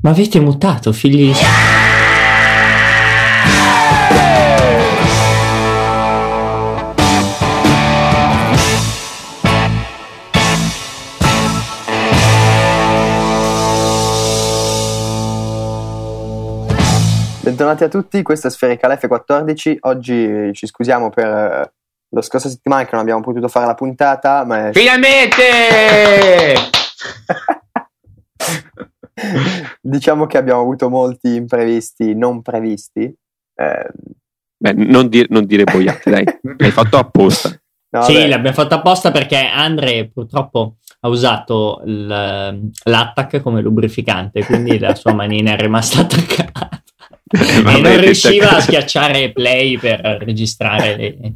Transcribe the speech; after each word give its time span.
Ma 0.00 0.10
avete 0.10 0.38
mutato, 0.38 0.92
figli. 0.92 1.32
Bentornati 17.40 17.82
a 17.82 17.88
tutti, 17.88 18.22
questa 18.22 18.46
è 18.46 18.50
Sferical 18.52 18.96
F14. 19.02 19.78
Oggi 19.80 20.52
ci 20.54 20.68
scusiamo 20.68 21.10
per 21.10 21.26
eh, 21.26 21.72
la 22.10 22.22
scorsa 22.22 22.48
settimana 22.48 22.84
che 22.84 22.90
non 22.92 23.00
abbiamo 23.00 23.20
potuto 23.20 23.48
fare 23.48 23.66
la 23.66 23.74
puntata, 23.74 24.44
ma 24.44 24.68
è... 24.68 24.72
Finalmente! 24.72 25.42
diciamo 29.80 30.26
che 30.26 30.38
abbiamo 30.38 30.60
avuto 30.60 30.88
molti 30.88 31.34
imprevisti 31.34 32.14
non 32.14 32.42
previsti. 32.42 33.02
Eh, 33.54 33.90
Beh, 34.60 34.72
non, 34.72 35.08
dire, 35.08 35.26
non 35.30 35.44
dire 35.46 35.64
boiate, 35.64 36.10
dai, 36.10 36.24
l'hai 36.58 36.70
fatto 36.70 36.96
apposta. 36.98 37.50
no, 37.90 38.02
Sì, 38.02 38.14
vabbè. 38.14 38.26
l'abbiamo 38.28 38.56
fatto 38.56 38.74
apposta 38.74 39.10
perché 39.10 39.36
Andre 39.36 40.08
purtroppo 40.08 40.76
ha 41.00 41.08
usato 41.08 41.80
l'attack 41.84 43.40
come 43.40 43.60
lubrificante, 43.60 44.44
quindi 44.44 44.78
la 44.78 44.94
sua 44.96 45.12
manina 45.14 45.52
è 45.52 45.56
rimasta 45.60 46.00
attaccata. 46.00 46.68
e 47.30 47.62
Vabbè, 47.62 47.80
non 47.80 48.00
riusciva 48.00 48.56
a 48.56 48.60
schiacciare 48.60 49.30
play 49.32 49.78
per 49.78 50.00
registrare 50.22 50.96
le- 50.96 51.32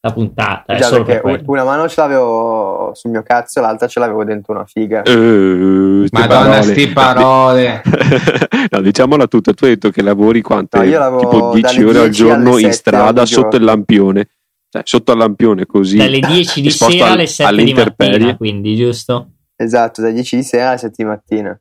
la 0.00 0.12
puntata. 0.12 0.74
È 0.74 0.76
Già, 0.76 0.86
solo 0.86 1.04
perché 1.04 1.20
per 1.20 1.42
una 1.46 1.64
mano 1.64 1.88
ce 1.88 2.00
l'avevo 2.00 2.92
sul 2.94 3.10
mio 3.10 3.22
cazzo, 3.22 3.60
l'altra 3.60 3.88
ce 3.88 3.98
l'avevo 3.98 4.24
dentro 4.24 4.52
una 4.52 4.64
figa. 4.64 5.02
Ste 5.04 6.08
Madonna, 6.12 6.50
parole. 6.50 6.62
sti 6.62 6.88
parole. 6.88 7.82
no, 8.70 8.80
diciamola 8.80 9.26
tutta. 9.26 9.52
Tu 9.52 9.64
hai 9.64 9.70
detto 9.70 9.90
che 9.90 10.02
lavori 10.02 10.40
quante? 10.40 10.78
No, 10.78 10.84
io 10.84 10.98
lavoro 10.98 11.28
tipo 11.28 11.50
10 11.52 11.74
dalle 11.76 11.88
ore 11.88 11.98
al 11.98 12.04
10 12.10 12.22
giorno 12.22 12.50
in 12.52 12.58
7 12.58 12.72
strada 12.72 13.26
sotto 13.26 13.56
il 13.56 13.64
lampione. 13.64 14.28
Cioè, 14.70 14.82
sotto 14.84 15.12
al 15.12 15.18
lampione 15.18 15.66
così. 15.66 15.96
Dalle 15.96 16.20
10 16.20 16.60
di 16.60 16.70
sera 16.70 17.06
al- 17.06 17.12
alle 17.12 17.26
7 17.26 17.48
alle 17.48 17.64
di 17.64 17.74
mattina, 17.74 18.36
quindi 18.36 18.76
giusto? 18.76 19.30
Esatto, 19.56 20.02
dalle 20.02 20.12
10 20.14 20.36
di 20.36 20.42
sera 20.42 20.68
alle 20.68 20.78
7 20.78 20.94
di 20.96 21.04
mattina. 21.04 21.60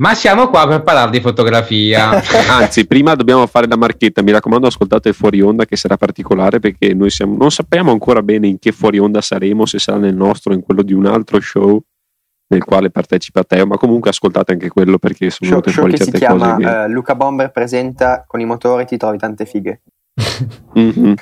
Ma 0.00 0.14
siamo 0.14 0.48
qua 0.48 0.66
per 0.68 0.82
parlare 0.82 1.10
di 1.10 1.20
fotografia. 1.20 2.22
Anzi, 2.48 2.86
prima 2.86 3.14
dobbiamo 3.16 3.46
fare 3.48 3.66
la 3.66 3.76
marchetta. 3.76 4.22
Mi 4.22 4.30
raccomando, 4.30 4.68
ascoltate 4.68 5.08
il 5.08 5.14
fuori 5.14 5.40
onda 5.40 5.64
che 5.64 5.76
sarà 5.76 5.96
particolare 5.96 6.60
perché 6.60 6.94
noi 6.94 7.10
siamo, 7.10 7.36
non 7.36 7.50
sappiamo 7.50 7.90
ancora 7.90 8.22
bene 8.22 8.46
in 8.46 8.58
che 8.60 8.70
fuori 8.70 8.98
onda 8.98 9.20
saremo, 9.20 9.66
se 9.66 9.80
sarà 9.80 9.98
nel 9.98 10.14
nostro 10.14 10.52
o 10.52 10.54
in 10.54 10.62
quello 10.62 10.82
di 10.82 10.92
un 10.92 11.06
altro 11.06 11.40
show 11.40 11.82
nel 12.50 12.64
quale 12.64 12.90
partecipa 12.90 13.44
Teo, 13.44 13.66
ma 13.66 13.76
comunque 13.76 14.10
ascoltate 14.10 14.52
anche 14.52 14.68
quello 14.68 14.98
perché 14.98 15.30
sono 15.30 15.50
Show, 15.50 15.60
venute 15.60 15.70
show 15.70 15.80
fuori 15.80 15.90
che 15.96 16.04
si 16.04 16.10
certe 16.10 16.18
chiama 16.26 16.54
cose 16.54 16.66
che... 16.68 16.82
eh, 16.82 16.88
Luca 16.88 17.14
Bomber 17.14 17.50
presenta 17.50 18.24
con 18.26 18.40
i 18.40 18.44
motori 18.44 18.86
ti 18.86 18.96
trovi 18.96 19.18
tante 19.18 19.44
fighe. 19.46 19.82
Mhm. 20.74 21.14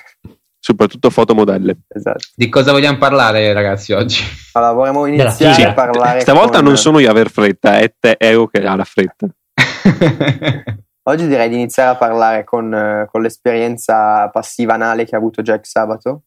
Soprattutto 0.66 1.10
fotomodelle. 1.10 1.76
Esatto. 1.86 2.26
di 2.34 2.48
cosa 2.48 2.72
vogliamo 2.72 2.98
parlare, 2.98 3.52
ragazzi, 3.52 3.92
oggi? 3.92 4.20
Allora, 4.54 4.72
vorremmo 4.72 5.06
iniziare 5.06 5.54
figa. 5.54 5.68
a 5.68 5.74
parlare 5.74 6.18
Stavolta 6.18 6.56
con- 6.56 6.66
non 6.66 6.76
sono 6.76 6.98
io 6.98 7.06
a 7.06 7.12
aver 7.12 7.30
fretta, 7.30 7.78
è 7.78 7.94
Teo 7.96 8.48
che 8.48 8.58
ha 8.58 8.74
la 8.74 8.82
fretta. 8.82 9.28
Oggi 11.08 11.28
direi 11.28 11.48
di 11.48 11.54
iniziare 11.54 11.90
a 11.90 11.94
parlare 11.94 12.42
con, 12.42 12.74
eh, 12.74 13.06
con 13.08 13.22
l'esperienza 13.22 14.28
passiva 14.30 14.74
anale 14.74 15.04
che 15.04 15.14
ha 15.14 15.18
avuto 15.18 15.40
Jack 15.40 15.64
sabato. 15.64 16.22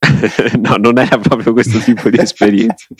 no, 0.60 0.76
non 0.76 0.98
era 0.98 1.16
proprio 1.16 1.54
questo 1.54 1.78
tipo 1.78 2.10
di 2.10 2.18
esperienza. 2.18 2.88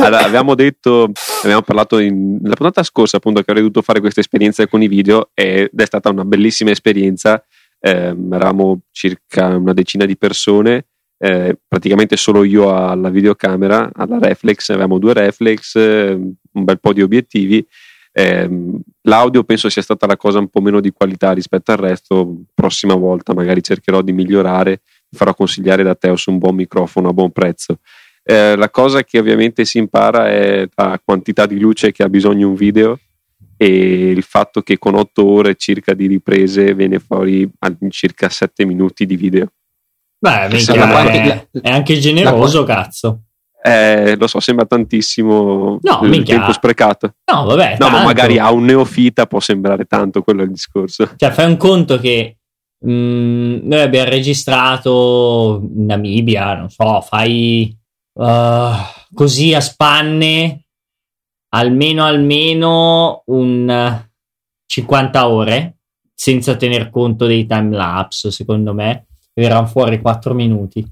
Allora, 0.00 0.24
avevamo 0.24 0.54
detto, 0.54 1.10
abbiamo 1.42 1.60
parlato 1.60 1.98
in, 1.98 2.38
la 2.42 2.54
puntata 2.54 2.82
scorsa 2.82 3.18
appunto 3.18 3.40
che 3.42 3.50
avrei 3.50 3.64
dovuto 3.64 3.82
fare 3.82 4.00
questa 4.00 4.20
esperienza 4.20 4.66
con 4.66 4.80
i 4.80 4.88
video 4.88 5.30
ed 5.34 5.70
è 5.76 5.84
stata 5.84 6.08
una 6.08 6.24
bellissima 6.24 6.70
esperienza. 6.70 7.44
Ehm, 7.80 8.32
eravamo 8.32 8.80
circa 8.90 9.56
una 9.56 9.72
decina 9.72 10.04
di 10.04 10.16
persone, 10.16 10.86
eh, 11.18 11.58
praticamente 11.66 12.16
solo 12.16 12.44
io 12.44 12.74
alla 12.74 13.10
videocamera, 13.10 13.90
alla 13.94 14.18
reflex, 14.18 14.70
avevamo 14.70 14.98
due 14.98 15.14
reflex, 15.14 15.76
eh, 15.76 16.12
un 16.12 16.64
bel 16.64 16.80
po' 16.80 16.92
di 16.92 17.02
obiettivi. 17.02 17.66
Ehm, 18.12 18.80
l'audio 19.02 19.44
penso 19.44 19.68
sia 19.68 19.82
stata 19.82 20.06
la 20.06 20.16
cosa 20.16 20.38
un 20.38 20.48
po' 20.48 20.60
meno 20.60 20.80
di 20.80 20.90
qualità 20.90 21.32
rispetto 21.32 21.72
al 21.72 21.78
resto. 21.78 22.44
Prossima 22.54 22.94
volta 22.94 23.34
magari 23.34 23.62
cercherò 23.62 24.02
di 24.02 24.12
migliorare 24.12 24.80
mi 25.10 25.18
farò 25.18 25.34
consigliare 25.34 25.82
da 25.82 25.94
Teo 25.94 26.16
su 26.16 26.30
un 26.30 26.38
buon 26.38 26.54
microfono 26.54 27.08
a 27.08 27.12
buon 27.12 27.30
prezzo. 27.30 27.78
Eh, 28.22 28.56
la 28.56 28.70
cosa 28.70 29.02
che 29.04 29.18
ovviamente 29.18 29.64
si 29.64 29.78
impara 29.78 30.28
è 30.28 30.68
la 30.74 31.00
quantità 31.02 31.46
di 31.46 31.58
luce 31.58 31.92
che 31.92 32.02
ha 32.02 32.08
bisogno 32.08 32.48
un 32.48 32.54
video 32.54 32.98
e 33.60 33.66
il 34.10 34.22
fatto 34.22 34.62
che 34.62 34.78
con 34.78 34.94
8 34.94 35.26
ore 35.26 35.56
circa 35.56 35.92
di 35.92 36.06
riprese 36.06 36.74
viene 36.74 36.98
fuori 37.00 37.50
circa 37.90 38.28
7 38.28 38.64
minuti 38.64 39.04
di 39.04 39.16
video. 39.16 39.48
Beh, 40.20 40.48
minchia, 40.50 40.86
ma 40.86 41.10
è, 41.10 41.26
la- 41.26 41.46
è 41.60 41.68
anche 41.70 41.98
generoso, 41.98 42.62
cazzo. 42.64 43.22
Eh, 43.60 44.16
lo 44.16 44.28
so, 44.28 44.38
sembra 44.38 44.64
tantissimo 44.66 45.78
No, 45.82 46.00
il 46.04 46.08
minchia. 46.08 46.36
tempo 46.36 46.52
sprecato. 46.52 47.14
No, 47.32 47.44
vabbè, 47.44 47.76
No, 47.80 47.86
ma 47.86 47.90
tanto. 47.92 48.06
magari 48.06 48.38
a 48.38 48.50
un 48.52 48.64
neofita 48.64 49.26
può 49.26 49.40
sembrare 49.40 49.84
tanto, 49.86 50.22
quello 50.22 50.42
è 50.42 50.44
il 50.44 50.52
discorso. 50.52 51.10
Cioè, 51.16 51.30
fai 51.32 51.46
un 51.46 51.56
conto 51.56 51.98
che 51.98 52.38
mh, 52.78 53.58
noi 53.64 53.80
abbiamo 53.80 54.08
registrato 54.10 55.60
in 55.74 55.86
Namibia, 55.86 56.54
non 56.54 56.68
so, 56.70 57.00
fai 57.00 57.76
uh, 58.14 58.70
così 59.12 59.54
a 59.54 59.60
spanne 59.60 60.66
almeno 61.50 62.04
almeno 62.04 63.22
un 63.26 63.68
eh, 63.68 64.10
50 64.66 65.28
ore 65.28 65.76
senza 66.14 66.56
tener 66.56 66.90
conto 66.90 67.26
dei 67.26 67.46
time 67.46 67.74
lapse, 67.76 68.30
secondo 68.30 68.74
me, 68.74 69.06
verranno 69.34 69.66
fuori 69.66 70.00
4 70.00 70.34
minuti. 70.34 70.84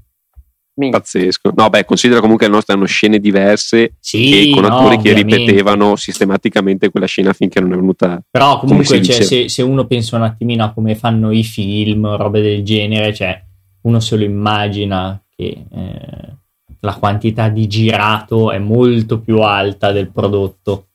Pazzesco. 0.89 1.51
No, 1.55 1.69
beh, 1.69 1.85
considera 1.85 2.19
comunque 2.19 2.45
che 2.45 2.51
le 2.51 2.55
nostre 2.57 2.75
hanno 2.75 2.85
scene 2.85 3.19
diverse 3.19 3.95
Sì, 3.99 4.49
e 4.49 4.53
con 4.53 4.61
no, 4.61 4.67
attori 4.67 4.99
che 4.99 5.11
ripetevano 5.11 5.95
sistematicamente 5.95 6.91
quella 6.91 7.07
scena 7.07 7.33
finché 7.33 7.59
non 7.59 7.73
è 7.73 7.75
venuta 7.75 8.21
Però 8.29 8.59
comunque 8.59 9.01
cioè, 9.01 9.23
se, 9.23 9.49
se 9.49 9.61
uno 9.63 9.87
pensa 9.87 10.17
un 10.17 10.21
attimino 10.21 10.63
a 10.63 10.71
come 10.71 10.93
fanno 10.93 11.31
i 11.31 11.43
film, 11.43 12.15
robe 12.15 12.41
del 12.41 12.63
genere, 12.63 13.11
cioè 13.11 13.43
uno 13.81 13.99
se 13.99 14.17
lo 14.17 14.23
immagina 14.23 15.19
che 15.35 15.65
eh, 15.67 16.35
la 16.81 16.95
quantità 16.95 17.49
di 17.49 17.67
girato 17.67 18.51
è 18.51 18.59
molto 18.59 19.19
più 19.19 19.39
alta 19.39 19.91
del 19.91 20.09
prodotto. 20.11 20.87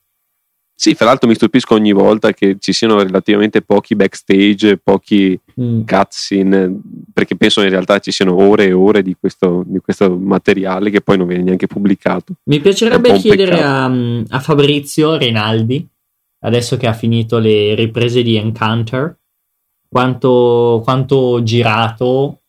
Sì, 0.75 0.95
fra 0.95 1.05
l'altro 1.05 1.27
mi 1.29 1.35
stupisco 1.35 1.75
ogni 1.75 1.93
volta 1.93 2.33
che 2.33 2.57
ci 2.59 2.73
siano 2.73 3.01
relativamente 3.01 3.61
pochi 3.61 3.95
backstage, 3.95 4.77
pochi 4.77 5.39
Mm. 5.59 5.83
cutscene, 5.85 6.79
perché 7.13 7.35
penso 7.35 7.61
in 7.61 7.69
realtà 7.69 7.99
ci 7.99 8.11
siano 8.11 8.35
ore 8.35 8.67
e 8.67 8.73
ore 8.73 9.03
di 9.03 9.15
questo, 9.19 9.63
di 9.65 9.79
questo 9.79 10.17
materiale 10.17 10.89
che 10.89 11.01
poi 11.01 11.17
non 11.17 11.27
viene 11.27 11.43
neanche 11.43 11.67
pubblicato. 11.67 12.33
Mi 12.45 12.59
piacerebbe 12.59 13.13
chiedere 13.13 13.61
a, 13.61 13.85
a 13.85 14.39
Fabrizio 14.39 15.15
Rinaldi, 15.15 15.87
adesso 16.39 16.77
che 16.77 16.87
ha 16.87 16.93
finito 16.93 17.37
le 17.37 17.75
riprese 17.75 18.23
di 18.23 18.35
Encounter, 18.35 19.15
quanto, 19.87 20.81
quanto 20.83 21.43
girato 21.43 22.41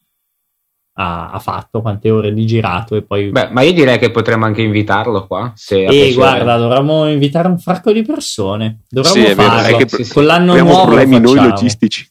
ha, 0.96 1.30
ha 1.30 1.38
fatto, 1.38 1.80
quante 1.82 2.10
ore 2.10 2.32
di 2.32 2.46
girato 2.46 2.94
e 2.96 3.02
poi... 3.02 3.30
Beh, 3.30 3.48
ma 3.50 3.62
io 3.62 3.72
direi 3.72 3.98
che 3.98 4.10
potremmo 4.10 4.44
anche 4.44 4.62
invitarlo 4.62 5.26
qua. 5.26 5.52
Se 5.56 5.82
E 5.82 5.88
piacere. 5.88 6.12
guarda, 6.14 6.56
dovremmo 6.56 7.08
invitare 7.10 7.48
un 7.48 7.58
fracco 7.58 7.92
di 7.92 8.02
persone. 8.02 8.80
Dovremmo 8.88 9.14
Sì, 9.16 9.24
è 9.24 9.34
vero, 9.34 9.48
farlo. 9.50 9.76
che 9.78 9.88
Sì, 9.88 10.04
sì. 10.04 10.12
Con 10.12 10.24
l'anno 10.24 10.50
abbiamo 10.52 10.70
nuovo 10.70 10.84
problemi 10.86 11.18
noi 11.20 11.36
logistici. 11.36 12.06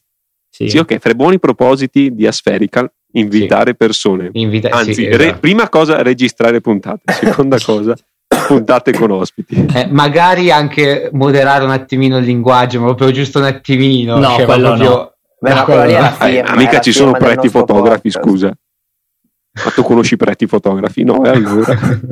Sì. 0.50 0.68
Sì, 0.68 0.78
ok, 0.78 0.98
fra 0.98 1.10
i 1.10 1.14
buoni 1.14 1.38
propositi 1.40 2.14
di 2.14 2.26
Aspherical, 2.26 2.90
invitare 3.12 3.74
persone. 3.74 4.28
Invita- 4.34 4.68
Anzi, 4.70 4.94
sì, 4.94 5.06
re- 5.08 5.24
esatto. 5.24 5.38
prima 5.40 5.68
cosa 5.68 6.02
registrare 6.02 6.60
puntate, 6.60 7.12
seconda 7.12 7.56
cosa 7.64 7.94
puntate 8.46 8.92
con 8.92 9.10
ospiti. 9.10 9.66
Eh, 9.74 9.86
magari 9.90 10.50
anche 10.50 11.08
moderare 11.12 11.64
un 11.64 11.70
attimino 11.70 12.18
il 12.18 12.24
linguaggio, 12.24 12.78
ma 12.80 12.86
proprio 12.86 13.10
giusto 13.10 13.38
un 13.38 13.46
attimino. 13.46 14.18
No, 14.18 14.28
cioè, 14.36 14.44
quello 14.44 14.68
proprio- 14.68 14.88
no. 14.90 15.12
Beh, 15.40 15.54
No, 15.54 15.64
quella 15.64 15.84
lì 15.84 15.92
è 15.92 16.00
la 16.00 16.12
quello 16.12 16.32
no. 16.32 16.38
firma, 16.38 16.48
Eh, 16.50 16.54
è 16.54 16.56
mica 16.56 16.72
la 16.72 16.80
ci 16.80 16.92
sono 16.92 17.12
pretti 17.12 17.34
nostro 17.36 17.50
fotografi, 17.60 18.10
podcast. 18.10 18.24
scusa. 18.26 18.52
Ma 19.64 19.70
tu 19.70 19.82
conosci 19.82 20.16
pretti 20.16 20.46
fotografi? 20.46 21.04
No, 21.04 21.24
e 21.24 21.28
allora. 21.28 21.78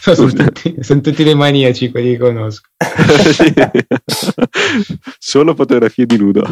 sono, 0.00 0.30
tutti, 0.32 0.76
sono 0.80 1.00
tutti 1.00 1.24
dei 1.24 1.34
maniaci 1.34 1.90
quelli 1.90 2.12
che 2.12 2.18
conosco. 2.18 2.68
Solo 5.18 5.54
fotografie 5.54 6.06
di 6.06 6.16
nudo. 6.16 6.42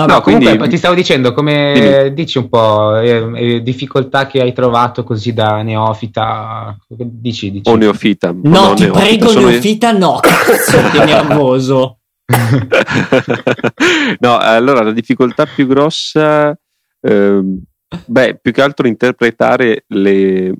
Vabbè, 0.00 0.12
no, 0.12 0.20
comunque 0.20 0.48
quindi- 0.50 0.68
ti 0.68 0.76
stavo 0.76 0.94
dicendo, 0.94 1.32
come 1.32 1.72
Dimmi. 1.74 2.14
dici 2.14 2.38
un 2.38 2.48
po', 2.48 2.98
eh, 2.98 3.54
eh, 3.56 3.62
difficoltà 3.62 4.26
che 4.26 4.40
hai 4.40 4.52
trovato 4.52 5.02
così 5.02 5.32
da 5.32 5.62
neofita, 5.62 6.76
dici, 6.88 7.50
dici. 7.50 7.68
O 7.68 7.74
neofita. 7.74 8.30
no, 8.30 8.74
ti 8.74 8.82
neofita, 8.82 8.90
prego, 8.92 9.28
sono- 9.28 9.48
neofita, 9.48 9.92
no. 9.92 10.20
Cazzo, 10.20 10.78
che 10.92 11.04
nervoso. 11.04 11.97
no, 14.20 14.36
allora 14.38 14.82
la 14.82 14.92
difficoltà 14.92 15.46
più 15.46 15.66
grossa, 15.66 16.56
ehm, 17.00 17.62
beh, 18.06 18.38
più 18.40 18.52
che 18.52 18.62
altro 18.62 18.86
interpretare 18.86 19.84
le, 19.88 20.54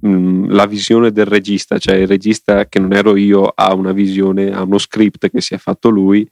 mh, 0.00 0.48
la 0.52 0.66
visione 0.66 1.12
del 1.12 1.26
regista, 1.26 1.78
cioè 1.78 1.96
il 1.96 2.08
regista 2.08 2.66
che 2.66 2.78
non 2.80 2.92
ero 2.92 3.16
io 3.16 3.44
ha 3.46 3.72
una 3.74 3.92
visione, 3.92 4.50
ha 4.52 4.62
uno 4.62 4.78
script 4.78 5.30
che 5.30 5.40
si 5.40 5.54
è 5.54 5.58
fatto 5.58 5.88
lui 5.88 6.28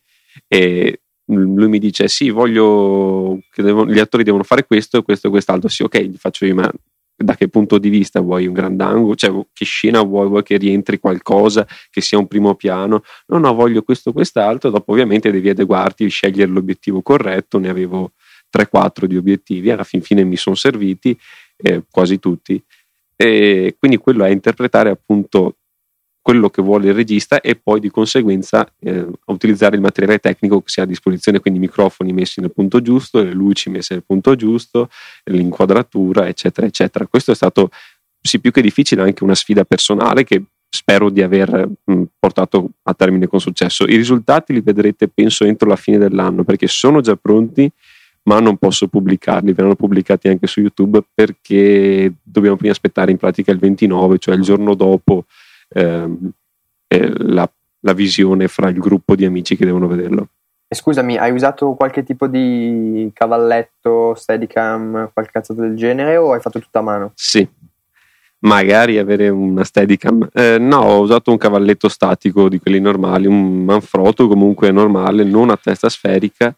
e 0.48 1.00
lui 1.26 1.68
mi 1.68 1.78
dice 1.78 2.08
sì 2.08 2.30
voglio 2.30 3.38
che 3.50 3.62
devo, 3.62 3.86
gli 3.86 3.98
attori 4.00 4.24
devono 4.24 4.42
fare 4.42 4.66
questo 4.66 5.02
questo 5.02 5.28
e 5.28 5.30
quest'altro. 5.30 5.68
Sì 5.68 5.82
ok 5.82 5.98
gli 6.00 6.16
faccio 6.16 6.44
io 6.44 6.54
ma 6.54 6.70
da 7.22 7.34
che 7.34 7.48
punto 7.48 7.78
di 7.78 7.88
vista? 7.88 8.20
Vuoi 8.20 8.46
un 8.46 8.52
grandangolo? 8.52 9.14
Cioè 9.14 9.46
che 9.52 9.64
scena 9.64 10.02
vuoi? 10.02 10.28
Vuoi 10.28 10.42
che 10.42 10.56
rientri 10.56 10.98
qualcosa? 10.98 11.66
Che 11.90 12.00
sia 12.00 12.18
un 12.18 12.26
primo 12.26 12.54
piano? 12.54 13.02
No 13.26 13.38
no 13.38 13.54
voglio 13.54 13.82
questo 13.82 14.12
quest'altro. 14.12 14.70
Dopo 14.70 14.92
ovviamente 14.92 15.30
devi 15.30 15.48
adeguarti 15.48 16.08
scegliere 16.08 16.50
l'obiettivo 16.50 17.02
corretto. 17.02 17.58
Ne 17.58 17.68
avevo 17.68 18.12
3-4 18.56 19.04
di 19.06 19.16
obiettivi. 19.16 19.70
Alla 19.70 19.84
fin 19.84 20.02
fine 20.02 20.24
mi 20.24 20.36
sono 20.36 20.54
serviti 20.56 21.18
eh, 21.56 21.84
quasi 21.90 22.18
tutti. 22.18 22.62
E 23.16 23.76
quindi 23.78 23.98
quello 23.98 24.24
è 24.24 24.30
interpretare 24.30 24.90
appunto 24.90 25.56
quello 26.22 26.48
che 26.48 26.62
vuole 26.62 26.86
il 26.86 26.94
regista 26.94 27.40
e 27.40 27.56
poi 27.56 27.80
di 27.80 27.90
conseguenza 27.90 28.66
eh, 28.78 29.06
utilizzare 29.26 29.74
il 29.74 29.82
materiale 29.82 30.20
tecnico 30.20 30.60
che 30.60 30.68
si 30.68 30.80
ha 30.80 30.84
a 30.84 30.86
disposizione, 30.86 31.40
quindi 31.40 31.58
i 31.58 31.62
microfoni 31.62 32.12
messi 32.12 32.40
nel 32.40 32.52
punto 32.52 32.80
giusto, 32.80 33.22
le 33.22 33.32
luci 33.32 33.68
messe 33.68 33.94
nel 33.94 34.04
punto 34.06 34.36
giusto, 34.36 34.88
l'inquadratura, 35.24 36.28
eccetera, 36.28 36.66
eccetera. 36.66 37.06
Questo 37.06 37.32
è 37.32 37.34
stato 37.34 37.70
sì 38.20 38.38
più 38.38 38.52
che 38.52 38.62
difficile, 38.62 39.02
anche 39.02 39.24
una 39.24 39.34
sfida 39.34 39.64
personale 39.64 40.22
che 40.22 40.44
spero 40.68 41.10
di 41.10 41.22
aver 41.22 41.68
mh, 41.84 42.02
portato 42.18 42.70
a 42.84 42.94
termine 42.94 43.26
con 43.26 43.40
successo. 43.40 43.84
I 43.84 43.96
risultati 43.96 44.52
li 44.52 44.60
vedrete 44.60 45.08
penso 45.08 45.44
entro 45.44 45.68
la 45.68 45.76
fine 45.76 45.98
dell'anno 45.98 46.44
perché 46.44 46.68
sono 46.68 47.00
già 47.00 47.16
pronti 47.16 47.70
ma 48.24 48.38
non 48.38 48.56
posso 48.56 48.86
pubblicarli, 48.86 49.52
verranno 49.52 49.74
pubblicati 49.74 50.28
anche 50.28 50.46
su 50.46 50.60
YouTube 50.60 51.02
perché 51.12 52.12
dobbiamo 52.22 52.56
prima 52.56 52.72
aspettare 52.72 53.10
in 53.10 53.16
pratica 53.16 53.50
il 53.50 53.58
29, 53.58 54.18
cioè 54.18 54.36
il 54.36 54.42
giorno 54.42 54.74
dopo 54.74 55.24
ehm, 55.74 56.30
la, 56.88 57.50
la 57.80 57.92
visione 57.92 58.48
fra 58.48 58.68
il 58.68 58.78
gruppo 58.78 59.14
di 59.14 59.24
amici 59.24 59.56
che 59.56 59.64
devono 59.64 59.86
vederlo. 59.86 60.28
E 60.68 60.74
scusami, 60.74 61.18
hai 61.18 61.32
usato 61.32 61.74
qualche 61.74 62.02
tipo 62.02 62.26
di 62.26 63.10
cavalletto, 63.12 64.14
steadicam, 64.14 65.10
qualche 65.12 65.32
cazzo 65.32 65.52
del 65.52 65.76
genere 65.76 66.16
o 66.16 66.32
hai 66.32 66.40
fatto 66.40 66.60
tutto 66.60 66.78
a 66.78 66.82
mano? 66.82 67.12
Sì, 67.14 67.46
magari 68.38 68.96
avere 68.96 69.28
una 69.28 69.64
steadicam. 69.64 70.28
Eh, 70.32 70.56
no, 70.58 70.78
ho 70.78 71.00
usato 71.00 71.30
un 71.30 71.36
cavalletto 71.36 71.88
statico 71.88 72.48
di 72.48 72.58
quelli 72.58 72.80
normali, 72.80 73.26
un 73.26 73.64
manfrotto 73.64 74.26
comunque 74.28 74.70
normale, 74.70 75.24
non 75.24 75.50
a 75.50 75.58
testa 75.58 75.90
sferica. 75.90 76.54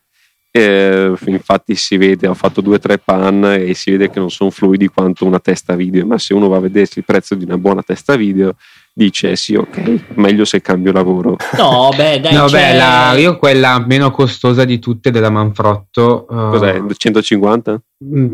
Eh, 0.56 1.12
infatti 1.24 1.74
si 1.74 1.96
vede, 1.96 2.28
ho 2.28 2.34
fatto 2.34 2.60
due 2.60 2.76
o 2.76 2.78
tre 2.78 2.98
pan 2.98 3.44
e 3.58 3.74
si 3.74 3.90
vede 3.90 4.10
che 4.10 4.20
non 4.20 4.30
sono 4.30 4.50
fluidi 4.50 4.86
quanto 4.86 5.26
una 5.26 5.40
testa 5.40 5.74
video, 5.74 6.06
ma 6.06 6.18
se 6.18 6.32
uno 6.34 6.46
va 6.46 6.58
a 6.58 6.60
vedersi 6.60 7.00
il 7.00 7.04
prezzo 7.04 7.34
di 7.34 7.42
una 7.42 7.58
buona 7.58 7.82
testa 7.82 8.14
video 8.14 8.54
dice 8.96 9.34
sì 9.34 9.56
ok 9.56 10.14
meglio 10.14 10.44
se 10.44 10.60
cambio 10.60 10.92
lavoro. 10.92 11.36
No 11.58 11.90
beh 11.96 12.20
dai 12.20 12.32
no, 12.32 12.46
beh, 12.46 12.76
la, 12.76 13.12
io 13.16 13.36
quella 13.38 13.82
meno 13.84 14.12
costosa 14.12 14.64
di 14.64 14.78
tutte 14.78 15.10
della 15.10 15.30
Manfrotto 15.30 16.26
uh, 16.28 16.50
cos'è 16.50 16.80
150? 16.86 17.82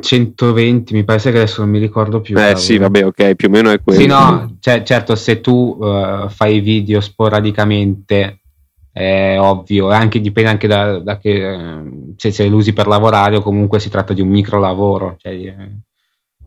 120 0.01 0.93
mm, 0.93 0.97
mi 0.97 1.05
pare 1.05 1.19
che 1.19 1.29
adesso 1.29 1.63
non 1.63 1.71
mi 1.71 1.79
ricordo 1.79 2.21
più 2.21 2.39
eh 2.39 2.57
sì 2.57 2.77
vabbè 2.77 3.07
ok 3.07 3.35
più 3.37 3.49
o 3.49 3.51
meno 3.51 3.71
è 3.71 3.81
quello. 3.83 4.01
Sì 4.01 4.07
no 4.07 4.57
cioè, 4.61 4.83
certo 4.83 5.15
se 5.15 5.41
tu 5.41 5.79
uh, 5.81 6.29
fai 6.29 6.61
video 6.61 7.01
sporadicamente 7.01 8.41
è 8.93 9.37
ovvio 9.39 9.91
anche, 9.91 10.21
dipende 10.21 10.51
anche 10.51 10.67
da, 10.67 10.99
da 10.99 11.17
che 11.17 11.85
se, 12.17 12.33
se 12.33 12.49
lo 12.49 12.57
usi 12.57 12.73
per 12.73 12.87
lavorare 12.87 13.37
o 13.37 13.41
comunque 13.41 13.81
si 13.81 13.89
tratta 13.89 14.13
di 14.13 14.21
un 14.21 14.29
micro 14.29 14.59
lavoro 14.59 15.17
cioè, 15.17 15.33
eh, 15.33 15.55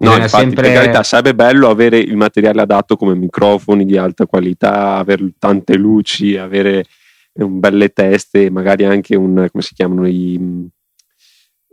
No, 0.03 0.15
infatti, 0.15 0.43
sempre... 0.43 0.61
per 0.63 0.73
carità, 0.73 1.03
sarebbe 1.03 1.35
bello 1.35 1.69
avere 1.69 1.97
il 1.97 2.15
materiale 2.15 2.61
adatto 2.61 2.95
come 2.95 3.15
microfoni 3.15 3.85
di 3.85 3.97
alta 3.97 4.25
qualità, 4.25 4.95
avere 4.95 5.33
tante 5.39 5.75
luci, 5.75 6.37
avere 6.37 6.85
un 7.33 7.59
belle 7.59 7.89
teste, 7.89 8.49
magari 8.49 8.85
anche 8.85 9.15
un, 9.15 9.47
come 9.49 9.63
si 9.63 9.73
chiamano 9.73 10.07
i, 10.07 10.69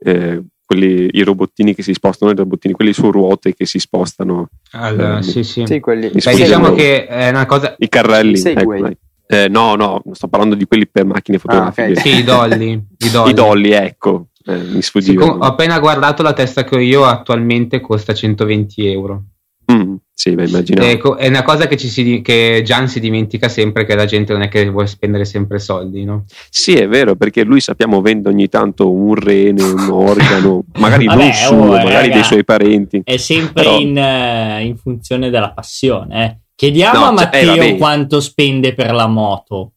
eh, 0.05 0.43
quelli, 0.65 1.09
i 1.13 1.23
robottini 1.23 1.75
che 1.75 1.83
si 1.83 1.93
spostano, 1.93 2.31
i 2.31 2.37
robottini, 2.37 2.75
quelli 2.75 2.93
su 2.93 3.11
ruote 3.11 3.55
che 3.55 3.67
si 3.67 3.79
spostano. 3.79 4.49
Allora, 4.73 5.19
eh, 5.19 5.23
sì, 5.23 5.43
sì. 5.43 5.65
sì 5.67 5.81
quelli, 5.81 6.11
Beh, 6.11 6.35
diciamo 6.35 6.73
che 6.73 7.07
è 7.07 7.29
una 7.29 7.47
cosa... 7.47 7.75
I 7.77 7.89
carrelli. 7.89 8.41
Ecco, 8.41 8.91
eh, 9.27 9.49
no, 9.49 9.75
no, 9.77 10.03
sto 10.13 10.29
parlando 10.29 10.55
di 10.55 10.67
quelli 10.67 10.89
per 10.89 11.05
macchine 11.05 11.39
fotografiche. 11.39 11.83
Ah, 11.83 11.91
okay. 11.91 12.03
sì, 12.03 12.19
i 12.19 12.25
dolly. 12.25 12.85
I 12.99 13.11
dolly, 13.11 13.31
I 13.31 13.35
dolly 13.35 13.71
ecco. 13.71 14.27
Eh, 14.55 14.63
mi 14.63 14.83
sfuggiva. 14.83 15.25
Sì, 15.25 15.31
ho 15.31 15.39
appena 15.39 15.79
guardato 15.79 16.23
la 16.23 16.33
testa 16.33 16.65
che 16.65 16.75
ho 16.75 16.81
io, 16.81 17.05
attualmente 17.05 17.81
costa 17.81 18.15
120 18.15 18.87
euro. 18.87 19.25
Mm, 19.71 19.95
sì, 20.13 20.35
beh, 20.35 20.49
immaginavo. 20.49 20.89
Ecco, 20.89 21.17
è 21.17 21.29
una 21.29 21.43
cosa 21.43 21.67
che, 21.69 21.77
ci 21.77 21.89
si, 21.89 22.21
che 22.23 22.63
Gian 22.65 22.89
si 22.89 22.99
dimentica 22.99 23.49
sempre, 23.49 23.85
che 23.85 23.95
la 23.95 24.05
gente 24.05 24.33
non 24.33 24.43
è 24.43 24.49
che 24.49 24.69
vuole 24.69 24.89
spendere 24.89 25.25
sempre 25.25 25.59
soldi, 25.59 26.05
no? 26.05 26.25
Sì, 26.51 26.75
è 26.75 26.89
vero, 26.89 27.15
perché 27.15 27.45
lui 27.45 27.61
sappiamo 27.61 28.01
vende 28.01 28.29
ogni 28.29 28.49
tanto 28.49 28.91
un 28.91 29.15
rene, 29.15 29.63
un 29.63 29.89
organo, 29.89 30.65
magari 30.79 31.07
Vabbè, 31.07 31.23
non 31.23 31.33
suo, 31.33 31.57
oh, 31.57 31.67
magari 31.67 32.09
raga, 32.09 32.15
dei 32.15 32.25
suoi 32.25 32.45
parenti. 32.45 33.03
È 33.05 33.17
sempre 33.17 33.63
Però... 33.63 33.79
in, 33.79 33.97
uh, 33.97 34.65
in, 34.65 34.77
funzione 34.77 35.31
della 35.31 35.53
passione. 35.53 36.25
Eh. 36.25 36.39
Chiediamo 36.57 36.99
no, 36.99 37.05
a 37.05 37.07
cioè, 37.07 37.15
Matteo 37.15 37.55
eh, 37.55 37.77
quanto 37.77 38.21
spende 38.21 38.75
per 38.75 38.93
la 38.93 39.07
moto. 39.07 39.73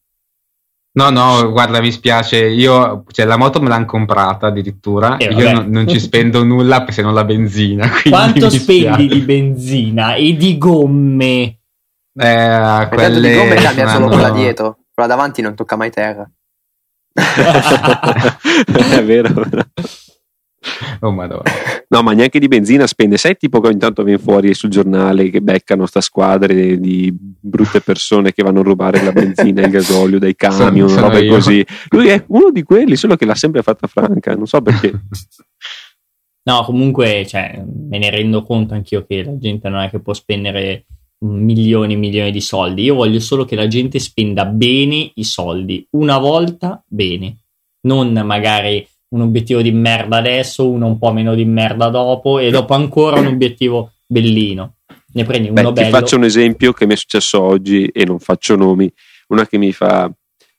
No, 0.95 1.09
no, 1.09 1.51
guarda, 1.51 1.81
mi 1.81 1.91
spiace. 1.91 2.45
Io, 2.45 3.03
cioè, 3.11 3.25
la 3.25 3.37
moto 3.37 3.59
me 3.59 3.69
l'hanno 3.69 3.85
comprata 3.85 4.47
addirittura. 4.47 5.17
Eh, 5.17 5.33
io 5.33 5.51
non, 5.51 5.69
non, 5.69 5.87
ci 5.87 5.99
spendo 5.99 6.43
nulla 6.43 6.85
se 6.89 7.01
non 7.01 7.15
la 7.15 7.23
benzina. 7.23 7.89
Quanto 8.07 8.49
spendi 8.49 9.07
di 9.07 9.21
benzina 9.21 10.13
e 10.13 10.35
di 10.35 10.57
gomme? 10.57 11.57
Eh, 12.15 12.87
quelle... 12.91 13.29
di 13.29 13.35
gomme 13.35 13.55
cambia 13.55 13.87
solo 13.87 14.07
quella 14.07 14.29
dietro. 14.29 14.77
Quella 14.93 15.09
davanti 15.09 15.41
non 15.41 15.55
tocca 15.55 15.75
mai 15.75 15.89
terra. 15.89 16.29
è 17.13 19.03
vero, 19.03 19.33
vero. 19.33 19.65
Oh 21.01 21.11
madonna. 21.11 21.43
No, 21.89 22.01
ma 22.01 22.13
neanche 22.13 22.39
di 22.39 22.47
benzina 22.47 22.87
spende. 22.87 23.17
Sai 23.17 23.37
tipo 23.37 23.59
che 23.59 23.67
ogni 23.67 23.77
tanto 23.77 24.03
viene 24.03 24.19
fuori 24.19 24.53
sul 24.53 24.69
giornale 24.69 25.29
che 25.29 25.41
beccano 25.41 25.85
sta 25.85 26.01
squadre 26.01 26.79
di 26.79 27.13
brutte 27.13 27.81
persone 27.81 28.31
che 28.33 28.43
vanno 28.43 28.61
a 28.61 28.63
rubare 28.63 29.03
la 29.03 29.11
benzina 29.11 29.61
e 29.61 29.65
il 29.65 29.71
gasolio 29.71 30.19
dai 30.19 30.35
camion, 30.35 30.89
sono, 30.89 31.01
robe 31.07 31.19
sono 31.19 31.33
così. 31.33 31.65
Lui 31.89 32.07
è 32.07 32.23
uno 32.27 32.51
di 32.51 32.63
quelli, 32.63 32.95
solo 32.95 33.15
che 33.15 33.25
l'ha 33.25 33.35
sempre 33.35 33.61
fatta 33.61 33.87
franca, 33.87 34.33
non 34.35 34.47
so 34.47 34.61
perché. 34.61 34.91
No, 36.45 36.63
comunque, 36.63 37.25
cioè, 37.25 37.63
me 37.65 37.97
ne 37.97 38.09
rendo 38.09 38.43
conto 38.43 38.73
anch'io 38.73 39.05
che 39.05 39.23
la 39.23 39.37
gente 39.37 39.69
non 39.69 39.81
è 39.81 39.89
che 39.89 40.01
può 40.01 40.13
spendere 40.13 40.85
milioni 41.19 41.93
e 41.93 41.97
milioni 41.97 42.31
di 42.31 42.41
soldi. 42.41 42.83
Io 42.83 42.95
voglio 42.95 43.19
solo 43.19 43.45
che 43.45 43.55
la 43.55 43.67
gente 43.67 43.99
spenda 43.99 44.45
bene 44.45 45.11
i 45.15 45.23
soldi, 45.23 45.87
una 45.91 46.17
volta 46.17 46.83
bene, 46.85 47.37
non 47.87 48.11
magari 48.25 48.85
un 49.13 49.21
obiettivo 49.21 49.61
di 49.61 49.71
merda 49.71 50.17
adesso, 50.17 50.69
uno 50.69 50.87
un 50.87 50.97
po' 50.97 51.13
meno 51.13 51.35
di 51.35 51.45
merda 51.45 51.89
dopo 51.89 52.39
e 52.39 52.49
dopo 52.49 52.73
ancora 52.73 53.19
un 53.19 53.27
obiettivo 53.27 53.91
bellino. 54.05 54.77
Ne 55.13 55.23
prendi 55.23 55.49
uno 55.49 55.71
Beh, 55.71 55.71
bello. 55.71 55.85
Ti 55.85 55.91
faccio 55.91 56.15
un 56.15 56.23
esempio 56.23 56.73
che 56.73 56.85
mi 56.85 56.93
è 56.93 56.97
successo 56.97 57.41
oggi 57.41 57.85
e 57.87 58.05
non 58.05 58.19
faccio 58.19 58.55
nomi. 58.55 58.91
Una 59.27 59.45
che 59.47 59.57
mi 59.57 59.71
fa 59.71 60.11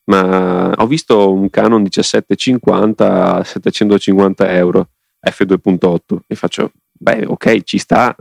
ma 0.06 0.72
ho 0.76 0.86
visto 0.86 1.32
un 1.32 1.48
Canon 1.48 1.80
1750 1.80 3.36
a 3.36 3.44
750 3.44 4.52
euro 4.52 4.90
f2.8 5.26 6.18
e 6.26 6.34
faccio 6.34 6.72
beh 6.92 7.24
ok 7.26 7.62
ci 7.62 7.78
sta 7.78 8.14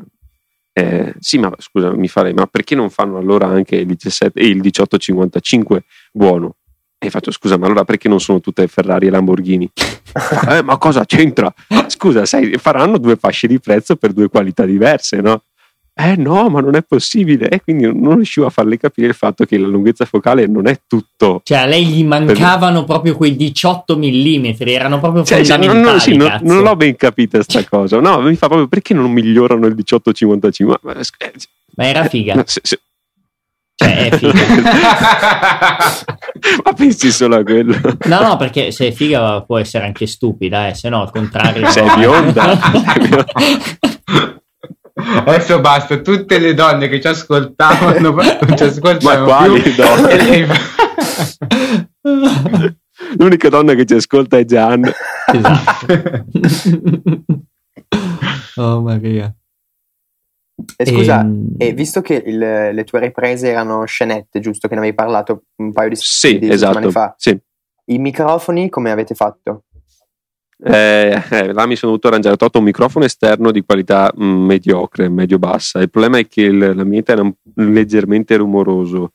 eh, 0.72 1.14
sì 1.20 1.38
ma 1.38 1.54
scusa 1.58 1.92
mi 1.94 2.08
farei 2.08 2.34
ma 2.34 2.48
perché 2.48 2.74
non 2.74 2.90
fanno 2.90 3.18
allora 3.18 3.48
anche 3.48 3.76
il, 3.76 3.86
17, 3.86 4.40
il 4.40 4.56
1855 4.56 5.84
buono 6.14 6.56
e 7.08 7.10
faccio 7.10 7.32
scusa, 7.32 7.58
ma 7.58 7.66
allora 7.66 7.84
perché 7.84 8.08
non 8.08 8.20
sono 8.20 8.40
tutte 8.40 8.68
Ferrari 8.68 9.08
e 9.08 9.10
Lamborghini? 9.10 9.70
eh, 10.50 10.62
ma 10.62 10.78
cosa 10.78 11.06
c'entra? 11.06 11.54
Scusa, 11.88 12.26
sai, 12.26 12.58
faranno 12.58 12.98
due 12.98 13.16
fasce 13.16 13.48
di 13.48 13.60
prezzo 13.60 13.96
per 13.96 14.14
due 14.14 14.30
qualità 14.30 14.66
diverse, 14.66 15.22
no? 15.22 15.44
Eh 15.96 16.16
no, 16.16 16.50
ma 16.50 16.60
non 16.60 16.76
è 16.76 16.82
possibile. 16.82 17.50
E 17.50 17.62
quindi 17.62 17.86
non 17.86 18.16
riuscivo 18.16 18.48
a 18.48 18.50
farle 18.50 18.78
capire 18.78 19.08
il 19.08 19.14
fatto 19.14 19.46
che 19.46 19.60
la 19.60 19.68
lunghezza 19.68 20.06
focale 20.06 20.48
non 20.48 20.66
è 20.66 20.82
tutto. 20.88 21.42
Cioè, 21.44 21.60
a 21.60 21.66
lei 21.66 21.86
gli 21.86 22.04
mancavano 22.04 22.80
per... 22.80 22.86
proprio 22.88 23.16
quei 23.16 23.36
18 23.36 23.98
mm, 23.98 24.46
erano 24.60 25.00
proprio 25.00 25.24
cioè, 25.24 25.44
fondamentali. 25.44 25.82
Non, 25.84 26.00
sì, 26.00 26.16
non, 26.16 26.40
non, 26.42 26.64
l'ho 26.64 26.76
ben 26.76 26.96
capita 26.96 27.44
sta 27.44 27.64
cosa. 27.66 28.00
No, 28.00 28.22
mi 28.22 28.36
fa 28.36 28.48
proprio 28.48 28.68
perché 28.68 28.96
non 28.96 29.12
migliorano 29.12 29.68
il 29.68 29.76
1855? 29.76 30.80
Ma, 30.82 30.94
ma 31.76 31.86
era 31.86 32.06
figa. 32.06 32.44
Se, 32.48 32.62
se, 32.64 32.80
cioè, 33.76 34.10
è 34.10 34.18
figa. 34.18 34.34
Ma 36.64 36.74
pensi 36.74 37.12
solo 37.12 37.36
a 37.38 37.44
quello? 37.44 37.76
No, 38.06 38.22
no, 38.22 38.36
perché 38.38 38.72
se 38.72 38.88
è 38.88 38.92
figa 38.92 39.42
può 39.42 39.58
essere 39.58 39.86
anche 39.86 40.06
stupida, 40.08 40.68
eh, 40.68 40.74
se 40.76 40.90
no 40.90 41.02
al 41.02 41.12
contrario. 41.12 41.68
Sei 41.72 41.90
bionda. 41.96 42.60
Adesso 44.96 45.60
basta, 45.60 45.98
tutte 45.98 46.38
le 46.38 46.54
donne 46.54 46.88
che 46.88 47.02
ci 47.02 47.08
ascoltavano 47.08 48.12
non 48.12 48.56
ci 48.56 48.64
ascoltano 48.64 49.20
Ma 49.20 49.26
quali 49.26 49.60
più. 49.60 49.74
donne? 49.74 50.48
L'unica 53.18 53.50
donna 53.50 53.74
che 53.74 53.86
ci 53.86 53.96
ascolta 53.96 54.38
è 54.38 54.46
Gian. 54.46 54.90
Esatto. 55.34 56.26
oh 58.56 58.82
Maria. 58.82 59.34
E 60.78 60.86
scusa, 60.86 61.22
Ehm, 61.22 61.56
e 61.58 61.74
visto 61.74 62.02
che 62.02 62.22
il- 62.26 62.38
le 62.38 62.84
tue 62.84 63.00
riprese 63.00 63.50
erano 63.50 63.86
scenette, 63.86 64.40
giusto? 64.40 64.68
Che 64.68 64.74
ne 64.76 64.80
avevi 64.82 64.96
parlato 64.96 65.44
un 65.58 65.72
paio 65.74 65.90
di, 65.90 65.96
Sì, 65.96 66.38
di 66.40 66.50
esatto. 66.50 66.74
settimane 66.74 66.92
fa. 66.92 67.16
Sì. 67.18 67.38
I 67.86 67.98
microfoni 67.98 68.70
come 68.70 68.92
avete 68.92 69.16
fatto? 69.16 69.64
Eh, 70.66 71.22
eh, 71.32 71.52
là 71.52 71.66
mi 71.66 71.76
sono 71.76 71.92
dovuto 71.92 72.08
arrangiare. 72.08 72.36
Ho 72.36 72.38
tolto 72.38 72.60
un 72.60 72.64
microfono 72.66 73.04
esterno 73.04 73.52
di 73.52 73.64
qualità 73.66 74.12
mh, 74.16 74.24
mediocre, 74.24 75.10
medio-bassa. 75.10 75.82
Il 75.82 75.90
problema 75.90 76.20
è 76.20 76.28
che 76.28 76.42
il- 76.42 76.58
l'ambiente 76.76 77.12
era 77.12 77.22
un- 77.24 77.34
leggermente 77.56 78.38
rumoroso, 78.38 79.12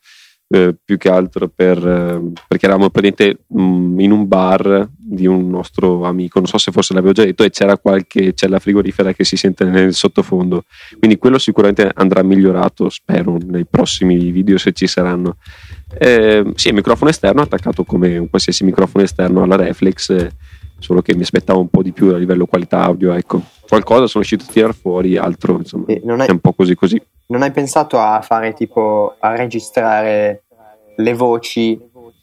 eh, 0.50 0.74
più 0.82 0.96
che 0.96 1.10
altro 1.10 1.48
per, 1.48 1.76
eh, 1.76 2.32
perché 2.48 2.66
eravamo 2.66 2.90
praticamente 2.90 3.44
mh, 3.46 4.00
in 4.00 4.10
un 4.12 4.26
bar 4.26 4.88
di 4.96 5.26
un 5.26 5.48
nostro 5.48 6.04
amico. 6.04 6.38
Non 6.38 6.48
so 6.48 6.58
se 6.58 6.72
forse 6.72 6.94
l'avevo 6.94 7.12
già 7.12 7.24
detto, 7.24 7.44
e 7.44 7.50
c'era 7.50 7.76
qualche 7.78 8.32
cella 8.34 8.58
frigorifera 8.58 9.12
che 9.12 9.24
si 9.24 9.36
sente 9.36 9.64
nel 9.64 9.92
sottofondo. 9.94 10.64
Quindi 10.98 11.18
quello 11.18 11.38
sicuramente 11.38 11.90
andrà 11.94 12.22
migliorato, 12.22 12.88
spero, 12.88 13.38
nei 13.46 13.66
prossimi 13.66 14.30
video 14.30 14.58
se 14.58 14.72
ci 14.72 14.86
saranno. 14.86 15.36
Eh, 15.98 16.44
sì, 16.54 16.68
il 16.68 16.74
microfono 16.74 17.10
esterno 17.10 17.42
attaccato 17.42 17.84
come 17.84 18.18
un 18.18 18.28
qualsiasi 18.28 18.64
microfono 18.64 19.04
esterno 19.04 19.42
alla 19.42 19.56
reflex. 19.56 20.28
Solo 20.78 21.02
che 21.02 21.14
mi 21.14 21.23
aspettavo 21.23 21.61
un 21.61 21.68
po' 21.68 21.82
di 21.82 21.92
più 21.92 22.12
a 22.14 22.16
livello 22.18 22.47
qualità 22.47 22.82
audio, 22.82 23.12
ecco. 23.12 23.42
Qualcosa 23.68 24.06
sono 24.06 24.25
riuscito 24.25 24.44
a 24.49 24.52
tirare 24.52 24.73
fuori, 24.73 25.16
altro 25.16 25.56
insomma 25.58 25.85
hai, 25.88 26.00
è 26.26 26.30
un 26.30 26.38
po' 26.40 26.52
così 26.54 26.75
così. 26.75 27.00
non 27.26 27.42
hai 27.42 27.50
pensato 27.50 27.99
a 27.99 28.20
fare 28.23 28.54
tipo 28.54 29.16
a 29.18 29.35
registrare 29.37 30.44
le 30.97 31.14
voci 31.14 31.73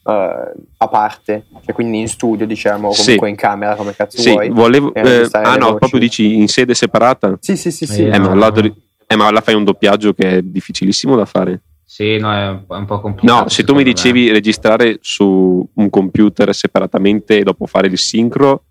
eh, 0.04 0.52
a 0.76 0.88
parte? 0.88 1.46
Cioè 1.64 1.74
quindi 1.74 2.00
in 2.00 2.08
studio, 2.08 2.46
diciamo, 2.46 2.88
o 2.88 2.92
Sì. 2.92 3.02
comunque 3.04 3.28
in 3.28 3.36
camera, 3.36 3.76
come 3.76 3.94
cazzo 3.94 4.20
Sì, 4.20 4.30
vuoi? 4.30 4.48
volevo 4.50 4.92
eh, 4.94 5.28
ah 5.32 5.56
no, 5.56 5.66
voci. 5.66 5.78
proprio 5.78 6.00
dici 6.00 6.36
in 6.36 6.48
sede 6.48 6.74
separata? 6.74 7.36
Sì, 7.40 7.56
sì, 7.56 7.70
sì, 7.70 7.86
sì. 7.86 8.02
Eh, 8.06 8.14
Eh, 8.14 8.18
ma 8.18 8.28
no. 8.28 8.34
là, 8.34 8.50
dov- 8.50 8.74
eh, 9.06 9.16
ma 9.16 9.30
là 9.30 9.40
fai 9.40 9.54
un 9.54 9.64
doppiaggio 9.64 10.12
che 10.14 10.30
è 10.38 10.42
difficilissimo 10.42 11.14
da 11.14 11.24
fare. 11.24 11.62
Sì, 11.88 12.16
no, 12.18 12.32
è 12.32 12.48
un 12.48 12.84
po', 12.84 13.00
complicato. 13.00 13.42
No, 13.42 13.48
se 13.48 13.62
tu 13.62 13.72
mi 13.74 13.78
secondo 13.78 13.78
me. 13.78 13.84
dicevi 13.84 14.30
registrare 14.32 14.98
su 15.00 15.66
un 15.72 15.88
computer 15.88 16.52
separatamente 16.52 17.38
e 17.38 17.42
dopo 17.44 17.66
fare 17.66 17.86
il 17.86 17.96
sincro, 17.96 18.64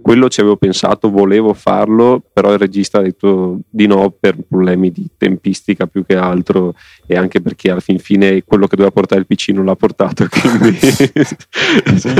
quello 0.00 0.28
ci 0.28 0.40
avevo 0.40 0.56
pensato, 0.56 1.10
volevo 1.10 1.52
farlo, 1.52 2.22
però 2.32 2.52
il 2.52 2.58
regista 2.58 2.98
ha 2.98 3.02
detto 3.02 3.58
di 3.68 3.86
no 3.86 4.10
per 4.18 4.36
problemi 4.48 4.90
di 4.92 5.06
tempistica 5.18 5.86
più 5.88 6.06
che 6.06 6.16
altro 6.16 6.74
e 7.06 7.16
anche 7.16 7.42
perché 7.42 7.70
alla 7.72 7.80
fin 7.80 7.98
fine 7.98 8.42
quello 8.44 8.66
che 8.66 8.76
doveva 8.76 8.94
portare 8.94 9.20
il 9.20 9.26
PC 9.26 9.48
non 9.48 9.64
l'ha 9.66 9.74
portato, 9.76 10.26
quindi 10.30 10.78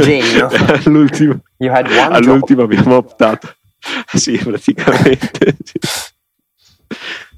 genio. 0.03 0.49
all'ultimo, 0.85 1.41
You 1.59 1.73
had 1.73 1.87
one 1.87 1.95
job. 1.97 2.13
all'ultimo 2.13 2.63
abbiamo 2.63 2.97
optato. 2.97 3.55
Sì, 4.13 4.37
praticamente. 4.37 5.57
sì. 5.63 5.79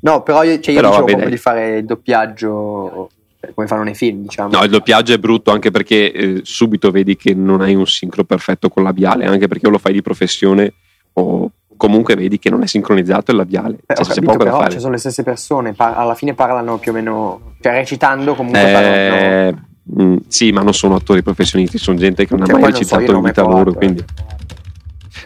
No, 0.04 0.22
però 0.22 0.42
io, 0.42 0.58
cioè 0.60 0.74
io 0.74 0.80
Però 0.80 0.88
dicevo 0.88 0.98
vabbè, 1.06 1.10
proprio 1.12 1.28
di 1.30 1.36
fare 1.36 1.76
il 1.78 1.84
doppiaggio 1.84 3.10
eh, 3.40 3.52
come 3.54 3.66
fanno 3.66 3.82
nei 3.84 3.94
film, 3.94 4.22
diciamo. 4.22 4.50
No, 4.50 4.62
il 4.64 4.70
doppiaggio 4.70 5.12
è 5.12 5.18
brutto 5.18 5.50
anche 5.52 5.70
perché 5.70 6.12
eh, 6.12 6.40
subito 6.42 6.90
vedi 6.90 7.16
che 7.16 7.34
non 7.34 7.60
hai 7.60 7.74
un 7.74 7.86
sincro 7.86 8.24
perfetto 8.24 8.68
col 8.68 8.82
labiale, 8.82 9.26
anche 9.26 9.46
perché 9.48 9.66
o 9.66 9.70
lo 9.70 9.78
fai 9.78 9.92
di 9.92 10.02
professione 10.02 10.72
o 11.14 11.50
comunque 11.76 12.14
vedi 12.14 12.38
che 12.38 12.50
non 12.50 12.62
è 12.62 12.66
sincronizzato 12.66 13.30
il 13.32 13.36
labiale. 13.36 13.78
Eh, 13.86 13.94
Cioè, 13.94 14.06
capito, 14.06 14.20
poco 14.26 14.38
da 14.38 14.44
però 14.44 14.58
fare. 14.58 14.70
ci 14.72 14.78
sono 14.80 14.92
le 14.92 14.98
stesse 14.98 15.22
persone, 15.22 15.72
par- 15.72 15.96
alla 15.96 16.14
fine 16.14 16.34
parlano 16.34 16.78
più 16.78 16.90
o 16.92 16.94
meno, 16.94 17.54
cioè 17.60 17.72
recitando 17.74 18.34
comunque 18.34 18.60
parlano. 18.60 18.94
Eh, 18.94 19.54
mm, 20.02 20.16
sì, 20.28 20.50
ma 20.52 20.62
non 20.62 20.74
sono 20.74 20.94
attori 20.96 21.22
professionisti, 21.22 21.78
sono 21.78 21.96
gente 21.98 22.26
che 22.26 22.34
non 22.36 22.46
Cioè, 22.46 22.56
ha 22.56 22.58
mai 22.60 22.72
so, 22.72 22.78
recitato 22.78 23.06
non 23.12 23.20
in 23.20 23.26
vita 23.26 23.42
mai 23.42 23.50
loro. 23.52 23.62
provato, 23.72 23.78
Quindi... 23.86 24.04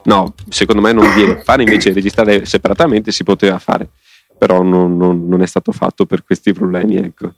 No, 0.04 0.34
secondo 0.48 0.80
me 0.82 0.92
non 0.92 1.12
viene. 1.14 1.42
Fare 1.42 1.62
invece 1.62 1.92
registrare 1.92 2.44
separatamente 2.44 3.10
si 3.10 3.24
poteva 3.24 3.58
fare, 3.58 3.88
però 4.38 4.62
non, 4.62 4.96
non- 4.96 5.26
non 5.28 5.42
è 5.42 5.46
stato 5.46 5.72
fatto 5.72 6.06
per 6.06 6.24
questi 6.24 6.52
problemi. 6.52 6.96
Ecco. 6.96 7.32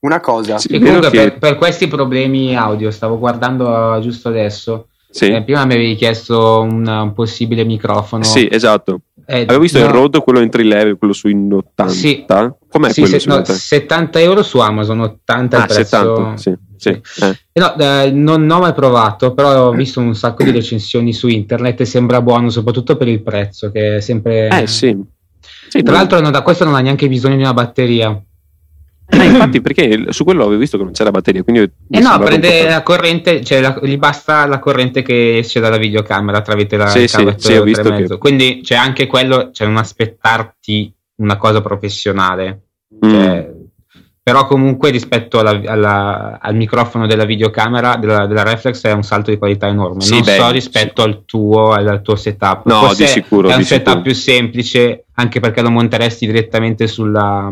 Una 0.00 0.20
cosa, 0.20 0.58
Sì, 0.58 0.68
E 0.74 0.78
comunque 0.80 1.10
che- 1.10 1.16
per, 1.30 1.38
per 1.38 1.56
questi 1.58 1.88
problemi 1.88 2.56
audio, 2.56 2.90
stavo 2.90 3.18
guardando 3.18 3.96
eh, 3.96 4.00
giusto 4.00 4.28
adesso. 4.28 4.88
Sì, 5.10 5.26
Eh, 5.30 5.42
prima 5.42 5.64
mi 5.64 5.72
avevi 5.72 5.94
chiesto 5.94 6.60
un, 6.60 6.86
un 6.86 7.12
possibile 7.14 7.64
microfono. 7.64 8.22
sì, 8.24 8.46
esatto. 8.50 9.00
Eh, 9.26 9.42
Avevo 9.42 9.60
visto 9.60 9.78
no, 9.78 9.84
il 9.86 9.90
Rode, 9.90 10.20
quello 10.22 10.38
entry 10.40 10.62
level, 10.64 10.96
quello 10.98 11.12
su 11.14 11.28
in 11.28 11.52
80. 11.52 11.92
Sì. 11.92 12.24
Com'è 12.70 12.90
sì, 12.90 13.00
quello 13.00 13.18
se- 13.18 13.28
no, 13.28 13.34
in 13.34 13.40
80? 13.40 13.52
70 13.58 14.20
euro 14.20 14.42
su 14.42 14.58
Amazon, 14.58 15.00
80 15.00 15.56
il 15.56 15.62
Ah, 15.62 15.66
prezzo. 15.66 15.82
70, 15.84 16.36
sì, 16.36 16.54
sì. 16.76 16.88
Eh. 16.90 17.00
Eh, 17.52 17.60
no, 17.60 17.76
eh, 17.78 18.10
non, 18.12 18.44
non 18.46 18.58
ho 18.58 18.60
mai 18.60 18.72
provato, 18.74 19.32
però 19.34 19.66
ho 19.68 19.72
visto 19.72 19.98
un 20.00 20.14
sacco 20.14 20.44
di 20.44 20.50
recensioni 20.50 21.12
su 21.12 21.26
internet 21.28 21.80
e 21.80 21.84
sembra 21.86 22.20
buono, 22.22 22.48
soprattutto 22.50 22.96
per 22.96 23.08
il 23.08 23.22
prezzo, 23.22 23.70
che 23.70 23.96
è 23.96 24.00
sempre... 24.00 24.48
Eh, 24.48 24.66
sì. 24.66 24.96
Sì, 25.68 25.82
Tra 25.82 25.94
l'altro 25.94 26.20
no, 26.20 26.30
da 26.30 26.42
questo 26.42 26.64
non 26.64 26.74
ha 26.74 26.80
neanche 26.80 27.08
bisogno 27.08 27.36
di 27.36 27.42
una 27.42 27.54
batteria. 27.54 28.20
Eh, 29.10 29.24
infatti, 29.24 29.62
perché 29.62 30.12
su 30.12 30.22
quello 30.24 30.42
avevo 30.44 30.58
visto 30.60 30.76
che 30.76 30.84
non 30.84 30.92
c'era 30.92 31.10
batteria, 31.10 31.42
quindi 31.42 31.60
Eh 31.90 32.00
no, 32.00 32.18
prende 32.18 32.62
po' 32.64 32.68
la 32.68 32.82
corrente, 32.82 33.42
cioè 33.42 33.60
la- 33.62 33.78
gli 33.82 33.96
basta 33.96 34.44
la 34.46 34.58
corrente 34.58 35.00
che 35.02 35.38
esce 35.38 35.60
dalla 35.60 35.78
videocamera 35.78 36.42
tramite 36.42 36.76
la 36.76 36.88
Sì, 36.88 37.08
sì, 37.08 37.26
sì, 37.38 37.54
ho 37.54 37.62
visto 37.62 37.82
3,5. 37.88 38.06
che- 38.06 38.18
Quindi 38.18 38.60
c'è 38.62 38.74
anche 38.74 39.06
quello, 39.06 39.50
cioè 39.52 39.66
non 39.66 39.78
aspettarti 39.78 40.92
una 41.22 41.36
cosa 41.38 41.62
professionale. 41.62 42.64
Mm. 43.04 43.10
Cioè, 43.10 43.50
però 44.28 44.46
comunque 44.46 44.90
rispetto 44.90 45.38
alla- 45.38 45.58
alla- 45.64 46.38
al 46.38 46.54
microfono 46.54 47.06
della 47.06 47.24
videocamera 47.24 47.96
della, 47.96 48.26
della 48.26 48.42
reflex 48.42 48.82
è 48.82 48.92
un 48.92 49.02
salto 49.02 49.30
di 49.30 49.38
qualità 49.38 49.68
enorme 49.68 50.02
Sì, 50.02 50.12
non 50.12 50.22
beh, 50.24 50.36
so 50.36 50.50
rispetto 50.50 51.02
al 51.02 51.22
tuo 51.24 51.72
al 51.72 52.02
tuo 52.02 52.14
setup 52.14 52.66
No, 52.66 52.80
Forse 52.80 53.04
di 53.04 53.08
sicuro, 53.08 53.48
è 53.48 53.54
un 53.54 53.62
setup 53.64 53.86
sicuro. 53.86 54.02
più 54.02 54.12
semplice 54.14 55.04
anche 55.14 55.40
perché 55.40 55.62
lo 55.62 55.70
monteresti 55.70 56.26
direttamente 56.26 56.86
sulla, 56.88 57.50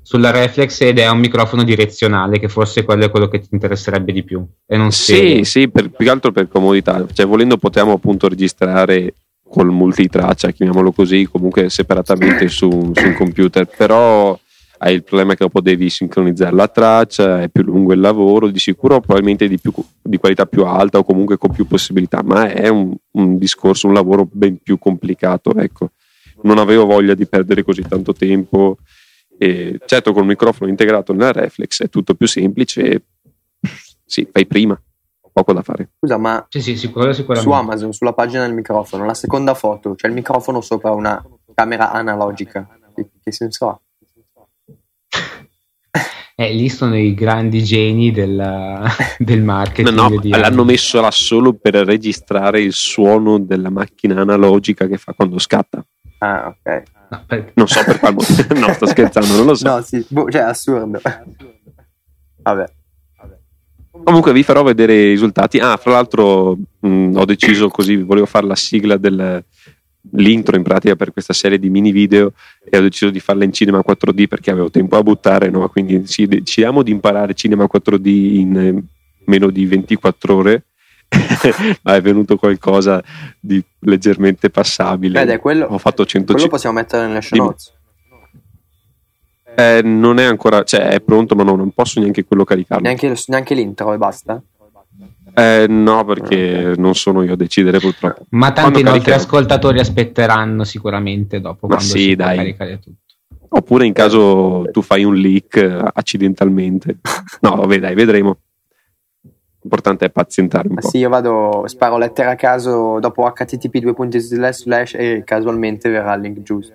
sulla 0.00 0.30
reflex 0.30 0.80
ed 0.80 0.98
è 0.98 1.10
un 1.10 1.18
microfono 1.18 1.62
direzionale 1.62 2.38
che 2.38 2.48
forse 2.48 2.84
quello 2.84 3.04
è 3.04 3.10
quello 3.10 3.28
che 3.28 3.40
ti 3.40 3.48
interesserebbe 3.50 4.12
di 4.12 4.22
più 4.22 4.42
e 4.66 4.76
non 4.78 4.90
Sì, 4.92 5.12
stereo. 5.14 5.44
sì, 5.44 5.68
per, 5.68 5.90
più 5.90 6.06
che 6.06 6.10
altro 6.10 6.32
per 6.32 6.48
comodità. 6.48 7.04
Cioè, 7.12 7.26
volendo 7.26 7.58
potevamo 7.58 7.92
appunto 7.92 8.28
registrare 8.28 9.12
col 9.46 9.68
multitraccia, 9.70 10.50
chiamiamolo 10.52 10.92
così, 10.92 11.28
comunque 11.30 11.68
separatamente 11.68 12.48
su, 12.48 12.70
su 12.94 13.04
un 13.04 13.12
computer, 13.14 13.66
però 13.66 14.38
hai 14.84 14.94
il 14.94 15.04
problema 15.04 15.34
che 15.34 15.44
dopo 15.44 15.60
devi 15.60 15.88
sincronizzare 15.88 16.54
la 16.56 16.66
traccia, 16.66 17.40
è 17.40 17.48
più 17.48 17.62
lungo 17.62 17.92
il 17.92 18.00
lavoro, 18.00 18.48
di 18.48 18.58
sicuro 18.58 18.98
probabilmente 18.98 19.46
di, 19.46 19.56
più, 19.58 19.72
di 20.02 20.16
qualità 20.16 20.46
più 20.46 20.64
alta 20.64 20.98
o 20.98 21.04
comunque 21.04 21.38
con 21.38 21.52
più 21.52 21.68
possibilità, 21.68 22.20
ma 22.24 22.48
è 22.48 22.66
un, 22.66 22.92
un 23.12 23.38
discorso, 23.38 23.86
un 23.86 23.94
lavoro 23.94 24.28
ben 24.30 24.58
più 24.60 24.78
complicato, 24.78 25.54
ecco. 25.54 25.90
Non 26.42 26.58
avevo 26.58 26.84
voglia 26.84 27.14
di 27.14 27.26
perdere 27.26 27.62
così 27.62 27.82
tanto 27.82 28.12
tempo. 28.12 28.78
E 29.38 29.78
certo, 29.86 30.12
col 30.12 30.26
microfono 30.26 30.68
integrato 30.68 31.12
nella 31.12 31.30
reflex 31.30 31.84
è 31.84 31.88
tutto 31.88 32.14
più 32.14 32.26
semplice. 32.26 32.82
e, 32.82 33.02
Sì, 34.04 34.28
fai 34.32 34.46
prima, 34.46 34.76
poco 35.32 35.52
da 35.52 35.62
fare. 35.62 35.90
scusa, 36.00 36.16
ma 36.16 36.44
Sì, 36.48 36.60
sì, 36.60 36.76
sicuro, 36.76 37.12
sicuramente. 37.12 37.48
su 37.48 37.54
Amazon, 37.56 37.92
sulla 37.92 38.14
pagina 38.14 38.44
del 38.44 38.54
microfono, 38.54 39.04
la 39.04 39.14
seconda 39.14 39.54
foto, 39.54 39.94
c'è 39.94 40.08
il 40.08 40.14
microfono 40.14 40.60
sopra 40.60 40.90
una 40.90 41.24
camera 41.54 41.92
analogica. 41.92 42.66
Che, 42.92 43.08
che 43.22 43.30
senso 43.30 43.68
ha? 43.68 43.80
Eh, 46.34 46.52
lì 46.54 46.68
sono 46.68 46.96
i 46.96 47.14
grandi 47.14 47.62
geni 47.62 48.10
del, 48.10 48.36
del 49.18 49.38
No, 49.38 49.44
marketing. 49.44 49.94
no, 49.94 50.08
di 50.20 50.28
l'hanno 50.30 50.64
messo 50.64 51.00
là 51.00 51.10
solo 51.10 51.52
per 51.54 51.74
registrare 51.74 52.60
il 52.60 52.72
suono 52.72 53.38
della 53.38 53.70
macchina 53.70 54.20
analogica 54.20 54.86
che 54.86 54.96
fa 54.96 55.12
quando 55.12 55.38
scatta. 55.38 55.84
Ah, 56.18 56.48
ok. 56.48 56.82
No, 57.10 57.24
per- 57.26 57.52
Non 57.56 57.68
so 57.68 57.84
per 57.84 57.98
quale 57.98 58.14
motivo. 58.14 58.54
no, 58.58 58.72
sto 58.72 58.86
scherzando, 58.86 59.36
non 59.36 59.46
lo 59.46 59.54
so. 59.54 59.68
No, 59.68 59.82
sì, 59.82 60.04
boh, 60.08 60.28
cioè, 60.30 60.42
assurdo. 60.42 61.00
Vabbè. 62.42 62.64
Comunque 64.04 64.32
vi 64.32 64.42
farò 64.42 64.62
vedere 64.62 64.94
i 64.94 65.08
risultati. 65.10 65.58
Ah, 65.58 65.76
fra 65.76 65.92
l'altro 65.92 66.56
mh, 66.80 67.12
ho 67.14 67.24
deciso 67.26 67.68
così, 67.68 67.96
volevo 67.96 68.26
fare 68.26 68.46
la 68.46 68.56
sigla 68.56 68.96
del 68.96 69.44
l'intro 70.10 70.56
in 70.56 70.62
pratica 70.62 70.96
per 70.96 71.12
questa 71.12 71.32
serie 71.32 71.58
di 71.58 71.70
mini 71.70 71.92
video 71.92 72.32
e 72.62 72.76
ho 72.76 72.80
deciso 72.80 73.10
di 73.10 73.20
farla 73.20 73.44
in 73.44 73.52
cinema 73.52 73.82
4D 73.86 74.26
perché 74.26 74.50
avevo 74.50 74.70
tempo 74.70 74.96
a 74.96 75.02
buttare, 75.02 75.48
no? 75.48 75.68
quindi 75.68 76.00
decidiamo 76.00 76.82
di 76.82 76.90
imparare 76.90 77.34
cinema 77.34 77.68
4D 77.72 78.06
in 78.06 78.56
eh, 78.56 78.82
meno 79.26 79.50
di 79.50 79.66
24 79.66 80.34
ore 80.34 80.64
ma 81.82 81.94
è 81.94 82.00
venuto 82.00 82.36
qualcosa 82.36 83.02
di 83.38 83.62
leggermente 83.80 84.50
passabile 84.50 85.22
è 85.22 85.38
quello, 85.38 85.66
ho 85.66 85.78
fatto 85.78 86.04
quello 86.04 86.08
150 86.08 86.48
possiamo 86.48 86.76
mettere 86.76 87.06
nelle 87.06 87.20
show 87.20 87.38
notes. 87.38 87.72
eh, 89.54 89.82
non 89.82 90.18
è 90.18 90.24
ancora 90.24 90.64
cioè 90.64 90.88
è 90.88 91.00
pronto 91.00 91.34
ma 91.34 91.42
no, 91.42 91.54
non 91.54 91.70
posso 91.70 92.00
neanche 92.00 92.24
quello 92.24 92.44
caricarlo 92.44 92.84
Neanche, 92.84 93.14
neanche 93.26 93.54
l'intro 93.54 93.92
e 93.92 93.98
basta. 93.98 94.42
Eh, 95.34 95.66
no 95.68 96.04
perché 96.04 96.74
non 96.76 96.94
sono 96.94 97.22
io 97.22 97.32
a 97.32 97.36
decidere 97.36 97.78
purtroppo 97.78 98.26
Ma 98.30 98.52
tanti 98.52 98.70
Quando 98.70 98.90
nostri 98.90 99.10
caricherò? 99.10 99.16
ascoltatori 99.16 99.80
aspetteranno 99.80 100.64
sicuramente 100.64 101.40
dopo 101.40 101.66
Ma 101.66 101.76
quando 101.76 101.92
sì, 101.92 102.02
si 102.02 102.14
dai. 102.16 102.36
caricare 102.36 102.78
tutto. 102.78 102.96
Oppure 103.54 103.86
in 103.86 103.92
caso 103.92 104.64
tu 104.72 104.80
fai 104.82 105.04
un 105.04 105.14
leak 105.14 105.56
eh, 105.56 105.90
accidentalmente. 105.94 106.98
No, 107.40 107.56
vabbè, 107.56 107.78
dai, 107.80 107.94
vedremo. 107.94 108.38
L'importante 109.60 110.06
è 110.06 110.10
pazientare 110.10 110.68
un 110.68 110.74
Ma 110.74 110.80
po'. 110.80 110.88
sì, 110.88 110.98
io 110.98 111.08
vado, 111.08 111.62
sparo 111.66 111.96
lettere 111.98 112.30
a 112.30 112.34
caso 112.34 112.98
dopo 112.98 113.30
http 113.30 113.78
2 113.78 114.20
slash 114.20 114.62
slash 114.62 114.94
e 114.94 115.22
casualmente 115.24 115.88
verrà 115.88 116.14
il 116.14 116.22
link 116.22 116.42
giusto. 116.42 116.74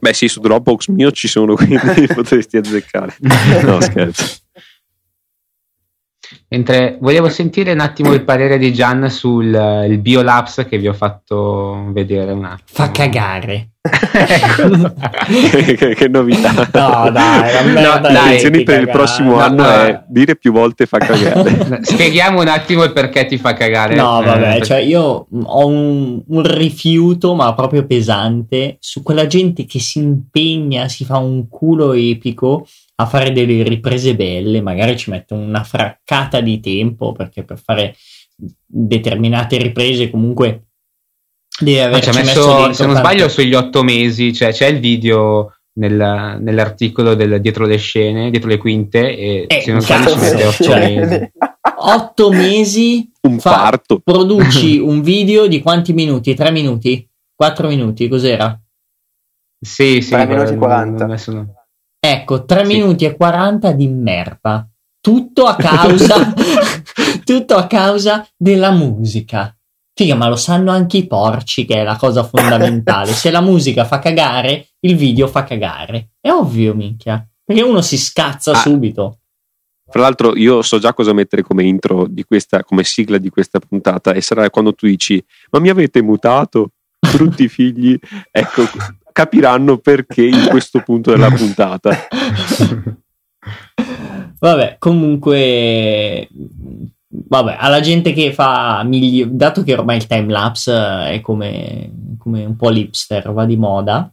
Beh, 0.00 0.12
sì, 0.14 0.28
su 0.28 0.40
Dropbox 0.40 0.88
mio 0.88 1.10
ci 1.12 1.28
sono, 1.28 1.54
quindi 1.54 2.06
potresti 2.14 2.56
azzeccare. 2.56 3.16
No, 3.64 3.80
scherzo. 3.80 4.38
Mentre 6.52 6.98
volevo 7.00 7.28
sentire 7.28 7.70
un 7.72 7.78
attimo 7.80 8.12
il 8.12 8.24
parere 8.24 8.58
di 8.58 8.72
Gian 8.72 9.08
sul 9.08 9.54
eh, 9.54 9.86
il 9.86 9.98
Biolabs 9.98 10.66
che 10.68 10.78
vi 10.78 10.88
ho 10.88 10.92
fatto 10.92 11.84
vedere 11.92 12.32
un 12.32 12.44
attimo. 12.44 12.64
Fa 12.64 12.90
cagare. 12.90 13.68
che, 15.50 15.94
che 15.94 16.08
novità. 16.08 16.52
No, 16.52 17.10
dai, 17.10 17.72
No, 17.72 17.98
dai, 18.00 18.16
Attenzioni 18.16 18.58
di 18.58 18.64
per 18.64 18.80
il 18.80 18.86
cagare. 18.86 18.90
prossimo 18.90 19.36
No, 19.36 19.40
anno 19.40 19.62
no. 19.62 19.68
è 19.68 20.02
dire 20.08 20.36
più 20.36 20.52
volte 20.52 20.86
fa 20.86 20.98
cagare. 20.98 21.78
Spieghiamo 21.82 22.40
un 22.40 22.48
attimo 22.48 22.82
il 22.84 22.92
perché 22.92 23.26
ti 23.26 23.38
fa 23.38 23.54
cagare. 23.54 23.94
No, 23.94 24.20
Eh, 24.20 24.24
vabbè, 24.24 24.60
cioè 24.62 24.78
io 24.78 25.26
ho 25.30 25.66
un, 25.66 26.20
un 26.26 26.42
rifiuto, 26.42 27.34
ma 27.34 27.54
proprio 27.54 27.86
pesante, 27.86 28.76
su 28.80 29.02
quella 29.02 29.26
gente 29.26 29.64
che 29.66 29.78
si 29.78 29.98
impegna, 29.98 30.88
si 30.88 31.04
fa 31.04 31.18
un 31.18 31.48
culo 31.48 31.92
epico 31.92 32.66
a 33.00 33.06
fare 33.06 33.32
delle 33.32 33.62
riprese 33.62 34.14
belle, 34.14 34.60
magari 34.60 34.96
ci 34.96 35.10
mette 35.10 35.34
una 35.34 35.62
fraccata 35.64 36.40
di 36.40 36.60
tempo, 36.60 37.12
perché 37.12 37.44
per 37.44 37.58
fare 37.58 37.94
determinate 38.66 39.58
riprese 39.58 40.10
comunque 40.10 40.66
deve 41.60 41.82
ha 41.82 41.86
averci 41.86 42.10
messo, 42.10 42.22
messo 42.22 42.72
se 42.72 42.84
non 42.84 42.94
tanto- 42.94 43.08
sbaglio, 43.08 43.28
sugli 43.28 43.54
otto 43.54 43.82
mesi, 43.82 44.32
cioè 44.32 44.52
c'è 44.52 44.66
il 44.68 44.78
video 44.80 45.54
nel- 45.78 46.38
nell'articolo 46.40 47.14
del 47.14 47.40
dietro 47.40 47.66
le 47.66 47.76
scene, 47.76 48.30
dietro 48.30 48.48
le 48.48 48.56
quinte, 48.58 49.16
e 49.16 49.44
Eh, 49.48 49.60
se 49.60 49.72
non 49.72 49.80
sbaglio 49.82 50.10
ci 50.10 50.18
mette 50.18 50.44
otto 50.46 50.64
cioè, 50.64 50.94
mesi. 50.96 51.30
otto 51.82 52.30
mesi 52.30 53.10
Un 53.22 53.38
fa- 53.38 53.50
parto. 53.50 54.00
produci 54.00 54.78
un 54.80 55.00
video 55.02 55.46
di 55.46 55.60
quanti 55.60 55.92
minuti? 55.92 56.34
Tre 56.34 56.50
minuti? 56.50 57.06
Quattro 57.34 57.68
minuti? 57.68 58.08
Cos'era? 58.08 58.58
Sì, 59.62 60.00
sì, 60.00 60.10
Tre 60.10 60.26
minuti 60.26 60.48
e 60.48 60.50
non- 60.50 60.58
40. 60.58 61.06
non 61.06 61.18
sono- 61.18 61.54
Ecco, 62.02 62.44
3 62.46 62.64
Sì. 62.64 62.72
minuti 62.72 63.04
e 63.04 63.14
40 63.16 63.72
di 63.72 63.86
merda. 63.88 64.66
Tutto 65.00 65.44
a 65.44 65.54
causa, 65.56 66.32
tutto 67.24 67.54
a 67.56 67.66
causa 67.66 68.26
della 68.36 68.70
musica. 68.70 69.54
Figa, 69.94 70.14
ma 70.14 70.28
lo 70.28 70.36
sanno 70.36 70.70
anche 70.70 70.96
i 70.96 71.06
porci 71.06 71.66
che 71.66 71.76
è 71.76 71.82
la 71.82 71.96
cosa 71.96 72.22
fondamentale. 72.24 73.12
Se 73.12 73.30
la 73.30 73.40
musica 73.42 73.84
fa 73.84 73.98
cagare, 73.98 74.68
il 74.80 74.96
video 74.96 75.26
fa 75.26 75.44
cagare. 75.44 76.12
È 76.20 76.30
ovvio, 76.30 76.74
minchia. 76.74 77.26
Perché 77.44 77.62
uno 77.62 77.82
si 77.82 77.98
scazza 77.98 78.52
Ah. 78.52 78.56
subito. 78.56 79.18
Fra 79.90 80.02
l'altro, 80.02 80.36
io 80.36 80.62
so 80.62 80.78
già 80.78 80.94
cosa 80.94 81.12
mettere 81.12 81.42
come 81.42 81.64
intro 81.64 82.06
di 82.08 82.22
questa, 82.24 82.62
come 82.62 82.84
sigla 82.84 83.18
di 83.18 83.28
questa 83.28 83.58
puntata, 83.58 84.12
e 84.12 84.20
sarà 84.20 84.48
quando 84.48 84.72
tu 84.72 84.86
dici: 84.86 85.22
Ma 85.50 85.58
mi 85.58 85.68
avete 85.68 86.00
mutato? 86.00 86.70
Brutti 87.12 87.48
figli. 87.48 87.98
Ecco, 88.30 88.62
capiranno 89.12 89.78
perché 89.78 90.24
in 90.24 90.46
questo 90.50 90.80
punto 90.80 91.10
della 91.10 91.30
puntata. 91.30 91.96
Vabbè, 94.38 94.76
comunque, 94.78 96.28
vabbè, 97.08 97.56
alla 97.58 97.80
gente 97.80 98.12
che 98.12 98.32
fa 98.32 98.82
migli- 98.84 99.26
dato 99.26 99.62
che 99.62 99.74
ormai 99.74 99.98
il 99.98 100.06
timelapse 100.06 101.10
è 101.10 101.20
come, 101.20 102.16
come 102.18 102.44
un 102.44 102.56
po' 102.56 102.70
l'hipster, 102.70 103.32
va 103.32 103.44
di 103.44 103.56
moda, 103.56 104.10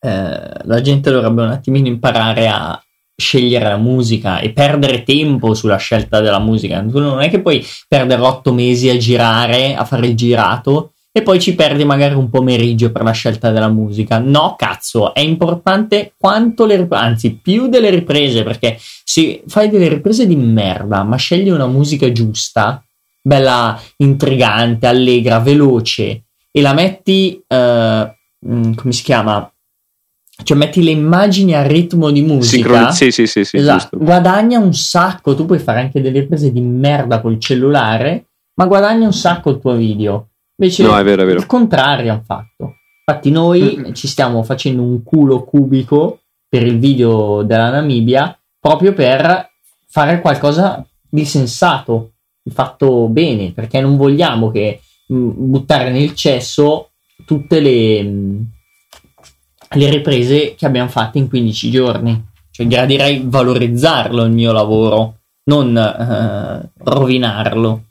eh, 0.00 0.50
la 0.62 0.80
gente 0.80 1.10
dovrebbe 1.10 1.42
un 1.42 1.50
attimino 1.50 1.88
imparare 1.88 2.48
a 2.48 2.78
scegliere 3.16 3.68
la 3.68 3.76
musica 3.76 4.40
e 4.40 4.52
perdere 4.52 5.02
tempo 5.02 5.54
sulla 5.54 5.76
scelta 5.76 6.20
della 6.20 6.40
musica. 6.40 6.82
Tu 6.82 6.98
non 6.98 7.20
è 7.20 7.28
che 7.28 7.40
puoi 7.40 7.64
perdere 7.86 8.22
otto 8.22 8.52
mesi 8.52 8.88
a 8.88 8.96
girare, 8.96 9.74
a 9.76 9.84
fare 9.84 10.06
il 10.06 10.16
girato 10.16 10.93
e 11.16 11.22
poi 11.22 11.38
ci 11.38 11.54
perdi 11.54 11.84
magari 11.84 12.14
un 12.14 12.28
pomeriggio 12.28 12.90
per 12.90 13.04
la 13.04 13.12
scelta 13.12 13.52
della 13.52 13.68
musica. 13.68 14.18
No, 14.18 14.56
cazzo, 14.58 15.14
è 15.14 15.20
importante 15.20 16.14
quanto 16.18 16.66
le 16.66 16.74
riprese, 16.74 17.04
anzi 17.04 17.38
più 17.40 17.68
delle 17.68 17.88
riprese, 17.88 18.42
perché 18.42 18.76
se 18.80 19.44
fai 19.46 19.68
delle 19.68 19.86
riprese 19.86 20.26
di 20.26 20.34
merda, 20.34 21.04
ma 21.04 21.14
scegli 21.14 21.50
una 21.50 21.68
musica 21.68 22.10
giusta, 22.10 22.84
bella 23.22 23.80
intrigante, 23.98 24.88
allegra, 24.88 25.38
veloce, 25.38 26.24
e 26.50 26.60
la 26.60 26.72
metti, 26.72 27.40
eh, 27.46 28.16
mm, 28.48 28.72
come 28.72 28.92
si 28.92 29.02
chiama? 29.04 29.48
Cioè 30.42 30.56
metti 30.56 30.82
le 30.82 30.90
immagini 30.90 31.54
al 31.54 31.66
ritmo 31.66 32.10
di 32.10 32.22
musica. 32.22 32.56
Sincroni- 32.56 32.92
sì, 32.92 33.12
sì, 33.12 33.28
sì, 33.28 33.44
sì, 33.44 33.56
Esatto, 33.56 33.96
guadagna 33.98 34.58
un 34.58 34.74
sacco. 34.74 35.36
Tu 35.36 35.46
puoi 35.46 35.60
fare 35.60 35.78
anche 35.78 36.00
delle 36.00 36.18
riprese 36.22 36.50
di 36.50 36.60
merda 36.60 37.20
col 37.20 37.38
cellulare, 37.38 38.30
ma 38.54 38.66
guadagna 38.66 39.06
un 39.06 39.12
sacco 39.12 39.50
il 39.50 39.60
tuo 39.60 39.76
video. 39.76 40.30
Invece 40.56 40.82
No, 40.82 40.96
è 40.96 41.04
vero, 41.04 41.22
è 41.22 41.26
vero. 41.26 41.38
il 41.38 41.46
contrario 41.46 42.12
hanno 42.12 42.22
fatto. 42.24 42.74
Infatti, 43.06 43.30
noi 43.30 43.76
Mm. 43.88 43.92
ci 43.92 44.06
stiamo 44.08 44.42
facendo 44.42 44.82
un 44.82 45.02
culo 45.02 45.44
cubico 45.44 46.20
per 46.48 46.64
il 46.66 46.78
video 46.78 47.42
della 47.42 47.70
Namibia 47.70 48.36
proprio 48.58 48.92
per 48.92 49.50
fare 49.88 50.20
qualcosa 50.20 50.84
di 51.08 51.24
sensato, 51.24 52.12
di 52.42 52.50
fatto 52.50 53.08
bene, 53.08 53.52
perché 53.52 53.80
non 53.80 53.96
vogliamo 53.96 54.50
che 54.50 54.80
mh, 55.08 55.30
buttare 55.50 55.90
nel 55.90 56.14
cesso 56.14 56.90
tutte 57.26 57.60
le, 57.60 58.02
mh, 58.02 58.50
le 59.76 59.90
riprese 59.90 60.54
che 60.54 60.66
abbiamo 60.66 60.88
fatto 60.88 61.18
in 61.18 61.28
15 61.28 61.70
giorni. 61.70 62.24
Cioè, 62.50 62.66
gradirei 62.66 63.22
valorizzarlo 63.26 64.22
il 64.24 64.32
mio 64.32 64.52
lavoro, 64.52 65.18
non 65.50 65.76
eh, 65.76 66.70
rovinarlo. 66.84 67.82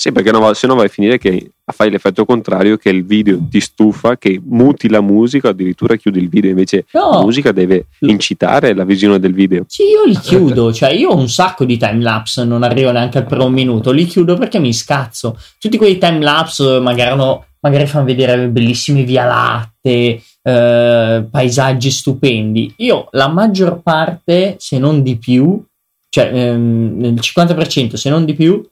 Sì, 0.00 0.12
perché 0.12 0.30
no, 0.30 0.54
se 0.54 0.68
no 0.68 0.76
vai 0.76 0.86
a 0.86 0.88
finire 0.88 1.18
che 1.18 1.50
fai 1.72 1.90
l'effetto 1.90 2.24
contrario, 2.24 2.76
che 2.76 2.88
il 2.88 3.04
video 3.04 3.36
ti 3.50 3.58
stufa, 3.58 4.16
che 4.16 4.40
muti 4.44 4.88
la 4.88 5.00
musica, 5.00 5.48
addirittura 5.48 5.96
chiudi 5.96 6.20
il 6.20 6.28
video. 6.28 6.50
Invece 6.50 6.86
No. 6.92 7.10
la 7.14 7.20
musica 7.22 7.50
deve 7.50 7.86
incitare 8.02 8.74
la 8.74 8.84
visione 8.84 9.18
del 9.18 9.32
video. 9.34 9.64
Sì, 9.66 9.82
io 9.82 10.04
li 10.04 10.16
chiudo, 10.16 10.72
cioè 10.72 10.90
io 10.90 11.08
ho 11.10 11.16
un 11.16 11.28
sacco 11.28 11.64
di 11.64 11.76
timelapse, 11.76 12.44
non 12.44 12.62
arrivo 12.62 12.92
neanche 12.92 13.18
al 13.18 13.26
primo 13.26 13.48
minuto, 13.50 13.90
li 13.90 14.04
chiudo 14.04 14.36
perché 14.36 14.60
mi 14.60 14.72
scazzo. 14.72 15.36
Tutti 15.58 15.76
quei 15.76 15.98
timelapse 15.98 16.78
magari, 16.78 17.10
hanno- 17.10 17.46
magari 17.58 17.86
fanno 17.86 18.04
vedere 18.04 18.46
bellissime 18.50 19.02
via 19.02 19.24
latte, 19.24 20.22
eh, 20.44 21.26
paesaggi 21.28 21.90
stupendi. 21.90 22.72
Io 22.76 23.08
la 23.10 23.26
maggior 23.26 23.80
parte, 23.82 24.54
se 24.60 24.78
non 24.78 25.02
di 25.02 25.16
più, 25.16 25.60
cioè 26.08 26.30
ehm, 26.32 27.04
il 27.04 27.18
50% 27.20 27.96
se 27.96 28.10
non 28.10 28.24
di 28.24 28.34
più, 28.34 28.64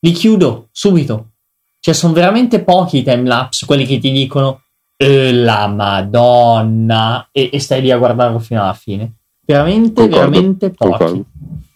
li 0.00 0.12
chiudo 0.12 0.68
subito. 0.72 1.26
Cioè 1.80 1.94
sono 1.94 2.12
veramente 2.12 2.62
pochi 2.62 2.98
i 2.98 3.02
timelapse, 3.02 3.64
quelli 3.66 3.86
che 3.86 3.98
ti 3.98 4.10
dicono 4.10 4.62
"Eh, 4.96 5.32
la 5.32 5.66
madonna 5.66 7.28
e, 7.32 7.48
e 7.52 7.58
stai 7.60 7.80
lì 7.80 7.90
a 7.90 7.96
guardarlo 7.98 8.38
fino 8.38 8.60
alla 8.62 8.74
fine. 8.74 9.14
Veramente, 9.46 10.02
Concordo, 10.02 10.16
veramente 10.30 10.70
pochi. 10.70 10.90
concordo. 10.90 11.24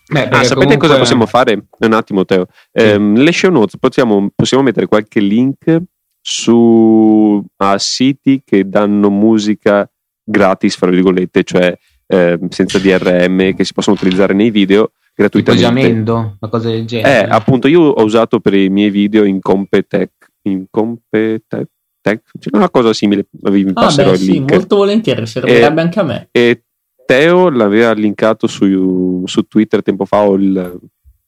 Beh, 0.06 0.22
Ah, 0.28 0.42
sapete 0.44 0.54
comunque- 0.54 0.76
cosa 0.88 0.98
possiamo 0.98 1.26
fare? 1.26 1.66
Un 1.78 1.92
attimo, 1.94 2.24
Teo. 2.26 2.46
Ehm, 2.72 3.16
le 3.16 3.32
show 3.32 3.50
notes 3.50 3.78
possiamo, 3.78 4.28
possiamo 4.34 4.62
mettere 4.62 4.86
qualche 4.86 5.18
link 5.20 5.82
su 6.20 7.42
a 7.56 7.78
siti 7.78 8.42
che 8.44 8.68
danno 8.68 9.10
musica 9.10 9.90
gratis, 10.22 10.76
fra 10.76 10.90
virgolette, 10.90 11.42
cioè 11.44 11.76
ehm, 12.06 12.48
senza 12.48 12.78
DRM, 12.78 13.54
che 13.54 13.64
si 13.64 13.72
possono 13.72 13.96
utilizzare 13.96 14.34
nei 14.34 14.50
video 14.50 14.92
gratuitamente. 15.14 15.80
Jamendo, 15.80 16.36
una 16.40 16.50
cosa 16.50 16.68
del 16.70 16.80
Eh, 16.82 16.84
genere. 16.86 17.28
appunto, 17.28 17.68
io 17.68 17.80
ho 17.82 18.02
usato 18.02 18.40
per 18.40 18.54
i 18.54 18.68
miei 18.68 18.90
video 18.90 19.24
in 19.24 19.40
Competech. 19.40 20.12
In 20.42 20.66
Competech? 20.70 21.68
C'è 22.02 22.50
una 22.52 22.68
cosa 22.68 22.92
simile, 22.92 23.26
vi 23.30 23.66
Ah, 23.68 23.72
passerò 23.72 24.10
beh, 24.10 24.16
il 24.16 24.22
sì, 24.22 24.32
link. 24.32 24.50
molto 24.52 24.76
volentieri, 24.76 25.26
servirebbe 25.26 25.80
anche 25.80 26.00
a 26.00 26.02
me. 26.02 26.28
E 26.32 26.64
Teo 27.06 27.48
l'aveva 27.50 27.92
linkato 27.92 28.46
su, 28.46 29.22
su 29.26 29.42
Twitter 29.42 29.82
tempo 29.82 30.04
fa, 30.04 30.22
ho 30.22 30.34
il, 30.34 30.56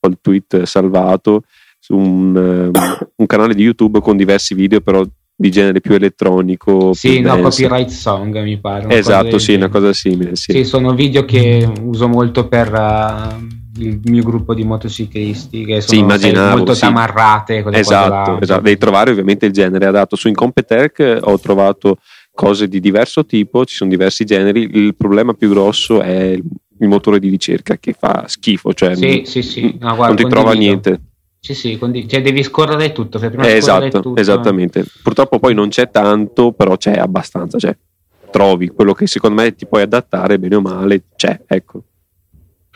ho 0.01 0.09
il 0.09 0.19
tweet 0.21 0.63
salvato 0.65 1.45
su 1.79 1.97
un, 1.97 2.37
ehm, 2.37 2.71
un 3.17 3.27
canale 3.27 3.55
di 3.55 3.63
YouTube 3.63 4.01
con 4.01 4.17
diversi 4.17 4.55
video, 4.55 4.81
però 4.81 5.03
di 5.39 5.51
genere 5.51 5.81
più 5.81 5.95
elettronico. 5.95 6.93
Sì, 6.95 7.21
più 7.21 7.23
no, 7.23 7.41
copyright 7.41 7.89
song 7.89 8.43
mi 8.43 8.59
pare. 8.59 8.87
una 8.87 8.95
Esatto, 8.95 9.39
sì, 9.39 9.51
una 9.55 9.67
genere. 9.67 9.71
cosa 9.71 9.93
simile. 9.93 10.37
Sì. 10.37 10.53
Sì, 10.53 10.65
sono 10.65 10.95
video 10.95 11.25
che 11.25 11.71
uso 11.83 12.09
molto 12.09 12.49
per 12.49 12.73
uh, 12.73 13.47
il 13.79 14.01
mio 14.05 14.23
gruppo 14.23 14.55
di 14.55 14.65
motociclisti 14.65 15.65
che 15.65 15.81
sono 15.81 16.01
immaginavo, 16.01 16.57
molto 16.57 16.75
sì. 16.75 16.81
tamarrate. 16.81 17.65
Esatto, 17.73 18.41
esatto. 18.41 18.63
devi 18.63 18.77
trovare 18.79 19.11
ovviamente 19.11 19.47
il 19.47 19.53
genere 19.53 19.87
adatto. 19.87 20.17
Su 20.17 20.29
Incompetech 20.29 21.19
ho 21.23 21.39
trovato 21.39 21.99
cose 22.33 22.69
di 22.69 22.81
diverso 22.81 23.25
tipo, 23.25 23.65
ci 23.65 23.75
sono 23.75 23.91
diversi 23.91 24.25
generi. 24.25 24.69
Il 24.73 24.95
problema 24.95 25.33
più 25.35 25.49
grosso 25.49 26.01
è 26.01 26.33
il, 26.33 26.89
motore 26.89 27.19
di 27.19 27.29
ricerca 27.29 27.77
che 27.79 27.95
fa 27.99 28.25
schifo, 28.27 28.73
cioè 28.75 28.95
Sì, 28.95 29.23
sì, 29.25 29.43
sì. 29.43 29.77
No, 29.81 29.95
guarda, 29.95 30.07
non 30.07 30.17
ti 30.17 30.27
trova 30.29 30.51
condivido. 30.51 30.81
niente. 30.83 31.01
Sì, 31.41 31.55
sì, 31.55 31.79
condi- 31.79 32.09
cioè 32.09 32.23
devi 32.23 32.43
scorrere 32.43 32.93
tutto. 32.93 33.19
fai 33.19 33.29
prima 33.29 33.47
Eh, 33.47 33.57
esatto, 33.57 34.01
tutto. 34.01 34.21
esattamente. 34.21 34.85
Purtroppo 35.03 35.39
poi 35.39 35.55
non 35.55 35.69
c'è 35.69 35.91
tanto, 35.91 36.53
però 36.53 36.77
c'è 36.77 36.95
abbastanza. 36.95 37.59
Cioè, 37.59 37.77
trovi 38.31 38.69
quello 38.69 38.93
che 38.93 39.07
secondo 39.07 39.41
me 39.41 39.55
ti 39.55 39.67
puoi 39.67 39.83
adattare 39.83 40.39
bene 40.39 40.57
o 40.57 40.61
male, 40.61 41.05
c'è, 41.17 41.41
ecco. 41.47 41.83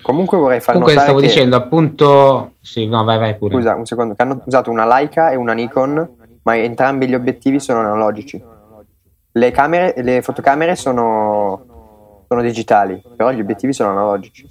Comunque 0.02 0.38
vorrei 0.38 0.60
far 0.60 0.74
Comunque 0.74 0.98
stavo 0.98 1.18
che, 1.20 1.26
dicendo 1.26 1.56
appunto... 1.56 2.52
Sì, 2.60 2.86
no, 2.86 3.04
vai, 3.04 3.18
vai 3.18 3.36
pure. 3.36 3.54
scusa 3.54 3.74
un 3.74 3.86
secondo, 3.86 4.14
che 4.14 4.22
hanno 4.22 4.42
usato 4.44 4.70
una 4.70 4.86
Leica 4.86 5.30
e 5.30 5.36
una 5.36 5.52
Nikon, 5.52 6.16
ma 6.42 6.56
entrambi 6.56 7.06
gli 7.06 7.14
obiettivi 7.14 7.60
sono 7.60 7.80
analogici. 7.80 8.42
le, 9.32 9.50
camere, 9.50 9.94
le 10.02 10.22
fotocamere 10.22 10.74
sono, 10.76 12.24
sono 12.26 12.42
digitali, 12.42 13.00
però 13.16 13.30
gli 13.30 13.40
obiettivi 13.40 13.72
sono 13.72 13.90
analogici. 13.90 14.48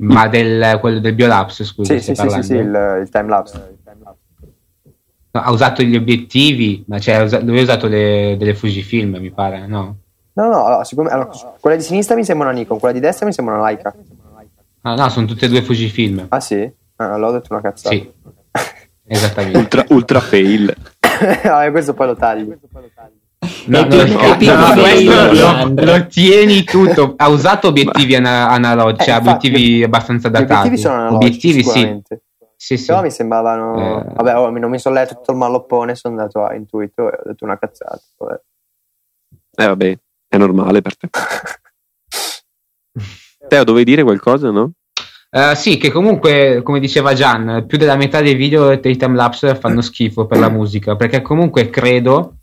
Ma 0.00 0.28
del, 0.28 0.78
quello 0.80 1.00
del 1.00 1.14
biolapse, 1.14 1.64
scusa. 1.64 1.92
Sì, 1.94 2.00
sì, 2.00 2.14
sì, 2.14 2.28
sì, 2.28 2.42
sì, 2.42 2.54
il, 2.54 2.98
il 3.02 3.08
timelapse. 3.10 3.76
No, 5.30 5.40
ha 5.40 5.50
usato 5.50 5.82
gli 5.82 5.96
obiettivi, 5.96 6.84
ma 6.86 6.98
cioè, 6.98 7.42
lui 7.42 7.58
ha 7.58 7.62
usato 7.62 7.86
le, 7.88 8.36
delle 8.38 8.54
Fujifilm, 8.54 9.16
mi 9.18 9.30
pare, 9.30 9.66
no? 9.66 9.96
No, 10.38 10.46
no, 10.46 10.66
allora, 10.66 10.84
siccome, 10.84 11.10
allora, 11.10 11.30
quella 11.58 11.76
di 11.76 11.82
sinistra 11.82 12.14
mi 12.14 12.24
sembra 12.24 12.48
una 12.48 12.56
Nikon, 12.56 12.78
quella 12.78 12.94
di 12.94 13.00
destra 13.00 13.26
mi 13.26 13.32
sembra 13.32 13.56
una 13.56 13.64
Leica. 13.64 13.92
Ah, 14.82 14.94
no, 14.94 15.08
sono 15.08 15.26
tutte 15.26 15.46
e 15.46 15.48
due 15.48 15.62
Fujifilm. 15.62 16.26
Ah, 16.28 16.38
sì? 16.38 16.72
Ah, 16.96 17.14
allora 17.14 17.30
ho 17.30 17.32
detto 17.32 17.52
una 17.52 17.60
cazzata. 17.60 17.92
Sì, 17.92 18.08
esattamente. 19.04 19.58
Ultra, 19.58 19.84
ultra 19.88 20.20
fail. 20.20 20.72
Vabbè, 21.42 21.70
questo 21.72 21.92
poi 21.92 22.06
lo 22.06 22.14
tagli. 22.14 22.56
No, 23.66 23.84
no, 23.84 23.96
no, 23.96 25.64
no, 25.64 25.84
lo, 25.84 26.06
tieni 26.06 26.62
tutto. 26.62 27.14
Ha 27.16 27.28
usato 27.28 27.68
obiettivi 27.68 28.14
ana- 28.14 28.48
analogici, 28.48 29.02
Eh, 29.02 29.04
cioè 29.06 29.18
infatti, 29.18 29.46
obiettivi 29.48 29.82
abbastanza 29.82 30.28
datati. 30.28 30.52
obiettivi 30.52 30.76
sono 30.78 30.94
analogici, 30.94 31.48
Obiettivi 31.48 31.64
sì. 31.64 32.02
Sì, 32.54 32.76
sì. 32.76 32.86
Però 32.86 33.02
mi 33.02 33.10
sembravano... 33.10 34.00
Eh. 34.00 34.12
Vabbè, 34.14 34.36
oh, 34.36 34.50
non 34.50 34.70
mi 34.70 34.78
sono 34.78 34.94
letto 34.94 35.14
tutto 35.14 35.32
il 35.32 35.36
malloppone, 35.38 35.96
sono 35.96 36.14
andato 36.16 36.44
a 36.44 36.54
Intuito 36.54 37.10
e 37.10 37.16
ho 37.16 37.22
detto 37.24 37.44
una 37.44 37.58
cazzata. 37.58 38.00
Vabbè. 38.16 38.40
Eh 39.60 39.66
vabbè, 39.66 39.98
è 40.28 40.36
normale 40.36 40.82
per 40.82 40.96
te. 40.96 41.08
Teo, 43.48 43.64
dovevi 43.64 43.84
dire 43.84 44.02
qualcosa, 44.02 44.50
no? 44.50 44.72
Eh, 45.30 45.54
sì, 45.56 45.76
che 45.76 45.90
comunque, 45.90 46.60
come 46.62 46.80
diceva 46.80 47.12
Gian, 47.12 47.64
più 47.66 47.76
della 47.78 47.96
metà 47.96 48.20
dei 48.20 48.34
video 48.34 48.76
dei 48.76 48.96
timelapse 48.96 49.54
fanno 49.56 49.80
schifo 49.80 50.26
per 50.26 50.38
la 50.38 50.48
musica, 50.48 50.96
perché 50.96 51.22
comunque 51.22 51.70
credo, 51.70 52.38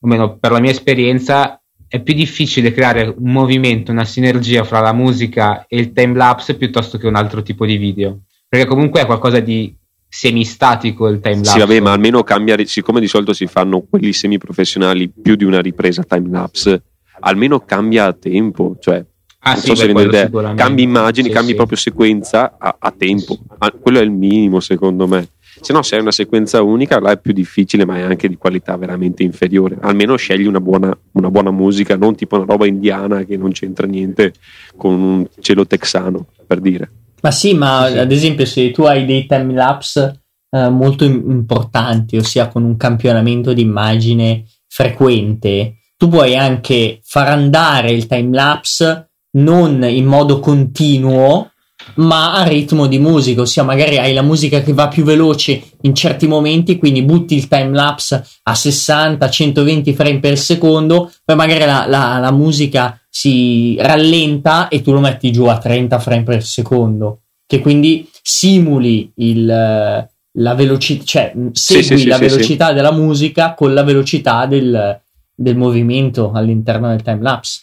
o 0.00 0.06
meno 0.06 0.36
per 0.38 0.50
la 0.50 0.60
mia 0.60 0.70
esperienza, 0.70 1.60
è 1.88 2.00
più 2.00 2.14
difficile 2.14 2.72
creare 2.72 3.14
un 3.16 3.32
movimento, 3.32 3.90
una 3.90 4.04
sinergia 4.04 4.64
fra 4.64 4.80
la 4.80 4.92
musica 4.92 5.66
e 5.66 5.78
il 5.78 5.92
timelapse 5.92 6.56
piuttosto 6.56 6.98
che 6.98 7.06
un 7.06 7.16
altro 7.16 7.42
tipo 7.42 7.66
di 7.66 7.76
video, 7.76 8.20
perché 8.48 8.66
comunque 8.66 9.00
è 9.00 9.06
qualcosa 9.06 9.40
di 9.40 9.74
semistatico 10.08 11.08
il 11.08 11.20
timelapse. 11.20 11.52
Sì, 11.52 11.58
vabbè, 11.58 11.80
ma 11.80 11.92
almeno 11.92 12.22
cambia, 12.22 12.56
siccome 12.66 13.00
di 13.00 13.08
solito 13.08 13.32
si 13.32 13.46
fanno 13.46 13.80
quelli 13.88 14.12
semiprofessionali 14.12 15.08
più 15.08 15.36
di 15.36 15.44
una 15.44 15.60
ripresa 15.60 16.02
timelapse, 16.02 16.82
almeno 17.20 17.60
cambia 17.60 18.06
a 18.06 18.12
tempo, 18.12 18.76
cioè 18.80 19.04
Ah, 19.42 19.52
non 19.52 19.60
sì, 19.62 19.68
so 19.68 19.74
se 19.76 19.92
quello 19.92 20.08
idea. 20.10 20.54
cambi 20.54 20.82
immagini, 20.82 21.28
Sì, 21.28 21.32
cambi 21.34 21.50
sì. 21.50 21.54
proprio 21.54 21.78
sequenza 21.78 22.56
a, 22.58 22.76
a 22.78 22.90
tempo. 22.94 23.38
Ah, 23.58 23.70
quello 23.72 23.98
è 23.98 24.02
il 24.02 24.10
minimo, 24.10 24.60
secondo 24.60 25.06
me. 25.08 25.28
Se 25.62 25.72
no, 25.72 25.80
se 25.82 25.94
hai 25.94 26.02
una 26.02 26.10
sequenza 26.12 26.60
unica, 26.62 27.00
là 27.00 27.12
è 27.12 27.18
più 27.18 27.32
difficile, 27.32 27.86
ma 27.86 27.96
è 27.96 28.02
anche 28.02 28.28
di 28.28 28.36
qualità 28.36 28.76
veramente 28.76 29.22
inferiore. 29.22 29.78
Almeno 29.80 30.16
scegli 30.16 30.44
una 30.44 30.60
buona, 30.60 30.94
una 31.12 31.30
buona 31.30 31.50
musica, 31.50 31.96
non 31.96 32.14
tipo 32.16 32.36
una 32.36 32.44
roba 32.44 32.66
indiana 32.66 33.24
che 33.24 33.38
non 33.38 33.50
c'entra 33.52 33.86
niente 33.86 34.34
con 34.76 34.92
un 35.00 35.26
cielo 35.40 35.66
texano, 35.66 36.26
per 36.46 36.60
dire. 36.60 36.90
Ma 37.22 37.30
sì, 37.30 37.54
ma 37.54 37.86
Sì, 37.86 37.92
sì. 37.92 37.98
ad 37.98 38.12
esempio 38.12 38.44
se 38.44 38.70
tu 38.72 38.82
hai 38.82 39.06
dei 39.06 39.24
timelapse 39.26 40.20
eh, 40.50 40.68
molto 40.68 41.04
im- 41.04 41.30
importanti, 41.30 42.16
ossia 42.18 42.48
con 42.48 42.62
un 42.62 42.76
campionamento 42.76 43.54
di 43.54 43.62
immagine 43.62 44.44
frequente, 44.68 45.76
tu 46.00 46.08
puoi 46.08 46.34
anche 46.34 47.00
far 47.04 47.28
andare 47.28 47.90
il 47.90 48.06
timelapse 48.06 49.10
non 49.32 49.84
in 49.84 50.06
modo 50.06 50.40
continuo, 50.40 51.50
ma 51.96 52.32
a 52.32 52.42
ritmo 52.44 52.86
di 52.86 52.98
musica, 52.98 53.42
ossia 53.42 53.64
magari 53.64 53.98
hai 53.98 54.14
la 54.14 54.22
musica 54.22 54.62
che 54.62 54.72
va 54.72 54.88
più 54.88 55.04
veloce 55.04 55.62
in 55.82 55.94
certi 55.94 56.26
momenti, 56.26 56.78
quindi 56.78 57.02
butti 57.02 57.34
il 57.34 57.48
timelapse 57.48 58.24
a 58.44 58.54
60, 58.54 59.28
120 59.28 59.92
frame 59.92 60.20
per 60.20 60.38
secondo, 60.38 61.12
poi 61.22 61.36
magari 61.36 61.66
la, 61.66 61.84
la- 61.86 62.18
la 62.18 62.32
musica 62.32 62.98
si 63.10 63.76
rallenta 63.78 64.68
e 64.68 64.80
tu 64.80 64.92
lo 64.92 65.00
metti 65.00 65.30
giù 65.30 65.44
a 65.44 65.58
30 65.58 65.98
frame 65.98 66.22
per 66.22 66.42
secondo, 66.42 67.24
che 67.46 67.60
quindi 67.60 68.08
simuli 68.22 69.12
il, 69.16 69.44
la 69.44 70.54
velocità, 70.54 71.04
cioè 71.04 71.32
mh, 71.34 71.50
Sì, 71.52 71.82
segui 71.82 71.82
sì, 71.82 71.96
sì, 71.98 72.06
la 72.08 72.16
velocità 72.16 72.72
della 72.72 72.92
musica 72.92 73.52
con 73.52 73.74
la 73.74 73.82
velocità 73.82 74.46
del, 74.46 74.98
del 75.40 75.56
movimento 75.56 76.32
all'interno 76.32 76.88
del 76.88 77.00
timelapse. 77.00 77.62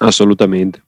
Assolutamente. 0.00 0.82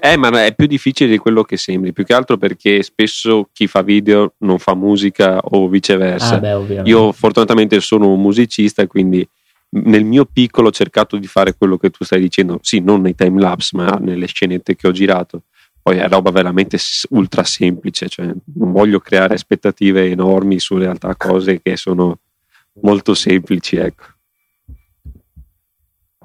Eh, 0.00 0.16
ma 0.16 0.44
è 0.44 0.54
più 0.54 0.66
difficile 0.66 1.10
di 1.10 1.18
quello 1.18 1.44
che 1.44 1.58
sembri, 1.58 1.92
più 1.92 2.04
che 2.04 2.14
altro 2.14 2.38
perché 2.38 2.82
spesso 2.82 3.50
chi 3.52 3.66
fa 3.66 3.82
video 3.82 4.34
non 4.38 4.58
fa 4.58 4.74
musica 4.74 5.38
o 5.38 5.68
viceversa. 5.68 6.36
Ah, 6.36 6.38
beh. 6.38 6.82
Io 6.84 7.12
fortunatamente 7.12 7.78
sono 7.80 8.08
un 8.08 8.20
musicista 8.20 8.86
quindi 8.86 9.26
nel 9.76 10.04
mio 10.04 10.24
piccolo 10.24 10.68
ho 10.68 10.72
cercato 10.72 11.16
di 11.18 11.26
fare 11.26 11.54
quello 11.54 11.76
che 11.76 11.90
tu 11.90 12.04
stai 12.04 12.20
dicendo, 12.20 12.58
sì, 12.62 12.80
non 12.80 13.02
nei 13.02 13.14
time 13.14 13.40
lapse, 13.40 13.76
ma 13.76 13.98
nelle 14.00 14.26
scenette 14.26 14.76
che 14.76 14.88
ho 14.88 14.92
girato. 14.92 15.42
Poi 15.82 15.98
è 15.98 16.08
roba 16.08 16.30
veramente 16.30 16.78
ultra 17.10 17.44
semplice, 17.44 18.08
cioè 18.08 18.32
non 18.54 18.72
voglio 18.72 19.00
creare 19.00 19.34
aspettative 19.34 20.08
enormi 20.10 20.58
su 20.58 20.78
realtà 20.78 21.14
cose 21.16 21.60
che 21.60 21.76
sono 21.76 22.20
molto 22.80 23.14
semplici, 23.14 23.76
ecco. 23.76 24.13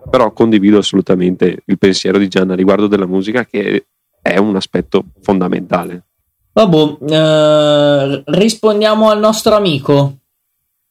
Però 0.10 0.32
condivido 0.32 0.80
assolutamente 0.80 1.62
il 1.66 1.78
pensiero 1.78 2.18
di 2.18 2.28
Gianna 2.28 2.56
riguardo 2.56 2.88
della 2.88 3.06
musica 3.06 3.46
che 3.46 3.86
è 4.22 4.38
un 4.38 4.56
aspetto 4.56 5.06
fondamentale. 5.22 6.04
Vabbè, 6.52 6.98
eh, 7.10 8.24
rispondiamo 8.26 9.10
al 9.10 9.20
nostro 9.20 9.56
amico. 9.56 10.18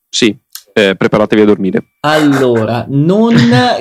Sì, 0.09 0.35
eh, 0.72 0.94
preparatevi 0.96 1.42
a 1.42 1.44
dormire. 1.44 1.85
Allora, 2.00 2.87
non 2.88 3.35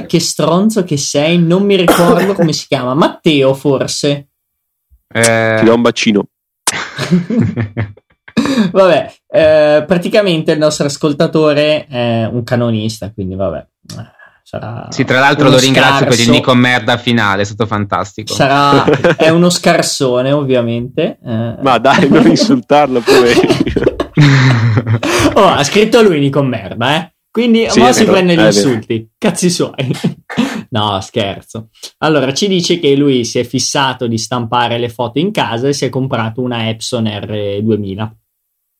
che 0.08 0.20
stronzo 0.20 0.84
che 0.84 0.98
sei, 0.98 1.38
non 1.38 1.64
mi 1.64 1.76
ricordo 1.76 2.34
come 2.34 2.52
si 2.52 2.68
chiama. 2.68 2.94
Matteo, 2.94 3.54
forse. 3.54 4.30
Eh, 5.08 5.56
Ti 5.60 5.66
do 5.66 5.76
un 5.76 5.82
bacino. 5.82 6.26
Vabbè, 8.72 9.14
eh, 9.28 9.84
praticamente 9.88 10.52
il 10.52 10.60
nostro 10.60 10.86
ascoltatore 10.86 11.86
è 11.88 12.26
un 12.26 12.44
canonista, 12.44 13.12
quindi 13.12 13.36
vabbè. 13.36 13.68
Eh, 14.48 14.60
Sarà 14.60 14.88
sì, 14.90 15.04
tra 15.04 15.20
l'altro 15.20 15.50
lo 15.50 15.58
ringrazio 15.58 16.06
per 16.06 16.14
il 16.14 16.20
scarso. 16.20 16.32
Nico 16.32 16.54
merda 16.54 16.96
finale, 16.98 17.42
è 17.42 17.46
stato 17.46 17.66
fantastico. 17.66 18.34
Sarà, 18.34 18.86
è 19.18 19.28
uno 19.28 19.50
scarsone, 19.50 20.32
ovviamente. 20.32 21.20
eh. 21.22 21.56
Ma 21.62 21.78
dai, 21.80 22.08
non 22.08 22.28
insultarlo 22.28 23.02
poverino. 23.02 23.96
Oh, 25.34 25.46
ha 25.48 25.64
scritto 25.64 26.02
lui 26.02 26.20
Nico 26.20 26.42
merda, 26.44 26.96
eh. 26.96 27.12
Quindi 27.30 27.70
Sì, 27.70 27.80
mo 27.80 27.88
è 27.90 27.92
si 27.92 28.00
vero, 28.00 28.12
prende 28.14 28.34
gli 28.34 28.38
vero. 28.38 28.48
insulti. 28.48 29.10
Cazzi 29.18 29.50
suoi. 29.50 29.96
no, 30.72 31.00
scherzo. 31.02 31.70
Allora, 32.00 32.34
ci 32.34 32.48
dice 32.48 32.80
che 32.80 32.96
lui 32.96 33.26
si 33.26 33.38
è 33.40 33.44
fissato 33.44 34.08
di 34.08 34.18
stampare 34.18 34.80
le 34.80 34.90
foto 34.90 35.20
in 35.20 35.32
casa 35.32 35.68
e 35.68 35.74
si 35.74 35.86
è 35.86 35.90
comprato 35.90 36.42
una 36.42 36.70
Epson 36.70 37.04
R2000. 37.04 38.10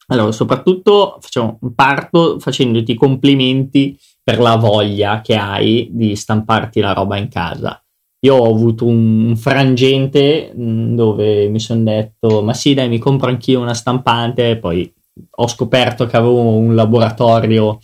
Allora, 0.08 0.32
soprattutto 0.32 1.18
facciamo, 1.20 1.60
parto 1.76 2.40
facendoti 2.40 2.96
complimenti 2.96 3.96
per 4.28 4.40
la 4.40 4.58
voglia 4.58 5.22
che 5.22 5.38
hai 5.38 5.88
di 5.90 6.14
stamparti 6.14 6.82
la 6.82 6.92
roba 6.92 7.16
in 7.16 7.30
casa. 7.30 7.82
Io 8.26 8.36
ho 8.36 8.54
avuto 8.54 8.86
un 8.86 9.38
frangente 9.38 10.52
mh, 10.54 10.96
dove 10.96 11.48
mi 11.48 11.62
sono 11.62 11.84
detto, 11.84 12.44
ma 12.44 12.54
sì, 12.54 12.74
dai, 12.74 12.90
mi 12.90 12.98
compro 12.98 13.30
anch'io 13.30 13.62
una 13.62 13.74
stampante, 13.74 14.58
poi 14.58 14.94
ho 15.30 15.48
scoperto 15.48 16.08
che 16.08 16.18
avevo 16.18 16.58
un 16.58 16.76
laboratorio 16.76 17.80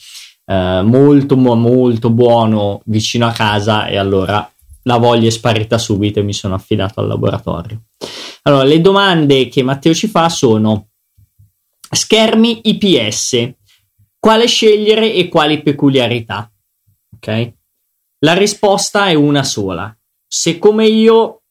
eh, 0.46 0.82
molto 0.84 1.38
mo- 1.38 1.56
molto 1.56 2.10
buono 2.10 2.82
vicino 2.88 3.26
a 3.26 3.32
casa 3.32 3.88
e 3.88 3.96
allora 3.96 4.46
la 4.82 4.98
voglia 4.98 5.28
è 5.28 5.32
sparita 5.32 5.78
subito 5.78 6.20
e 6.20 6.24
mi 6.24 6.34
sono 6.34 6.56
affidato 6.56 7.00
al 7.00 7.08
laboratorio. 7.08 7.84
Allora, 8.42 8.64
le 8.66 8.82
domande 8.82 9.48
che 9.48 9.64
Matteo 9.64 9.94
ci 9.94 10.08
fa 10.08 10.28
sono 10.28 10.90
schermi 11.90 12.60
IPS, 12.64 13.50
quale 14.24 14.48
scegliere 14.48 15.12
e 15.12 15.28
quali 15.28 15.62
peculiarità? 15.62 16.50
Ok? 17.14 17.54
La 18.20 18.34
risposta 18.34 19.08
è 19.08 19.16
una 19.16 19.44
sola. 19.44 19.94
Se 20.26 20.60
come 20.60 20.88
io 20.88 21.42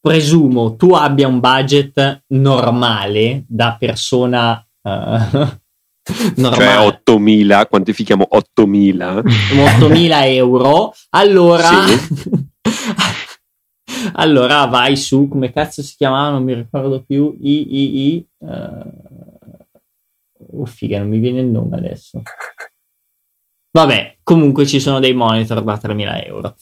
presumo 0.00 0.76
tu 0.76 0.94
abbia 0.94 1.28
un 1.28 1.40
budget 1.40 2.24
normale 2.28 3.44
da 3.46 3.76
persona 3.78 4.66
cioè 4.80 5.60
normale, 6.36 6.86
8000, 6.86 7.66
quantifichiamo 7.66 8.26
8000. 8.30 9.14
8.000 9.16 10.24
euro, 10.24 10.94
allora, 11.10 11.86
Sì. 11.86 12.30
allora 14.14 14.64
vai 14.64 14.96
su, 14.96 15.28
come 15.28 15.52
cazzo 15.52 15.82
si 15.82 15.96
chiamava, 15.96 16.30
non 16.30 16.44
mi 16.44 16.54
ricordo 16.54 17.04
più, 17.06 17.36
I, 17.42 17.76
I, 17.76 18.06
I, 18.06 18.26
uh, 18.38 19.35
oh 20.52 20.66
figa, 20.66 20.98
non 20.98 21.08
mi 21.08 21.18
viene 21.18 21.40
il 21.40 21.46
nome 21.46 21.76
adesso. 21.76 22.22
Vabbè, 23.72 24.18
comunque 24.22 24.66
ci 24.66 24.80
sono 24.80 25.00
dei 25.00 25.12
monitor 25.12 25.62
da 25.62 25.74
3.000 25.74 26.26
euro. 26.26 26.54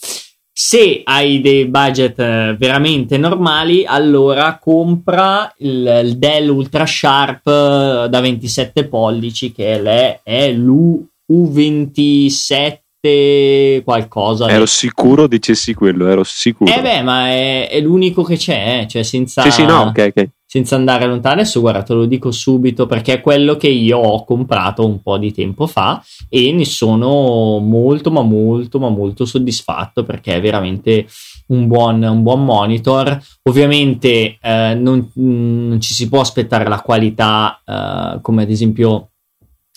Se 0.57 1.03
hai 1.05 1.41
dei 1.41 1.67
budget 1.67 2.19
eh, 2.19 2.57
veramente 2.59 3.19
normali, 3.19 3.85
allora 3.85 4.59
compra 4.59 5.53
il, 5.59 6.03
il 6.05 6.19
Dell 6.19 6.49
Ultra 6.49 6.87
Sharp 6.87 7.47
eh, 7.47 8.09
da 8.09 8.21
27 8.21 8.87
pollici, 8.87 9.53
che 9.53 9.81
è, 9.81 10.21
è 10.23 10.53
l'U 10.53 11.07
U27 11.33 13.83
qualcosa. 13.83 14.49
Ero 14.49 14.67
sicuro 14.67 15.27
dicessi 15.27 15.75
quello, 15.75 16.07
ero 16.07 16.25
sicuro. 16.25 16.73
Eh 16.73 16.81
beh, 16.81 17.03
ma 17.03 17.29
è, 17.29 17.69
è 17.69 17.81
l'unico 17.81 18.23
che 18.23 18.37
c'è, 18.37 18.83
eh, 18.83 18.89
cioè 18.89 19.03
senza... 19.03 19.43
Sì, 19.43 19.51
sì, 19.51 19.65
no, 19.65 19.83
ok, 19.83 20.13
ok. 20.15 20.29
Senza 20.55 20.77
andare 20.77 21.07
lontano. 21.07 21.41
Adesso 21.41 21.61
guarda, 21.61 21.83
te 21.83 21.95
lo 21.95 22.05
dico 22.05 22.31
subito 22.31 22.87
perché 22.87 23.15
è 23.15 23.21
quello 23.21 23.57
che 23.57 23.67
io 23.67 23.99
ho 23.99 24.25
comprato 24.25 24.87
un 24.87 25.03
po' 25.03 25.19
di 25.19 25.33
tempo 25.33 25.67
fa 25.67 26.01
e 26.29 26.53
ne 26.53 26.65
sono 26.65 27.59
molto, 27.59 28.13
ma 28.13 28.23
molto, 28.23 28.79
ma 28.79 28.89
molto 28.89 29.25
soddisfatto 29.25 30.05
perché 30.05 30.37
è 30.37 30.41
veramente 30.41 31.09
un 31.49 31.67
buon, 31.67 32.05
un 32.05 32.23
buon 32.23 32.45
monitor. 32.45 33.21
Ovviamente 33.43 34.39
eh, 34.41 34.75
non, 34.75 35.11
non 35.15 35.81
ci 35.81 35.93
si 35.93 36.09
può 36.09 36.21
aspettare 36.21 36.69
la 36.69 36.81
qualità 36.81 37.61
eh, 37.65 38.21
come 38.21 38.45
ad 38.45 38.51
esempio 38.51 39.09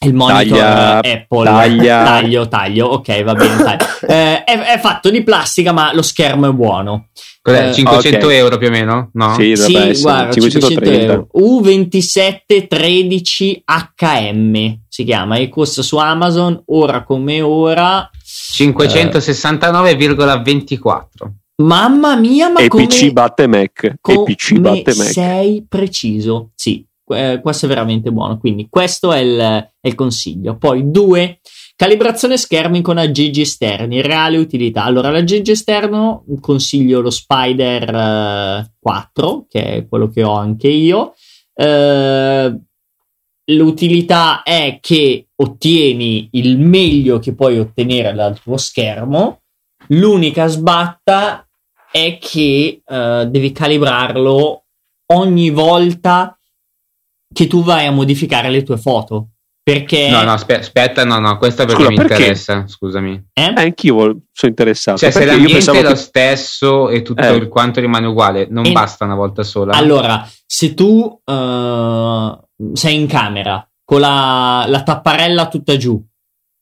il 0.05 0.13
monitor 0.13 0.57
Taglia, 0.57 0.97
Apple 0.97 1.43
taglia. 1.43 2.03
taglio 2.05 2.47
taglio 2.47 2.87
ok 2.87 3.23
va 3.23 3.33
bene 3.33 3.55
taglio. 3.63 3.85
Eh, 4.07 4.43
è, 4.43 4.59
è 4.73 4.79
fatto 4.79 5.09
di 5.09 5.23
plastica 5.23 5.71
ma 5.71 5.93
lo 5.93 6.01
schermo 6.01 6.47
è 6.47 6.51
buono 6.51 7.07
Cos'è? 7.47 7.69
Eh, 7.69 7.73
500 7.73 8.25
ok. 8.25 8.31
euro 8.33 8.57
più 8.57 8.67
o 8.67 8.71
meno? 8.71 9.09
No? 9.13 9.33
Sì, 9.35 9.55
sì, 9.55 9.71
guarda, 10.01 10.33
500 10.33 10.67
530. 10.67 11.13
euro. 11.13 11.29
U2713 11.33 13.61
HM 13.95 14.79
si 14.89 15.05
chiama 15.05 15.37
e 15.37 15.47
costa 15.47 15.81
su 15.81 15.95
Amazon 15.95 16.61
ora 16.65 17.05
come 17.05 17.39
ora. 17.39 18.09
569,24. 18.21 21.05
Mamma 21.63 22.17
mia, 22.17 22.49
ma 22.49 22.59
E 22.59 22.67
come, 22.67 22.85
PC 22.85 23.11
batte 23.11 23.47
Mac. 23.47 23.83
E 23.83 23.97
PC 24.23 24.47
come 24.49 24.59
batte 24.59 24.93
Mac. 24.95 25.07
sei 25.07 25.65
preciso. 25.67 26.51
Sì, 26.53 26.85
eh, 27.09 27.39
questo 27.41 27.65
è 27.65 27.69
veramente 27.69 28.11
buono. 28.11 28.37
Quindi 28.37 28.67
questo 28.69 29.11
è 29.11 29.19
il, 29.19 29.37
è 29.37 29.87
il 29.87 29.95
consiglio. 29.95 30.57
Poi 30.57 30.89
due. 30.91 31.39
Calibrazione 31.75 32.37
schermi 32.37 32.81
con 32.81 32.97
aggeggi 32.97 33.41
esterni, 33.41 34.01
reale 34.01 34.37
utilità. 34.37 34.83
Allora, 34.83 35.11
l'aggeggio 35.11 35.51
esterno 35.51 36.25
consiglio 36.41 37.01
lo 37.01 37.11
Spider 37.11 37.93
eh, 37.93 38.71
4, 38.79 39.45
che 39.47 39.63
è 39.63 39.87
quello 39.87 40.09
che 40.09 40.23
ho 40.23 40.33
anche 40.33 40.69
io. 40.69 41.13
Eh, 41.53 42.59
l'utilità 43.49 44.41
è 44.43 44.79
che 44.81 45.27
ottieni 45.35 46.29
il 46.31 46.57
meglio 46.57 47.19
che 47.19 47.33
puoi 47.35 47.59
ottenere 47.59 48.13
dal 48.13 48.39
tuo 48.39 48.57
schermo. 48.57 49.41
L'unica 49.89 50.47
sbatta 50.47 51.47
è 51.91 52.17
che 52.19 52.81
eh, 52.85 53.27
devi 53.29 53.51
calibrarlo 53.51 54.63
ogni 55.13 55.49
volta 55.49 56.36
che 57.37 57.45
tu 57.45 57.61
vai 57.63 57.85
a 57.85 57.91
modificare 57.91 58.49
le 58.49 58.63
tue 58.63 58.77
foto. 58.77 59.27
Perché 59.61 60.09
No, 60.09 60.23
no, 60.23 60.31
aspe- 60.31 60.57
aspetta, 60.57 61.03
no, 61.03 61.19
no, 61.19 61.37
questo 61.37 61.61
è 61.61 61.65
perché 61.67 61.83
Scusa, 61.83 61.91
mi 61.91 61.97
perché? 62.07 62.13
interessa, 62.21 62.63
scusami. 62.67 63.25
eh? 63.33 63.41
Eh, 63.43 63.53
anch'io 63.57 63.95
sono 64.31 64.49
interessato. 64.49 64.97
Cioè, 64.97 65.11
se 65.11 65.25
l'ambiente 65.25 65.71
è 65.71 65.81
lo 65.83 65.89
che- 65.89 65.95
stesso 65.97 66.89
e 66.89 67.03
tutto 67.03 67.21
Eh. 67.21 67.35
il 67.35 67.47
quanto 67.47 67.79
rimane 67.79 68.07
uguale, 68.07 68.47
non 68.49 68.65
E- 68.65 68.71
basta 68.71 69.05
una 69.05 69.13
volta 69.13 69.43
sola. 69.43 69.73
Allora, 69.73 70.27
se 70.47 70.73
tu 70.73 71.19
eh, 71.23 72.37
sei 72.73 72.95
in 72.95 73.05
camera 73.07 73.69
con 73.83 73.99
la, 73.99 74.65
la 74.67 74.81
tapparella 74.81 75.47
tutta 75.47 75.77
giù, 75.77 76.01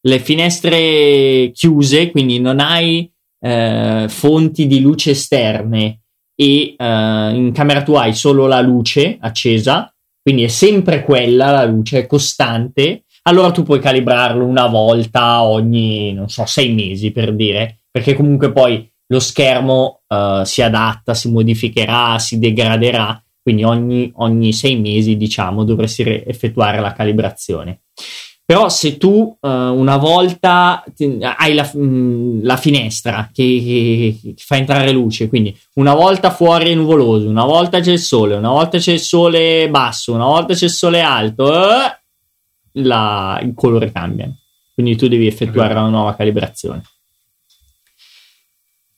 le 0.01 0.19
finestre 0.19 1.51
chiuse, 1.53 2.11
quindi 2.11 2.39
non 2.39 2.59
hai 2.59 3.09
eh, 3.39 4.07
fonti 4.09 4.67
di 4.67 4.81
luce 4.81 5.11
esterne 5.11 6.01
e 6.35 6.75
eh, 6.77 7.31
in 7.33 7.51
camera 7.53 7.83
tua 7.83 8.01
hai 8.01 8.13
solo 8.15 8.47
la 8.47 8.59
luce 8.61 9.17
accesa, 9.21 9.94
quindi 10.25 10.45
è 10.45 10.47
sempre 10.47 11.03
quella 11.03 11.51
la 11.51 11.65
luce, 11.65 11.99
è 11.99 12.05
costante, 12.07 13.03
allora 13.27 13.51
tu 13.51 13.61
puoi 13.61 13.79
calibrarlo 13.79 14.43
una 14.43 14.65
volta 14.65 15.43
ogni, 15.43 16.13
non 16.13 16.29
so, 16.29 16.47
sei 16.47 16.73
mesi 16.73 17.11
per 17.11 17.35
dire, 17.35 17.81
perché 17.91 18.15
comunque 18.15 18.51
poi 18.51 18.91
lo 19.05 19.19
schermo 19.19 20.01
eh, 20.07 20.41
si 20.43 20.63
adatta, 20.63 21.13
si 21.13 21.29
modificherà, 21.29 22.17
si 22.17 22.39
degraderà, 22.39 23.23
quindi 23.39 23.65
ogni, 23.65 24.11
ogni 24.15 24.51
sei 24.51 24.79
mesi, 24.79 25.15
diciamo, 25.15 25.63
dovresti 25.63 26.01
re- 26.01 26.25
effettuare 26.25 26.79
la 26.79 26.93
calibrazione. 26.93 27.81
Però 28.47 28.69
se 28.69 28.97
tu 28.97 29.35
eh, 29.41 29.47
una 29.47 29.97
volta 29.97 30.83
ti- 30.95 31.17
hai 31.19 31.55
la, 31.55 31.67
mh, 31.73 32.43
la 32.43 32.57
finestra 32.57 33.29
che, 33.33 33.43
che- 34.23 34.33
che 34.35 34.43
fa 34.43 34.55
entrare 34.57 34.91
luce, 34.91 35.27
quindi 35.29 35.55
una 35.75 35.95
volta 35.95 36.29
fuori 36.29 36.69
è 36.69 36.75
nuvoloso, 36.75 37.27
una 37.27 37.43
volta 37.45 37.79
c'è 37.79 37.93
il 37.93 37.99
sole, 37.99 38.35
una 38.35 38.49
volta 38.51 38.77
c'è 38.77 38.91
il 38.93 38.99
sole 38.99 39.67
basso, 39.71 40.13
una 40.13 40.25
volta 40.25 40.53
c'è 40.53 40.65
il 40.65 40.71
sole 40.71 41.01
alto, 41.01 41.51
eh, 41.53 41.99
la- 42.73 43.39
il 43.41 43.53
colore 43.55 43.91
cambia. 43.91 44.31
Quindi 44.75 44.95
tu 44.95 45.07
devi 45.07 45.25
effettuare 45.25 45.73
una 45.73 45.87
nuova 45.89 46.15
calibrazione. 46.15 46.83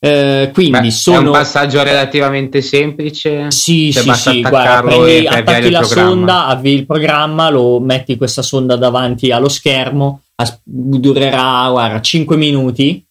Eh, 0.00 0.50
quindi 0.52 0.78
Beh, 0.78 0.86
È 0.86 0.90
sono 0.90 1.18
un 1.18 1.30
passaggio 1.32 1.82
relativamente 1.82 2.62
semplice. 2.62 3.50
sì, 3.50 3.92
Cioè, 3.92 4.02
sì, 4.02 4.14
sì, 4.14 4.40
guarda, 4.42 4.80
prendi, 4.82 5.26
attacchi 5.26 5.70
la 5.70 5.80
programma. 5.80 6.10
sonda, 6.10 6.46
avvii 6.46 6.74
il 6.74 6.86
programma, 6.86 7.50
lo 7.50 7.80
metti 7.80 8.16
questa 8.16 8.42
sonda 8.42 8.76
davanti 8.76 9.32
allo 9.32 9.48
schermo, 9.48 10.22
as- 10.36 10.60
durerà, 10.62 11.68
guarda, 11.70 12.00
5 12.00 12.36
minuti, 12.36 13.04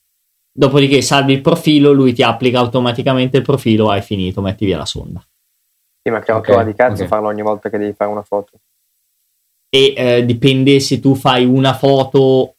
dopodiché 0.49 1.01
salvi 1.01 1.33
il 1.33 1.41
profilo, 1.41 1.91
lui 1.91 2.13
ti 2.13 2.23
applica 2.23 2.59
automaticamente 2.59 3.35
il 3.37 3.43
profilo, 3.43 3.89
hai 3.89 4.01
finito, 4.01 4.41
metti 4.41 4.63
via 4.65 4.77
la 4.77 4.85
sonda. 4.85 5.21
Sì, 6.01 6.09
ma 6.09 6.21
che 6.21 6.31
Ok, 6.31 6.47
rottura 6.47 6.63
di 6.63 6.73
cazzo 6.73 7.03
ok. 7.03 7.09
farlo 7.09 7.27
ogni 7.27 7.41
volta 7.41 7.69
che 7.69 7.77
devi 7.77 7.93
fare 7.93 8.09
una 8.09 8.23
foto. 8.23 8.51
E 9.69 9.93
eh, 9.97 10.25
dipende 10.25 10.79
se 10.79 11.01
tu 11.01 11.15
fai 11.15 11.43
una 11.43 11.73
foto, 11.73 12.55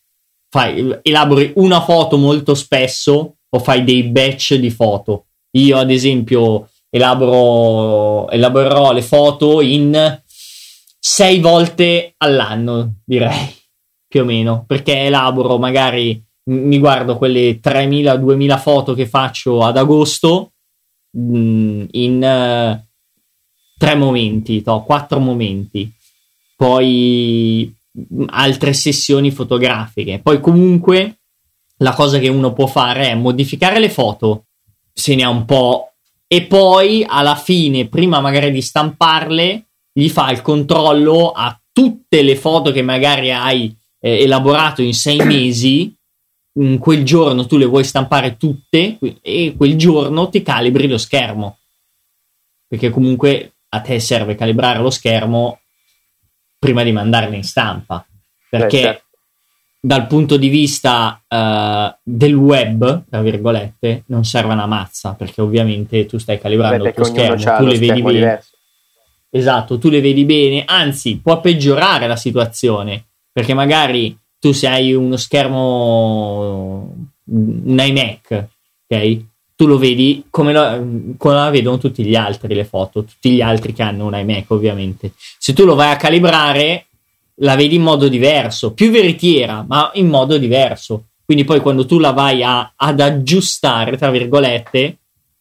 fai, 0.50 0.98
elabori 1.00 1.52
una 1.56 1.80
foto 1.80 2.18
molto 2.18 2.54
spesso 2.54 3.37
o 3.50 3.58
fai 3.58 3.84
dei 3.84 4.04
batch 4.04 4.54
di 4.54 4.70
foto. 4.70 5.26
Io, 5.52 5.76
ad 5.76 5.90
esempio, 5.90 6.68
elaboro, 6.90 8.28
elaborerò 8.30 8.92
le 8.92 9.02
foto 9.02 9.60
in 9.60 10.20
sei 10.98 11.40
volte 11.40 12.14
all'anno, 12.18 12.96
direi, 13.04 13.54
più 14.06 14.22
o 14.22 14.24
meno, 14.24 14.64
perché 14.66 15.04
elaboro 15.04 15.58
magari, 15.58 16.22
mi 16.44 16.78
guardo 16.78 17.16
quelle 17.16 17.60
3000-2000 17.60 18.58
foto 18.58 18.94
che 18.94 19.06
faccio 19.06 19.62
ad 19.62 19.76
agosto 19.76 20.52
mh, 21.10 21.84
in 21.92 22.22
eh, 22.22 22.88
tre 23.78 23.94
momenti, 23.94 24.62
to, 24.62 24.82
quattro 24.82 25.20
momenti, 25.20 25.90
poi 26.56 27.72
mh, 27.90 28.24
altre 28.28 28.72
sessioni 28.72 29.30
fotografiche. 29.30 30.20
Poi 30.22 30.40
comunque 30.40 31.17
la 31.78 31.92
cosa 31.92 32.18
che 32.18 32.28
uno 32.28 32.52
può 32.52 32.66
fare 32.66 33.10
è 33.10 33.14
modificare 33.14 33.78
le 33.78 33.90
foto, 33.90 34.44
se 34.92 35.14
ne 35.14 35.22
ha 35.22 35.28
un 35.28 35.44
po', 35.44 35.92
e 36.26 36.42
poi 36.42 37.04
alla 37.08 37.36
fine, 37.36 37.88
prima 37.88 38.20
magari 38.20 38.50
di 38.50 38.60
stamparle, 38.60 39.64
gli 39.92 40.08
fa 40.08 40.30
il 40.30 40.42
controllo 40.42 41.32
a 41.32 41.58
tutte 41.72 42.22
le 42.22 42.36
foto 42.36 42.70
che 42.70 42.82
magari 42.82 43.32
hai 43.32 43.74
eh, 44.00 44.22
elaborato 44.22 44.82
in 44.82 44.94
sei 44.94 45.16
mesi. 45.24 45.92
In 46.58 46.78
quel 46.78 47.04
giorno 47.04 47.46
tu 47.46 47.56
le 47.56 47.66
vuoi 47.66 47.84
stampare 47.84 48.36
tutte 48.36 48.98
e 49.22 49.54
quel 49.56 49.76
giorno 49.76 50.28
ti 50.28 50.42
calibri 50.42 50.88
lo 50.88 50.98
schermo. 50.98 51.58
Perché 52.66 52.90
comunque 52.90 53.52
a 53.68 53.80
te 53.80 54.00
serve 54.00 54.34
calibrare 54.34 54.80
lo 54.80 54.90
schermo 54.90 55.60
prima 56.58 56.82
di 56.82 56.92
mandarle 56.92 57.36
in 57.36 57.44
stampa. 57.44 58.04
Perché 58.50 58.80
certo. 58.80 59.04
Dal 59.80 60.06
punto 60.06 60.36
di 60.36 60.48
vista 60.48 61.22
eh, 61.28 61.96
del 62.02 62.34
web, 62.34 63.04
tra 63.08 63.22
virgolette, 63.22 64.02
non 64.06 64.24
serve 64.24 64.52
una 64.52 64.66
mazza, 64.66 65.14
perché 65.14 65.40
ovviamente 65.40 66.06
tu 66.06 66.18
stai 66.18 66.38
calibrando 66.40 66.82
Beh, 66.82 66.88
il 66.90 66.94
tuo 66.94 67.04
schermo, 67.04 67.56
tu 67.56 67.66
le 67.66 67.78
vedi 67.78 68.02
bene. 68.02 68.18
diverso. 68.18 68.50
Esatto, 69.30 69.78
tu 69.78 69.88
le 69.90 70.00
vedi 70.00 70.24
bene, 70.24 70.64
anzi 70.66 71.18
può 71.22 71.40
peggiorare 71.40 72.06
la 72.06 72.16
situazione, 72.16 73.04
perché 73.30 73.54
magari 73.54 74.16
tu 74.40 74.52
se 74.52 74.68
hai 74.68 74.94
uno 74.94 75.16
schermo, 75.16 76.94
un 77.24 77.78
iMac, 77.78 78.46
ok? 78.88 79.20
Tu 79.54 79.66
lo 79.66 79.76
vedi 79.76 80.24
come, 80.30 80.52
lo- 80.52 81.14
come 81.16 81.34
la 81.34 81.50
vedono 81.50 81.78
tutti 81.78 82.04
gli 82.04 82.14
altri 82.14 82.54
le 82.54 82.64
foto, 82.64 83.04
tutti 83.04 83.30
gli 83.32 83.40
altri 83.40 83.72
che 83.72 83.82
hanno 83.82 84.06
un 84.06 84.14
iMac 84.16 84.50
ovviamente. 84.50 85.12
Se 85.16 85.52
tu 85.52 85.64
lo 85.64 85.74
vai 85.74 85.90
a 85.90 85.96
calibrare, 85.96 86.86
la 87.40 87.54
vedi 87.56 87.76
in 87.76 87.82
modo 87.82 88.08
diverso, 88.08 88.72
più 88.72 88.90
veritiera, 88.90 89.64
ma 89.66 89.90
in 89.94 90.08
modo 90.08 90.38
diverso. 90.38 91.04
Quindi 91.24 91.44
poi 91.44 91.60
quando 91.60 91.84
tu 91.86 91.98
la 91.98 92.12
vai 92.12 92.42
a- 92.42 92.72
ad 92.74 93.00
aggiustare, 93.00 93.96
tra 93.96 94.10
virgolette, 94.10 94.96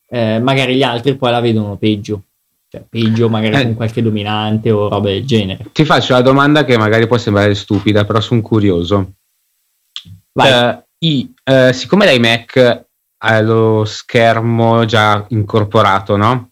eh, 0.10 0.40
magari 0.40 0.76
gli 0.76 0.84
altri 0.84 1.16
poi 1.16 1.32
la 1.32 1.40
vedono 1.40 1.76
peggio. 1.78 2.22
Cioè, 2.70 2.84
peggio 2.90 3.30
magari 3.30 3.56
Eh. 3.56 3.64
con 3.64 3.76
qualche 3.76 4.02
dominante 4.02 4.70
o 4.72 4.90
roba 4.90 5.08
del 5.10 5.26
genere. 5.26 5.70
Ti 5.72 5.86
faccio 5.86 6.14
la 6.14 6.22
domanda 6.22 6.66
che 6.66 6.78
magari 6.78 7.08
può 7.08 7.18
sembrare 7.18 7.56
stupida, 7.56 8.04
però 8.04 8.20
sono 8.20 8.42
curioso. 8.42 9.14
Eh, 10.34 10.84
i- 11.00 11.34
eh, 11.44 11.74
siccome 11.74 12.06
l'iMac 12.06 12.86
ha 13.20 13.42
lo 13.42 13.84
schermo 13.86 14.86
già 14.86 15.26
incorporato, 15.30 16.16
no? 16.18 16.50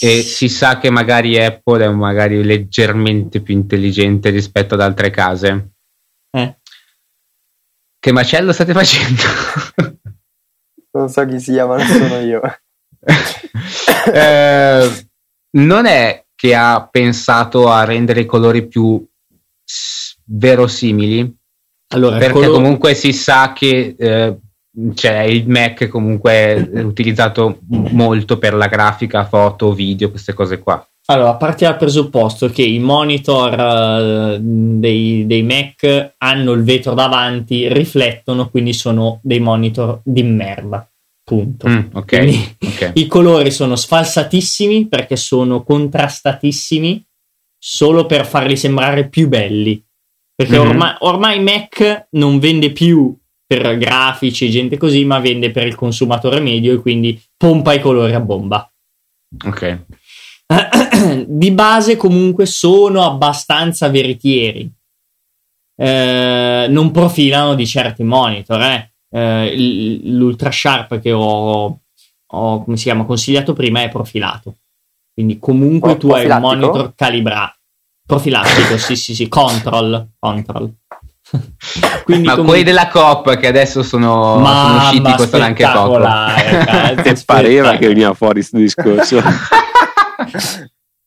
E 0.00 0.22
si 0.22 0.48
sa 0.48 0.78
che 0.78 0.90
magari 0.90 1.42
Apple 1.42 1.84
è 1.84 1.88
magari 1.88 2.44
leggermente 2.44 3.40
più 3.40 3.52
intelligente 3.52 4.30
rispetto 4.30 4.74
ad 4.74 4.80
altre 4.80 5.10
case. 5.10 5.72
Eh. 6.30 6.58
Che 7.98 8.12
macello 8.12 8.52
state 8.52 8.72
facendo? 8.72 9.22
non 10.92 11.08
so 11.08 11.26
chi 11.26 11.40
sia, 11.40 11.66
ma 11.66 11.78
non 11.78 11.86
sono 11.86 12.20
io. 12.20 12.40
eh, 14.12 15.08
non 15.56 15.86
è 15.86 16.24
che 16.36 16.54
ha 16.54 16.86
pensato 16.88 17.68
a 17.68 17.82
rendere 17.82 18.20
i 18.20 18.26
colori 18.26 18.68
più 18.68 19.04
verosimili? 20.26 21.36
Allora, 21.88 22.18
perché 22.18 22.34
color... 22.34 22.52
comunque 22.52 22.94
si 22.94 23.12
sa 23.12 23.52
che 23.52 23.96
eh, 23.98 24.38
cioè, 24.94 25.20
il 25.20 25.48
Mac 25.48 25.88
comunque 25.88 26.70
è 26.70 26.82
utilizzato 26.82 27.60
molto 27.68 28.38
per 28.38 28.54
la 28.54 28.66
grafica, 28.66 29.26
foto, 29.26 29.72
video, 29.72 30.10
queste 30.10 30.34
cose 30.34 30.58
qua. 30.58 30.86
Allora, 31.08 31.34
parti 31.36 31.64
dal 31.64 31.76
presupposto 31.76 32.48
che 32.48 32.62
i 32.62 32.80
monitor 32.80 34.38
uh, 34.38 34.38
dei, 34.40 35.24
dei, 35.26 35.42
Mac 35.44 36.14
hanno 36.18 36.52
il 36.52 36.64
vetro 36.64 36.94
davanti, 36.94 37.72
riflettono, 37.72 38.48
quindi 38.50 38.72
sono 38.72 39.20
dei 39.22 39.38
monitor 39.38 40.00
di 40.02 40.24
merda. 40.24 40.88
Punto. 41.22 41.68
Mm, 41.68 41.80
okay, 41.92 42.56
okay. 42.60 42.90
I 43.02 43.06
colori 43.06 43.50
sono 43.50 43.76
sfalsatissimi 43.76 44.88
perché 44.88 45.16
sono 45.16 45.62
contrastatissimi 45.62 47.04
solo 47.56 48.06
per 48.06 48.26
farli 48.26 48.56
sembrare 48.56 49.08
più 49.08 49.28
belli. 49.28 49.82
Perché 50.34 50.58
mm-hmm. 50.58 50.68
ormai, 50.68 50.94
ormai 50.98 51.42
Mac 51.42 52.08
non 52.10 52.38
vende 52.38 52.72
più 52.72 53.16
per 53.46 53.76
grafici 53.78 54.46
e 54.46 54.50
gente 54.50 54.76
così, 54.76 55.04
ma 55.04 55.18
vende 55.20 55.50
per 55.50 55.66
il 55.66 55.74
consumatore 55.74 56.40
medio 56.40 56.74
e 56.74 56.80
quindi 56.80 57.20
pompa 57.36 57.72
i 57.72 57.80
colori 57.80 58.12
a 58.12 58.20
bomba. 58.20 58.70
Ok. 59.44 59.84
Di 61.26 61.50
base 61.50 61.96
comunque 61.96 62.46
sono 62.46 63.04
abbastanza 63.04 63.88
veritieri. 63.88 64.70
Eh, 65.78 66.66
non 66.70 66.90
profilano 66.90 67.54
di 67.54 67.66
certi 67.66 68.02
monitor, 68.02 68.62
eh 68.62 68.90
eh, 69.10 70.00
l'Ultra 70.04 70.50
Sharp 70.50 71.00
che 71.00 71.12
ho, 71.12 71.80
ho, 72.26 72.64
come 72.64 72.76
si 72.76 72.84
chiama, 72.84 73.04
consigliato 73.04 73.52
prima 73.52 73.82
è 73.82 73.88
profilato. 73.88 74.58
Quindi 75.12 75.38
comunque 75.38 75.92
oh, 75.92 75.96
tu 75.96 76.10
hai 76.10 76.28
un 76.28 76.38
monitor 76.38 76.94
calibrato. 76.94 77.54
Profilattico, 78.06 78.76
sì, 78.78 78.94
sì, 78.94 79.14
sì, 79.14 79.26
control, 79.26 80.10
control. 80.18 80.72
Quindi 82.04 82.26
Ma 82.26 82.32
comunque... 82.32 82.44
quelli 82.44 82.62
della 82.62 82.88
COP 82.88 83.36
che 83.36 83.48
adesso 83.48 83.82
sono, 83.82 84.34
sono 84.44 84.76
usciti 84.76 85.14
costano 85.14 85.44
anche 85.44 85.66
poco. 85.66 85.98
Ti 87.02 87.22
pareva 87.26 87.76
che 87.76 87.88
veniva 87.88 88.14
fuori 88.14 88.34
questo 88.34 88.58
discorso. 88.58 89.20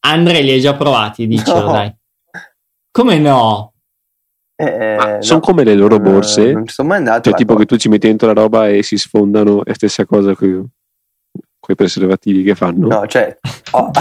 Andrea 0.02 0.42
li 0.42 0.52
hai 0.52 0.60
già 0.60 0.76
provati, 0.76 1.28
dicelo 1.28 1.66
no. 1.66 1.72
dai. 1.72 1.96
Come 2.92 3.18
no? 3.20 3.74
Eh, 4.56 5.18
sono 5.20 5.40
no, 5.40 5.46
come 5.46 5.64
le 5.64 5.76
loro 5.76 6.00
borse. 6.00 6.52
non 6.52 6.68
ci 6.68 6.74
sono 6.74 6.90
mai 6.90 6.98
andato. 6.98 7.30
Cioè, 7.30 7.38
tipo 7.38 7.56
che 7.56 7.66
tu 7.66 7.78
ci 7.78 7.88
metti 7.88 8.08
dentro 8.08 8.28
la 8.28 8.34
roba 8.34 8.68
e 8.68 8.84
si 8.84 8.98
sfondano, 8.98 9.64
è 9.64 9.74
stessa 9.74 10.06
cosa 10.06 10.36
con 10.36 10.70
i 11.70 11.76
preservativi 11.76 12.44
che 12.44 12.56
fanno. 12.56 12.88
No, 12.88 13.08
cioè, 13.08 13.38
ho, 13.72 13.92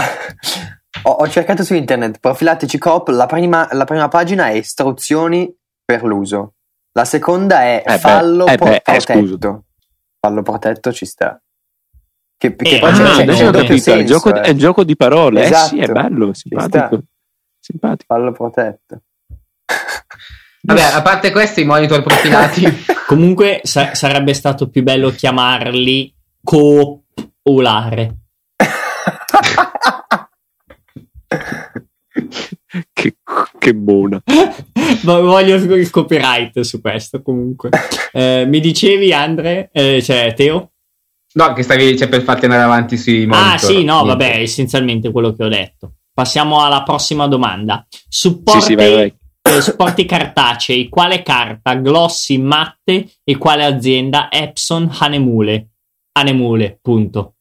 ho, 1.03 1.11
ho, 1.11 1.29
cercato 1.29 1.63
su 1.63 1.75
internet 1.75 2.19
profilattici 2.19 2.77
coop. 2.77 3.07
La 3.09 3.25
prima, 3.25 3.69
la 3.71 3.85
prima, 3.85 4.09
pagina 4.09 4.47
è 4.47 4.53
istruzioni 4.53 5.49
per 5.89 6.03
l'uso. 6.03 6.53
La 6.91 7.03
seconda 7.03 7.63
è 7.63 7.81
eh 7.83 7.97
fallo 7.97 8.45
beh, 8.45 8.53
eh 8.53 8.57
beh, 8.57 8.81
protetto. 8.83 9.63
fallo 10.19 10.43
protetto 10.43 10.93
ci 10.93 11.07
sta. 11.07 11.41
Che, 12.37 12.55
che 12.55 12.75
eh, 12.75 12.79
poi 12.79 12.91
ah, 12.91 12.93
c'è, 12.93 13.25
c'è, 13.25 13.51
c'è 13.51 13.77
senso, 13.79 13.93
è, 13.93 14.03
gioco, 14.03 14.35
eh. 14.35 14.41
è 14.41 14.53
gioco 14.53 14.83
di 14.83 14.95
parole. 14.95 15.45
Esatto, 15.45 15.65
eh 15.65 15.67
sì, 15.67 15.77
è 15.79 15.83
esatto. 15.83 16.01
bello, 16.01 16.33
simpatico. 16.35 17.01
simpatico. 17.59 18.13
Fallo 18.13 18.31
protetto. 18.33 19.01
Vabbè, 20.61 20.81
a 20.93 21.01
parte 21.01 21.31
questo, 21.31 21.59
i 21.59 21.65
monitor 21.65 22.03
profilati. 22.03 22.65
Comunque 23.07 23.61
sa- 23.63 23.95
sarebbe 23.95 24.35
stato 24.35 24.69
più 24.69 24.83
bello 24.83 25.09
chiamarli 25.09 26.13
coopolare. 26.43 28.18
Che, 33.59 33.75
buona. 33.75 34.21
voglio 35.03 35.55
il 35.55 35.89
copyright 35.89 36.59
su 36.61 36.81
questo 36.81 37.21
comunque. 37.21 37.69
Eh, 38.11 38.45
mi 38.47 38.59
dicevi 38.59 39.13
Andre, 39.13 39.69
eh, 39.71 40.01
cioè 40.01 40.33
Teo? 40.33 40.71
No, 41.33 41.53
che 41.53 41.61
stavi 41.61 41.95
cioè, 41.95 42.09
per 42.09 42.23
farti 42.23 42.45
andare 42.45 42.63
avanti 42.63 42.97
sui 42.97 43.27
monitor. 43.27 43.53
Ah 43.53 43.57
sì, 43.57 43.83
no, 43.83 44.01
Niente. 44.01 44.07
vabbè, 44.07 44.39
essenzialmente 44.39 45.11
quello 45.11 45.33
che 45.33 45.43
ho 45.43 45.49
detto. 45.49 45.93
Passiamo 46.11 46.63
alla 46.63 46.81
prossima 46.81 47.27
domanda. 47.27 47.85
Supporti 48.07 48.61
sì, 48.61 48.67
sì, 48.67 48.75
vai, 48.75 48.93
vai 48.93 49.13
eh, 49.41 49.61
supporti 49.61 50.05
cartacei, 50.05 50.89
quale 50.89 51.23
carta? 51.23 51.75
Glossy, 51.75 52.37
matte 52.37 53.09
e 53.23 53.37
quale 53.37 53.65
azienda? 53.65 54.29
Epson, 54.31 54.89
Hanemule. 54.99 55.69
Hanemule, 56.11 56.77
punto. 56.81 57.35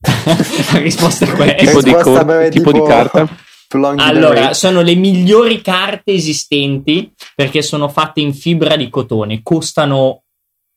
La 0.72 0.78
risposta 0.78 1.24
è 1.26 1.30
questa. 1.32 1.54
Tipo, 1.56 1.82
di, 1.82 1.92
cor- 1.92 2.48
tipo, 2.48 2.48
tipo 2.50 2.72
di 2.72 2.82
carta? 2.82 3.28
Allora, 3.70 4.54
sono 4.54 4.80
le 4.80 4.94
migliori 4.94 5.60
carte 5.60 6.12
esistenti 6.12 7.12
perché 7.34 7.60
sono 7.60 7.88
fatte 7.88 8.20
in 8.20 8.32
fibra 8.32 8.76
di 8.76 8.88
cotone, 8.88 9.42
costano 9.42 10.22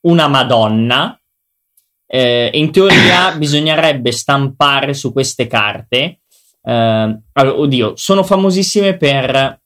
una 0.07 0.27
madonna. 0.27 1.17
Eh, 2.05 2.49
in 2.53 2.71
teoria 2.71 3.33
bisognerebbe 3.37 4.11
stampare 4.11 4.93
su 4.93 5.13
queste 5.13 5.47
carte. 5.47 6.19
Eh, 6.61 7.19
oddio, 7.33 7.95
sono 7.95 8.23
famosissime 8.23 8.97
per 8.97 9.59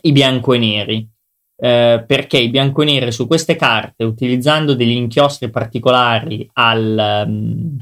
i 0.00 0.12
bianco 0.12 0.54
e 0.54 0.58
neri. 0.58 1.08
Eh, 1.56 2.02
perché 2.06 2.38
i 2.38 2.48
bianco 2.48 2.82
e 2.82 2.86
neri 2.86 3.12
su 3.12 3.26
queste 3.26 3.56
carte, 3.56 4.04
utilizzando 4.04 4.74
degli 4.74 4.90
inchiostri 4.90 5.50
particolari 5.50 6.48
al, 6.54 7.24
um, 7.26 7.76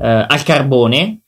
eh, 0.00 0.26
al 0.26 0.42
carbone, 0.42 1.20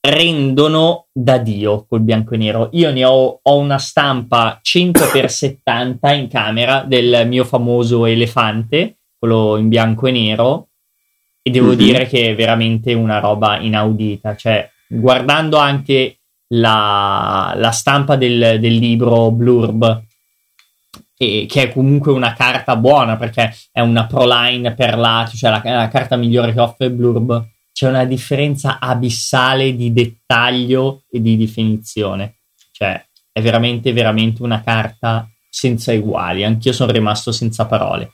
rendono 0.00 1.08
da 1.12 1.38
Dio 1.38 1.84
col 1.86 2.00
bianco 2.00 2.34
e 2.34 2.38
nero. 2.38 2.68
Io 2.72 2.90
ne 2.90 3.04
ho, 3.04 3.40
ho 3.42 3.58
una 3.58 3.78
stampa 3.78 4.60
100x70 4.62 6.14
in 6.16 6.28
camera 6.28 6.84
del 6.86 7.26
mio 7.26 7.44
famoso 7.44 8.06
elefante, 8.06 8.98
quello 9.18 9.56
in 9.56 9.68
bianco 9.68 10.06
e 10.06 10.12
nero, 10.12 10.68
e 11.42 11.50
devo 11.50 11.68
mm-hmm. 11.68 11.76
dire 11.78 12.06
che 12.06 12.30
è 12.30 12.34
veramente 12.34 12.94
una 12.94 13.18
roba 13.18 13.58
inaudita. 13.58 14.36
Cioè, 14.36 14.68
guardando 14.88 15.58
anche 15.58 16.20
la, 16.48 17.52
la 17.56 17.70
stampa 17.70 18.16
del, 18.16 18.58
del, 18.58 18.74
libro 18.74 19.30
Blurb, 19.30 20.04
e, 21.16 21.46
che 21.48 21.62
è 21.62 21.72
comunque 21.72 22.12
una 22.12 22.32
carta 22.32 22.76
buona 22.76 23.16
perché 23.16 23.54
è 23.70 23.80
una 23.80 24.06
Proline 24.06 24.74
perlato, 24.74 25.36
cioè 25.36 25.50
la, 25.50 25.62
la 25.62 25.88
carta 25.88 26.16
migliore 26.16 26.52
che 26.52 26.60
offre 26.60 26.90
Blurb. 26.90 27.48
C'è 27.72 27.88
una 27.88 28.04
differenza 28.04 28.78
abissale 28.78 29.74
di 29.74 29.92
dettaglio 29.92 31.04
e 31.10 31.20
di 31.20 31.36
definizione. 31.36 32.40
Cioè, 32.72 33.04
è 33.32 33.40
veramente, 33.40 33.92
veramente 33.92 34.42
una 34.42 34.62
carta 34.62 35.28
senza 35.48 35.92
uguali. 35.92 36.44
Anch'io 36.44 36.72
sono 36.72 36.92
rimasto 36.92 37.32
senza 37.32 37.66
parole. 37.66 38.12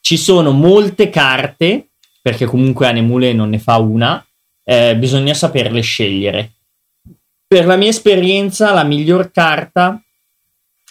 Ci 0.00 0.16
sono 0.16 0.52
molte 0.52 1.10
carte, 1.10 1.90
perché 2.22 2.46
comunque 2.46 2.86
Anemule 2.86 3.32
non 3.32 3.50
ne 3.50 3.58
fa 3.58 3.78
una, 3.78 4.24
eh, 4.64 4.96
bisogna 4.96 5.34
saperle 5.34 5.80
scegliere 5.80 6.56
per 7.46 7.64
la 7.66 7.76
mia 7.76 7.90
esperienza, 7.90 8.72
la 8.72 8.82
miglior 8.82 9.30
carta 9.30 10.02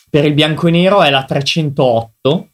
per 0.09 0.25
il 0.25 0.33
bianco 0.33 0.67
e 0.67 0.71
nero 0.71 1.03
è 1.03 1.09
la 1.09 1.25
308 1.25 2.49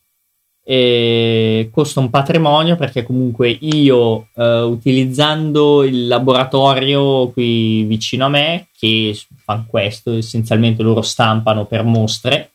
e 0.64 1.70
costa 1.72 2.00
un 2.00 2.12
patrimonio 2.12 2.76
perché 2.76 3.04
comunque 3.04 3.50
io 3.50 4.28
eh, 4.36 4.62
utilizzando 4.62 5.84
il 5.84 6.08
laboratorio 6.08 7.30
qui 7.32 7.84
vicino 7.84 8.26
a 8.26 8.30
me 8.30 8.68
che 8.78 9.18
fanno 9.44 9.66
questo 9.68 10.14
essenzialmente 10.14 10.84
loro 10.84 11.02
stampano 11.02 11.66
per 11.66 11.84
mostre 11.84 12.52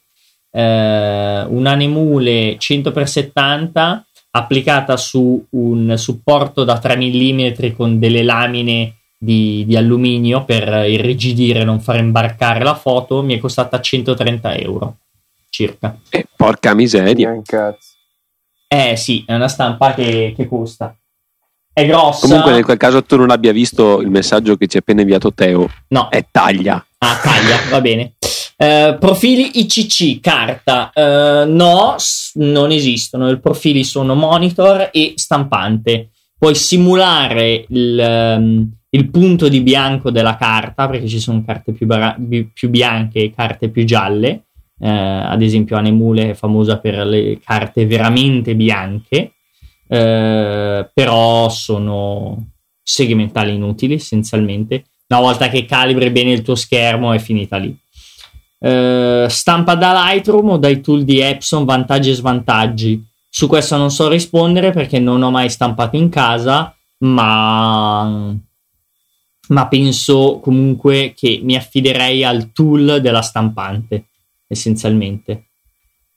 eh, 0.53 1.45
una 1.49 1.75
Nemule 1.75 2.57
100x70 2.57 4.01
applicata 4.31 4.97
su 4.97 5.45
un 5.51 5.95
supporto 5.97 6.63
da 6.63 6.79
3 6.79 6.97
mm 6.97 7.75
con 7.75 7.99
delle 7.99 8.23
lamine 8.23 8.99
di, 9.19 9.65
di 9.67 9.77
alluminio 9.77 10.45
per 10.45 10.89
irrigidire 10.89 11.61
e 11.61 11.65
non 11.65 11.81
far 11.81 11.97
imbarcare 11.97 12.63
la 12.63 12.75
foto 12.77 13.23
mi 13.23 13.35
è 13.35 13.39
costata 13.39 13.81
130 13.81 14.57
euro 14.59 14.97
circa. 15.57 15.99
Eh, 16.11 16.27
porca 16.37 16.75
miseria. 16.75 17.43
Eh 18.69 18.97
sì, 18.97 19.25
è 19.27 19.35
una 19.35 19.49
stampa 19.49 19.95
che, 19.95 20.33
che 20.37 20.47
costa. 20.47 20.97
È 21.73 21.87
grossa. 21.87 22.27
Comunque, 22.27 22.57
in 22.57 22.65
quel 22.65 22.79
caso 22.79 23.03
tu 23.03 23.17
non 23.17 23.31
abbia 23.31 23.53
visto 23.53 24.01
il 24.01 24.09
messaggio 24.09 24.57
che 24.57 24.67
ci 24.67 24.79
ha 24.79 24.81
appena 24.81 25.03
inviato 25.03 25.35
Teo. 25.35 25.69
No. 25.89 26.09
È 26.09 26.27
taglia. 26.31 26.85
Ah, 26.99 27.21
taglia, 27.23 27.59
va 27.69 27.81
bene. 27.83 28.15
Uh, 28.57 28.97
profili 28.99 29.61
ICC, 29.61 30.21
carta. 30.21 30.91
Uh, 30.95 31.53
no, 31.53 31.97
non 32.35 32.71
esistono. 32.71 33.29
I 33.29 33.39
profili 33.39 33.85
sono 33.85 34.15
monitor 34.15 34.89
e 34.91 35.13
stampante. 35.17 36.13
Puoi 36.39 36.55
simulare 36.55 37.67
il, 37.69 38.35
um, 38.39 38.71
il 38.89 39.11
punto 39.11 39.49
di 39.49 39.61
bianco 39.61 40.11
della 40.11 40.37
carta, 40.37 40.89
perché 40.89 41.07
ci 41.07 41.21
sono 41.21 41.45
carte 41.45 41.73
più, 41.73 41.85
bara- 41.85 42.17
più 42.55 42.71
bianche 42.71 43.21
e 43.21 43.35
carte 43.35 43.69
più 43.69 43.85
gialle, 43.85 44.46
eh, 44.79 44.89
ad 44.89 45.43
esempio 45.43 45.77
Anemule 45.77 46.31
è 46.31 46.35
famosa 46.35 46.79
per 46.79 47.07
le 47.07 47.39
carte 47.43 47.87
veramente 47.87 48.55
bianche, 48.55 49.33
eh, 49.89 50.91
però 50.93 51.49
sono 51.49 52.51
segmentali 52.83 53.55
inutili 53.55 53.95
essenzialmente. 53.95 54.85
Una 55.09 55.21
volta 55.21 55.49
che 55.49 55.65
calibri 55.65 56.11
bene 56.11 56.33
il 56.33 56.43
tuo 56.43 56.55
schermo 56.55 57.13
è 57.13 57.19
finita 57.19 57.57
lì. 57.57 57.77
Eh, 58.59 59.27
stampa 59.29 59.75
da 59.75 59.93
Lightroom 59.93 60.51
o 60.51 60.57
dai 60.59 60.81
tool 60.81 61.05
di 61.05 61.21
Epson, 61.21 61.65
vantaggi 61.65 62.11
e 62.11 62.15
svantaggi. 62.15 63.05
Su 63.29 63.47
questo 63.49 63.77
non 63.77 63.91
so 63.91 64.09
rispondere 64.09 64.73
perché 64.73 64.99
non 64.99 65.23
ho 65.23 65.31
mai 65.31 65.51
stampato 65.51 65.97
in 65.97 66.09
casa, 66.09 66.75
ma, 66.99 68.35
ma 69.49 69.69
penso 69.69 70.41
comunque 70.41 71.13
che 71.15 71.41
mi 71.43 71.55
affiderei 71.55 72.25
al 72.25 72.53
tool 72.53 73.01
della 73.01 73.23
stampante, 73.23 74.07
essenzialmente. 74.47 75.49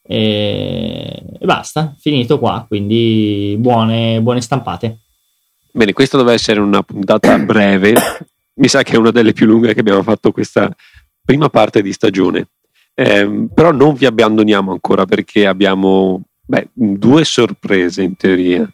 E, 0.01 1.23
e 1.39 1.45
basta, 1.45 1.95
finito 1.99 2.39
qua, 2.39 2.65
quindi 2.67 3.55
buone, 3.59 4.21
buone 4.21 4.41
stampate. 4.41 4.99
Bene, 5.71 5.93
questa 5.93 6.17
doveva 6.17 6.35
essere 6.35 6.59
una 6.59 6.81
puntata 6.81 7.37
breve, 7.37 7.93
mi 8.55 8.67
sa 8.67 8.83
che 8.83 8.93
è 8.93 8.97
una 8.97 9.11
delle 9.11 9.33
più 9.33 9.45
lunghe 9.45 9.73
che 9.73 9.79
abbiamo 9.79 10.03
fatto 10.03 10.31
questa 10.31 10.73
prima 11.23 11.49
parte 11.49 11.81
di 11.81 11.93
stagione. 11.93 12.47
Eh, 12.95 13.47
però 13.53 13.71
non 13.71 13.93
vi 13.93 14.05
abbandoniamo 14.05 14.71
ancora 14.71 15.05
perché 15.05 15.47
abbiamo 15.47 16.23
beh, 16.45 16.69
due 16.73 17.23
sorprese 17.23 18.01
in 18.01 18.15
teoria. 18.17 18.69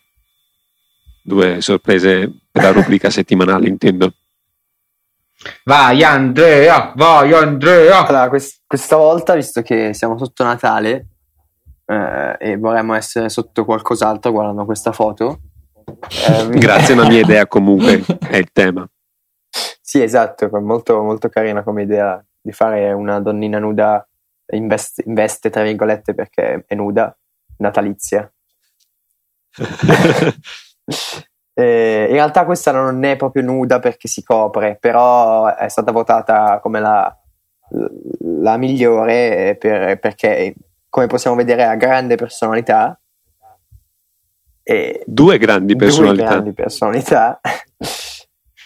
Due 1.21 1.59
sorprese 1.59 2.31
per 2.51 2.63
la 2.63 2.71
rubrica 2.71 3.09
settimanale, 3.09 3.67
intendo. 3.67 4.13
Vai 5.63 6.03
Andrea, 6.03 6.93
vai 6.95 7.33
Andrea. 7.33 8.05
Allora, 8.05 8.29
quest- 8.29 8.63
questa 8.65 8.95
volta, 8.95 9.35
visto 9.35 9.61
che 9.61 9.93
siamo 9.93 10.17
sotto 10.17 10.43
Natale 10.43 11.07
eh, 11.85 12.35
e 12.39 12.57
vorremmo 12.57 12.93
essere 12.93 13.29
sotto 13.29 13.65
qualcos'altro 13.65 14.31
guardando 14.31 14.65
questa 14.65 14.91
foto. 14.91 15.39
Eh, 15.83 16.49
Grazie, 16.49 16.93
una 16.93 17.07
mia 17.07 17.21
idea 17.21 17.47
comunque 17.47 18.03
è 18.27 18.37
il 18.37 18.51
tema. 18.51 18.87
Sì, 19.81 20.01
esatto, 20.01 20.49
molto, 20.59 21.01
molto 21.01 21.29
carina 21.29 21.63
come 21.63 21.83
idea 21.83 22.23
di 22.41 22.51
fare 22.51 22.91
una 22.91 23.19
donnina 23.19 23.59
nuda 23.59 24.07
in 24.47 24.67
veste, 24.67 25.03
in 25.05 25.13
veste 25.13 25.49
tra 25.49 25.63
virgolette 25.63 26.13
perché 26.13 26.63
è 26.67 26.75
nuda, 26.75 27.15
natalizia. 27.57 28.31
eh, 31.57 32.05
in 32.09 32.15
realtà 32.15 32.43
questa 32.43 32.71
non 32.71 33.01
è 33.05 33.15
proprio 33.15 33.41
nuda 33.41 33.79
perché 33.79 34.09
si 34.09 34.23
copre, 34.23 34.77
però 34.77 35.55
è 35.55 35.69
stata 35.69 35.93
votata 35.93 36.59
come 36.61 36.81
la, 36.81 37.17
la 38.19 38.57
migliore 38.57 39.55
per, 39.57 39.97
perché, 39.99 40.53
come 40.89 41.07
possiamo 41.07 41.37
vedere, 41.37 41.63
ha 41.63 41.75
grande 41.75 42.15
personalità. 42.15 42.99
E 44.61 45.03
due 45.05 45.37
grandi 45.37 45.77
personalità. 45.77 46.23
Due 46.23 46.31
grandi 46.31 46.53
personalità. 46.53 47.39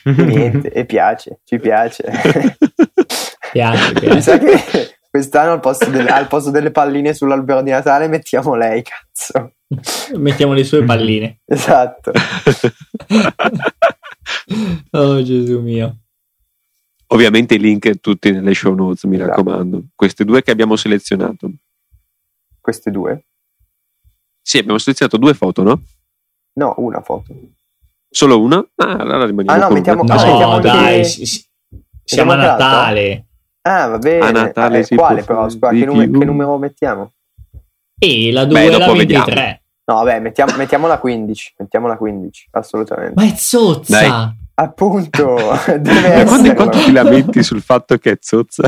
Niente, 0.06 0.72
e 0.72 0.86
piace, 0.86 1.42
ci 1.44 1.60
piace. 1.60 2.04
piace, 3.52 3.94
piace. 3.94 4.14
Mi 4.16 4.22
sa 4.22 4.38
che 4.40 4.99
quest'anno 5.10 5.54
al 5.54 5.60
posto, 5.60 5.90
del, 5.90 6.08
al 6.08 6.28
posto, 6.28 6.52
delle 6.52 6.72
palline 6.72 7.14
sull'albero 7.14 7.62
di 7.62 7.72
Natale 7.72 8.08
mettiamo 8.08 8.56
lei, 8.56 8.84
cazzo. 8.84 9.54
Mettiamo 10.16 10.54
le 10.54 10.64
sue 10.64 10.84
palline. 10.84 11.42
esatto. 11.46 12.12
oh 14.92 15.22
Gesù 15.24 15.60
mio. 15.62 15.98
Ovviamente 17.08 17.56
i 17.56 17.60
link 17.60 18.00
tutti 18.00 18.32
nelle 18.32 18.54
show 18.54 18.74
notes, 18.76 19.04
mi 19.04 19.16
esatto. 19.16 19.30
raccomando. 19.30 19.88
Queste 19.96 20.24
due 20.26 20.44
che 20.44 20.52
abbiamo 20.52 20.76
selezionato. 20.76 21.52
Queste 22.60 22.92
due? 22.92 23.26
Sì, 24.42 24.60
abbiamo 24.60 24.78
selezionato 24.78 25.18
due 25.18 25.34
foto, 25.34 25.64
no? 25.64 25.82
No, 26.54 26.76
una 26.78 27.02
foto. 27.02 27.36
Solo 28.10 28.42
una? 28.42 28.58
Ah, 28.76 28.98
allora 28.98 29.26
rimaniamo 29.26 29.64
ah, 29.64 29.68
no, 29.68 29.74
mettiamo, 29.74 30.04
no, 30.04 30.14
mettiamo 30.14 30.60
dai, 30.60 31.02
che... 31.02 31.26
siamo 32.04 32.32
a 32.32 32.36
Natale. 32.36 33.29
Ah, 33.62 33.88
va 33.88 33.98
bene. 33.98 34.26
A 34.26 34.32
Natale 34.32 34.80
eh, 34.80 34.84
si 34.84 34.96
quale 34.96 35.24
però? 35.24 35.50
Scusa, 35.50 35.70
che, 35.70 35.86
numero, 35.86 36.20
che 36.20 36.26
numero 36.26 36.58
mettiamo? 36.58 37.12
E 38.00 38.32
la 38.32 38.46
2 38.46 38.64
e 38.64 38.70
la 38.70 38.92
23. 38.92 38.98
Vediamo. 38.98 39.58
No, 39.86 39.96
vabbè, 39.96 40.20
mettiamo, 40.20 40.56
mettiamo 40.56 40.88
la 40.88 41.00
15. 41.00 41.56
Mettiamo 41.58 41.88
la 41.88 41.98
15, 41.98 42.48
assolutamente. 42.52 43.14
Ma 43.16 43.26
è 43.26 43.34
zozza! 43.36 44.00
Dai. 44.00 44.38
Appunto, 44.54 45.38
deve 45.80 46.26
quando, 46.26 46.54
quando 46.54 46.78
ti 46.78 46.92
lamenti 46.92 47.44
sul 47.44 47.62
fatto 47.62 47.98
che 47.98 48.12
è 48.12 48.18
zozza, 48.20 48.68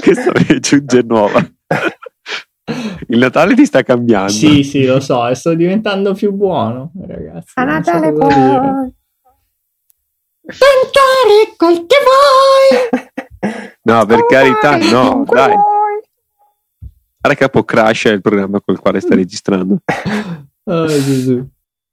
questa 0.00 0.30
mi 0.38 0.46
aggiunge 0.48 1.02
nuova. 1.02 1.44
Il 3.08 3.18
Natale 3.18 3.54
ti 3.54 3.64
sta 3.66 3.82
cambiando. 3.82 4.30
Sì, 4.30 4.62
sì, 4.62 4.84
lo 4.84 5.00
so, 5.00 5.32
sto 5.34 5.54
diventando 5.54 6.14
più 6.14 6.32
buono, 6.32 6.92
ragazzi. 7.04 7.52
A 7.54 7.64
Natale 7.64 8.06
so 8.08 8.12
puoi 8.14 8.94
tentare 10.46 11.54
quel 11.56 11.86
che 11.86 11.96
vuoi. 12.02 13.04
No, 13.86 14.04
per 14.04 14.18
oh 14.18 14.26
carità, 14.26 14.76
no, 14.76 15.22
dai. 15.24 15.54
Guarda 17.20 17.38
capo 17.38 17.62
Crash 17.62 18.06
è 18.06 18.10
il 18.10 18.20
programma 18.20 18.60
col 18.60 18.80
quale 18.80 18.98
stai 18.98 19.18
registrando. 19.18 19.78
Oh, 20.64 20.86
Gesù. 20.90 21.46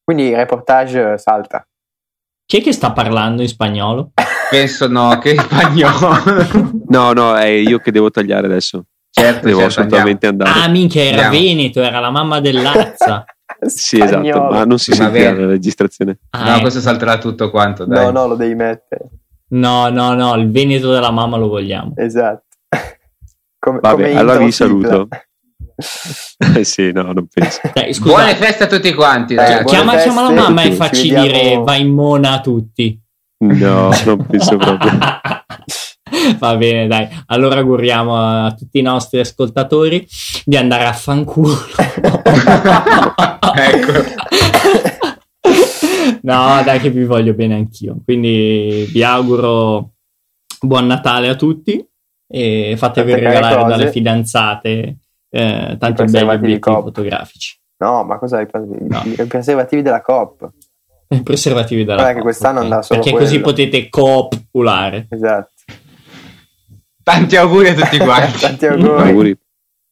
Quindi 0.04 0.30
il 0.30 0.36
reportage 0.36 1.20
salta. 1.20 1.64
Chi 2.46 2.58
è 2.58 2.64
che 2.64 2.72
sta 2.72 2.92
parlando 2.92 3.44
in 3.44 3.48
spagnolo? 3.48 4.12
Penso 4.50 4.88
no, 4.88 5.20
che 5.20 5.36
spagnolo. 5.36 6.82
no, 6.88 7.14
no, 7.14 7.36
è 7.36 7.46
io 7.46 7.78
che 7.78 7.92
devo 7.92 8.10
tagliare 8.10 8.48
adesso. 8.48 8.86
Certo, 9.12 9.46
devo 9.46 9.60
certo, 9.60 9.82
assolutamente 9.82 10.26
andiamo. 10.26 10.52
andare. 10.52 10.68
Ah, 10.68 10.72
minchia, 10.72 11.04
era 11.04 11.26
andiamo. 11.26 11.46
Veneto, 11.46 11.82
era 11.82 12.00
la 12.00 12.10
mamma 12.10 12.40
dell'Azza. 12.40 13.24
Sì, 13.68 14.00
esatto, 14.00 14.42
ma 14.50 14.66
non 14.66 14.80
si 14.80 14.94
sente 14.94 15.34
la 15.34 15.46
registrazione. 15.48 16.20
Ah, 16.32 16.52
no, 16.52 16.58
eh. 16.58 16.62
questo 16.62 16.80
salterà 16.80 17.18
tutto 17.18 17.50
quanto, 17.50 17.86
dai. 17.86 18.06
No, 18.06 18.12
no, 18.12 18.28
lo 18.28 18.36
devi 18.36 18.56
mettere. 18.56 19.10
No, 19.50 19.90
no, 19.90 20.14
no, 20.14 20.36
il 20.36 20.50
Veneto 20.52 20.92
della 20.92 21.12
mamma 21.12 21.38
lo 21.38 21.48
vogliamo. 21.48 21.94
Esatto. 21.96 22.46
Come, 23.60 23.80
Vabbè, 23.80 24.10
come 24.10 24.20
allora 24.20 24.40
vi 24.40 24.52
saluto. 24.52 25.08
eh 26.58 26.64
sì, 26.66 26.92
no, 26.92 27.14
non 27.14 27.28
penso. 27.34 27.62
Dai, 27.74 27.98
buone 28.00 28.36
feste 28.36 28.66
a 28.66 28.68
tutti 28.68 28.94
quanti. 28.94 29.36
Dai. 29.36 29.64
Chiama, 29.64 29.96
chiama 29.96 30.24
la 30.24 30.32
mamma 30.32 30.64
e 30.64 30.74
facci 30.74 31.08
dire 31.08 31.62
vai 31.64 31.82
in 31.82 31.94
mona 31.94 32.34
a 32.34 32.42
tutti. 32.42 33.02
No, 33.38 33.90
non 34.06 34.26
penso 34.26 34.58
proprio. 34.58 34.92
Va 36.40 36.56
bene, 36.56 36.88
dai. 36.88 37.08
Allora 37.28 37.60
auguriamo 37.60 38.46
a 38.46 38.54
tutti 38.54 38.80
i 38.80 38.82
nostri 38.82 39.20
ascoltatori 39.20 40.08
di 40.46 40.58
andare 40.58 40.86
a 40.86 40.94
fanculo. 40.94 41.56
ecco. 43.56 43.92
No, 46.24 46.62
dai, 46.64 46.80
che 46.80 46.90
vi 46.90 47.04
voglio 47.04 47.34
bene 47.34 47.56
anch'io. 47.56 47.98
Quindi 48.04 48.88
vi 48.92 49.04
auguro 49.04 49.92
buon 50.62 50.86
Natale 50.86 51.28
a 51.28 51.36
tutti 51.36 51.86
e 52.26 52.76
fatevi 52.78 53.14
regalare 53.14 53.56
cose. 53.56 53.68
dalle 53.68 53.92
fidanzate 53.92 54.98
eh, 55.30 55.76
tanti 55.78 56.04
belli 56.06 56.30
obiettivi 56.30 56.60
fotografici. 56.82 57.58
No, 57.78 58.04
ma 58.04 58.18
cosa 58.20 58.38
hai 58.38 58.48
no. 58.52 59.02
I 59.04 59.26
preservativi 59.26 59.82
della 59.82 60.02
COP. 60.02 60.50
I 61.10 61.24
preservativi 61.24 61.84
della 61.84 61.96
Guarda 61.96 62.12
COP. 62.12 62.18
che 62.20 62.24
quest'anno 62.24 62.60
okay. 62.60 62.64
andrà 62.64 62.82
solo 62.82 63.00
Perché 63.00 63.16
quello. 63.16 63.26
così 63.28 63.42
potete 63.42 63.90
copulare. 63.90 65.08
Esatto. 65.10 65.53
Tanti 67.04 67.36
auguri 67.36 67.70
a 67.70 67.74
tutti 67.74 67.98
quanti. 68.06 68.40
Tanti 68.40 68.66
auguri. 68.66 69.02
auguri. 69.10 69.38